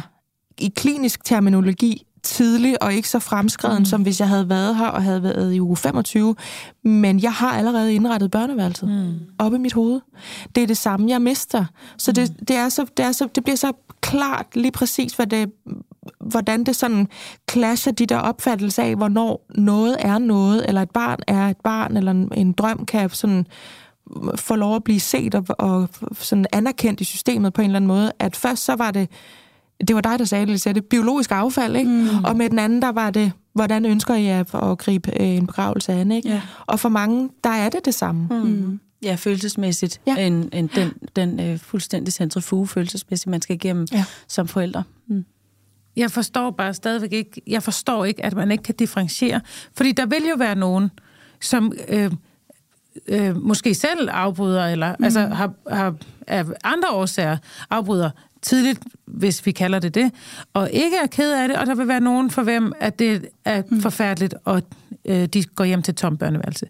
[0.57, 3.85] i klinisk terminologi tidlig og ikke så fremskreden, mm.
[3.85, 6.35] som hvis jeg havde været her og havde været i uge 25.
[6.83, 9.13] Men jeg har allerede indrettet børneværelset mm.
[9.39, 10.01] op i mit hoved.
[10.55, 11.65] Det er det samme, jeg mister.
[11.97, 12.45] Så det, mm.
[12.45, 13.71] det, er så, det, er så, det bliver så
[14.01, 15.51] klart lige præcis, hvad det,
[16.19, 17.07] hvordan det sådan
[17.51, 21.97] clasher de der opfattelser af, hvornår noget er noget, eller et barn er et barn,
[21.97, 23.47] eller en, en drøm kan sådan
[24.35, 27.87] få lov at blive set og, og sådan anerkendt i systemet på en eller anden
[27.87, 29.09] måde, at først så var det,
[29.87, 31.91] det var dig, der sagde det, det biologisk affald, ikke?
[31.91, 32.23] Mm.
[32.23, 35.47] og med den anden, der var det, hvordan ønsker I at, at gribe øh, en
[35.47, 36.29] begravelse an, ikke?
[36.29, 36.41] Ja.
[36.65, 38.27] Og for mange, der er det det samme.
[38.31, 38.35] Mm.
[38.35, 38.79] Mm.
[39.03, 40.01] Ja, følelsesmæssigt.
[40.07, 40.15] Ja.
[40.15, 44.05] En, en, den den øh, fuldstændig centrifuge følelsesmæssigt, man skal igennem ja.
[44.27, 44.83] som forældre.
[45.07, 45.25] Mm.
[45.95, 49.41] Jeg forstår bare stadigvæk ikke, jeg forstår ikke, at man ikke kan differentiere.
[49.73, 50.91] Fordi der vil jo være nogen,
[51.41, 51.73] som...
[51.89, 52.11] Øh,
[53.07, 55.05] øh, måske selv afbryder, eller mm.
[55.05, 55.95] altså har, har
[56.27, 57.37] af andre årsager
[57.69, 58.09] afbryder
[58.43, 60.11] tidligt, hvis vi kalder det det,
[60.53, 63.27] og ikke er ked af det, og der vil være nogen for hvem, at det
[63.45, 63.81] er mm.
[63.81, 64.61] forfærdeligt, og
[65.05, 66.65] øh, de går hjem til tom børneværelse.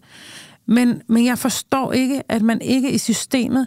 [0.66, 3.66] Men, men jeg forstår ikke, at man ikke i systemet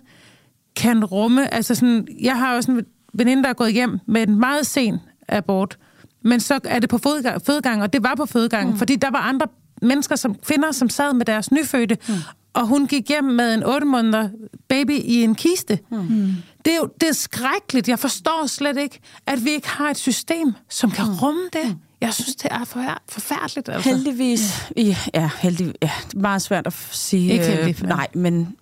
[0.76, 4.39] kan rumme, altså sådan, jeg har også en veninde, der er gået hjem med en
[4.39, 5.78] meget sen abort,
[6.22, 8.78] men så er det på fødegang, fødegang og det var på fødegang, mm.
[8.78, 9.47] fordi der var andre
[9.82, 12.14] mennesker, som kvinder, som sad med deres nyfødte, mm
[12.58, 14.30] og hun gik hjem med en 8 måneder
[14.68, 15.80] baby i en kiste.
[15.91, 16.34] Mm.
[16.68, 17.89] Det er jo det er skrækkeligt.
[17.89, 21.18] Jeg forstår slet ikke, at vi ikke har et system, som kan mm.
[21.22, 21.68] rumme det.
[21.68, 21.80] Mm.
[22.01, 23.70] Jeg synes, det er for, forfærdeligt.
[23.70, 23.89] Altså.
[23.89, 24.72] Heldigvis.
[24.78, 27.32] Ja, ja, heldig, ja, det er meget svært at sige.
[27.32, 28.55] Ikke heldig, øh, nej, men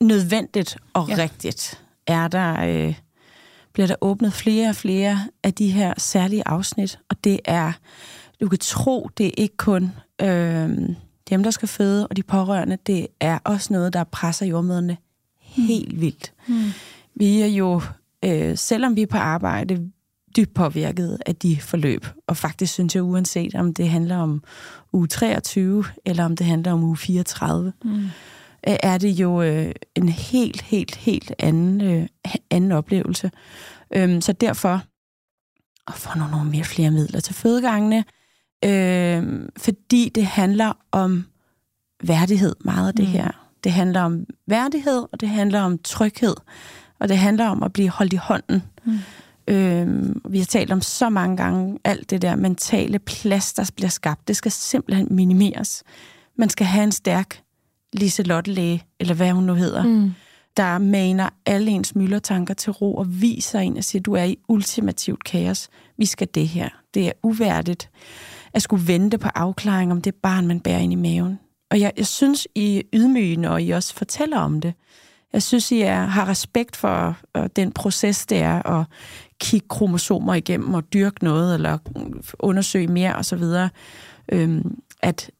[0.00, 1.14] nødvendigt og ja.
[1.18, 2.94] rigtigt er der, øh,
[3.72, 6.98] bliver der åbnet flere og flere af de her særlige afsnit.
[7.10, 7.72] Og det er,
[8.40, 9.92] du kan tro, det er ikke kun...
[10.22, 10.70] Øh,
[11.30, 14.96] dem, der skal føde, og de pårørende, det er også noget, der presser jordmøderne
[15.54, 16.00] helt mm.
[16.00, 16.32] vildt.
[16.48, 16.72] Mm.
[17.14, 17.82] Vi er jo,
[18.24, 19.90] øh, selvom vi er på arbejde,
[20.36, 22.06] dybt påvirket af de forløb.
[22.26, 24.42] Og faktisk synes jeg, uanset om det handler om
[24.92, 28.04] uge 23, eller om det handler om uge 34, mm.
[28.68, 32.06] øh, er det jo øh, en helt, helt, helt anden, øh,
[32.50, 33.30] anden oplevelse.
[33.94, 34.82] Øhm, så derfor
[35.86, 38.04] at få nogle, nogle mere flere midler til fødegangene,
[38.64, 41.26] øh, fordi det handler om
[42.02, 43.10] værdighed, meget af det mm.
[43.10, 43.43] her.
[43.64, 46.34] Det handler om værdighed, og det handler om tryghed,
[47.00, 48.62] og det handler om at blive holdt i hånden.
[48.84, 48.98] Mm.
[49.48, 53.88] Øh, vi har talt om så mange gange, alt det der mentale plads, der bliver
[53.88, 55.82] skabt, det skal simpelthen minimeres.
[56.38, 57.40] Man skal have en stærk
[57.92, 60.12] Liselotte læge, eller hvad hun nu hedder, mm.
[60.56, 64.38] der maner alle ens myldertanker til ro og viser en og siger, du er i
[64.48, 65.68] ultimativt kaos.
[65.98, 66.68] Vi skal det her.
[66.94, 67.90] Det er uværdigt
[68.54, 71.38] at skulle vente på afklaring om det barn, man bærer ind i maven.
[71.74, 74.74] Og jeg, jeg synes, I ydmygende, og I også fortæller om det.
[75.32, 78.86] Jeg synes, I er, har respekt for uh, den proces, det er at
[79.40, 81.78] kigge kromosomer igennem og dyrke noget, eller
[82.38, 83.42] undersøge mere osv.
[84.32, 85.30] Øhm, at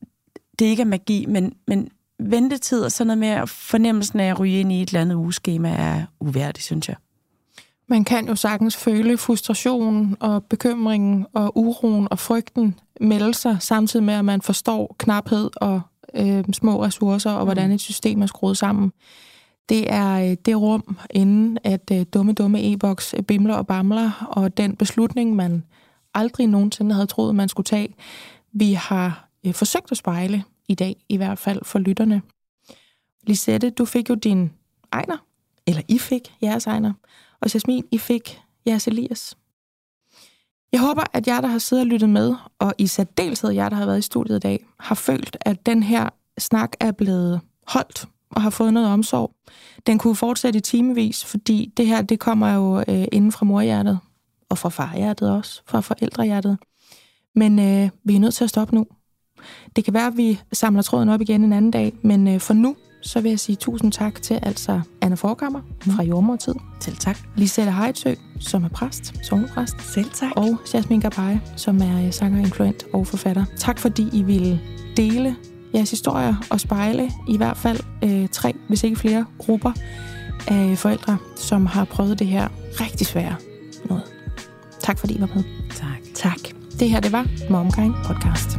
[0.58, 4.60] det ikke er magi, men, men ventetid og sådan noget med fornemmelsen af at ryge
[4.60, 6.96] ind i et eller andet ugeskema er uværdigt, synes jeg.
[7.88, 14.04] Man kan jo sagtens føle frustrationen og bekymringen og uroen og frygten melde sig, samtidig
[14.04, 15.80] med, at man forstår knaphed og
[16.16, 17.74] øh, små ressourcer, og hvordan mm.
[17.74, 18.92] et system er skruet sammen.
[19.68, 24.56] Det er øh, det rum, inden at øh, dumme, dumme e-boks bimler og bamler, og
[24.56, 25.64] den beslutning, man
[26.14, 27.94] aldrig nogensinde havde troet, man skulle tage,
[28.52, 32.22] vi har øh, forsøgt at spejle i dag, i hvert fald for lytterne.
[33.26, 34.50] Lisette, du fik jo din
[34.92, 35.16] egner,
[35.66, 36.92] eller I fik jeres egner,
[37.40, 39.36] og Jasmin, I fik jeres Elias.
[40.74, 43.76] Jeg håber, at jer, der har siddet og lyttet med, og i særdeleshed jer, der
[43.76, 48.08] har været i studiet i dag, har følt, at den her snak er blevet holdt
[48.30, 49.30] og har fået noget omsorg.
[49.86, 53.98] Den kunne fortsætte i timevis, fordi det her, det kommer jo øh, inden fra morhjertet,
[54.48, 56.58] og fra farhjertet også, fra forældrehjertet.
[57.34, 58.86] Men øh, vi er nødt til at stoppe nu.
[59.76, 62.54] Det kan være, at vi samler tråden op igen en anden dag, men øh, for
[62.54, 66.54] nu, så vil jeg sige tusind tak til altså Anna Forkammer fra Jordmortid.
[66.80, 67.18] Selv tak.
[67.36, 69.76] Lisette Heitsø, som er præst, sovnepræst.
[69.94, 70.30] Selv tak.
[70.36, 73.44] Og Jasmin Gabay, som er øh, sanger, influent og forfatter.
[73.58, 74.60] Tak fordi I ville
[74.96, 75.36] dele
[75.74, 79.72] jeres historier og spejle i hvert fald øh, tre, hvis ikke flere, grupper
[80.48, 82.48] af forældre, som har prøvet det her
[82.80, 83.36] rigtig svære
[83.84, 84.04] noget.
[84.80, 85.44] Tak fordi I var med.
[85.70, 86.14] Tak.
[86.14, 86.38] Tak.
[86.80, 88.58] Det her, det var Momkind Podcast.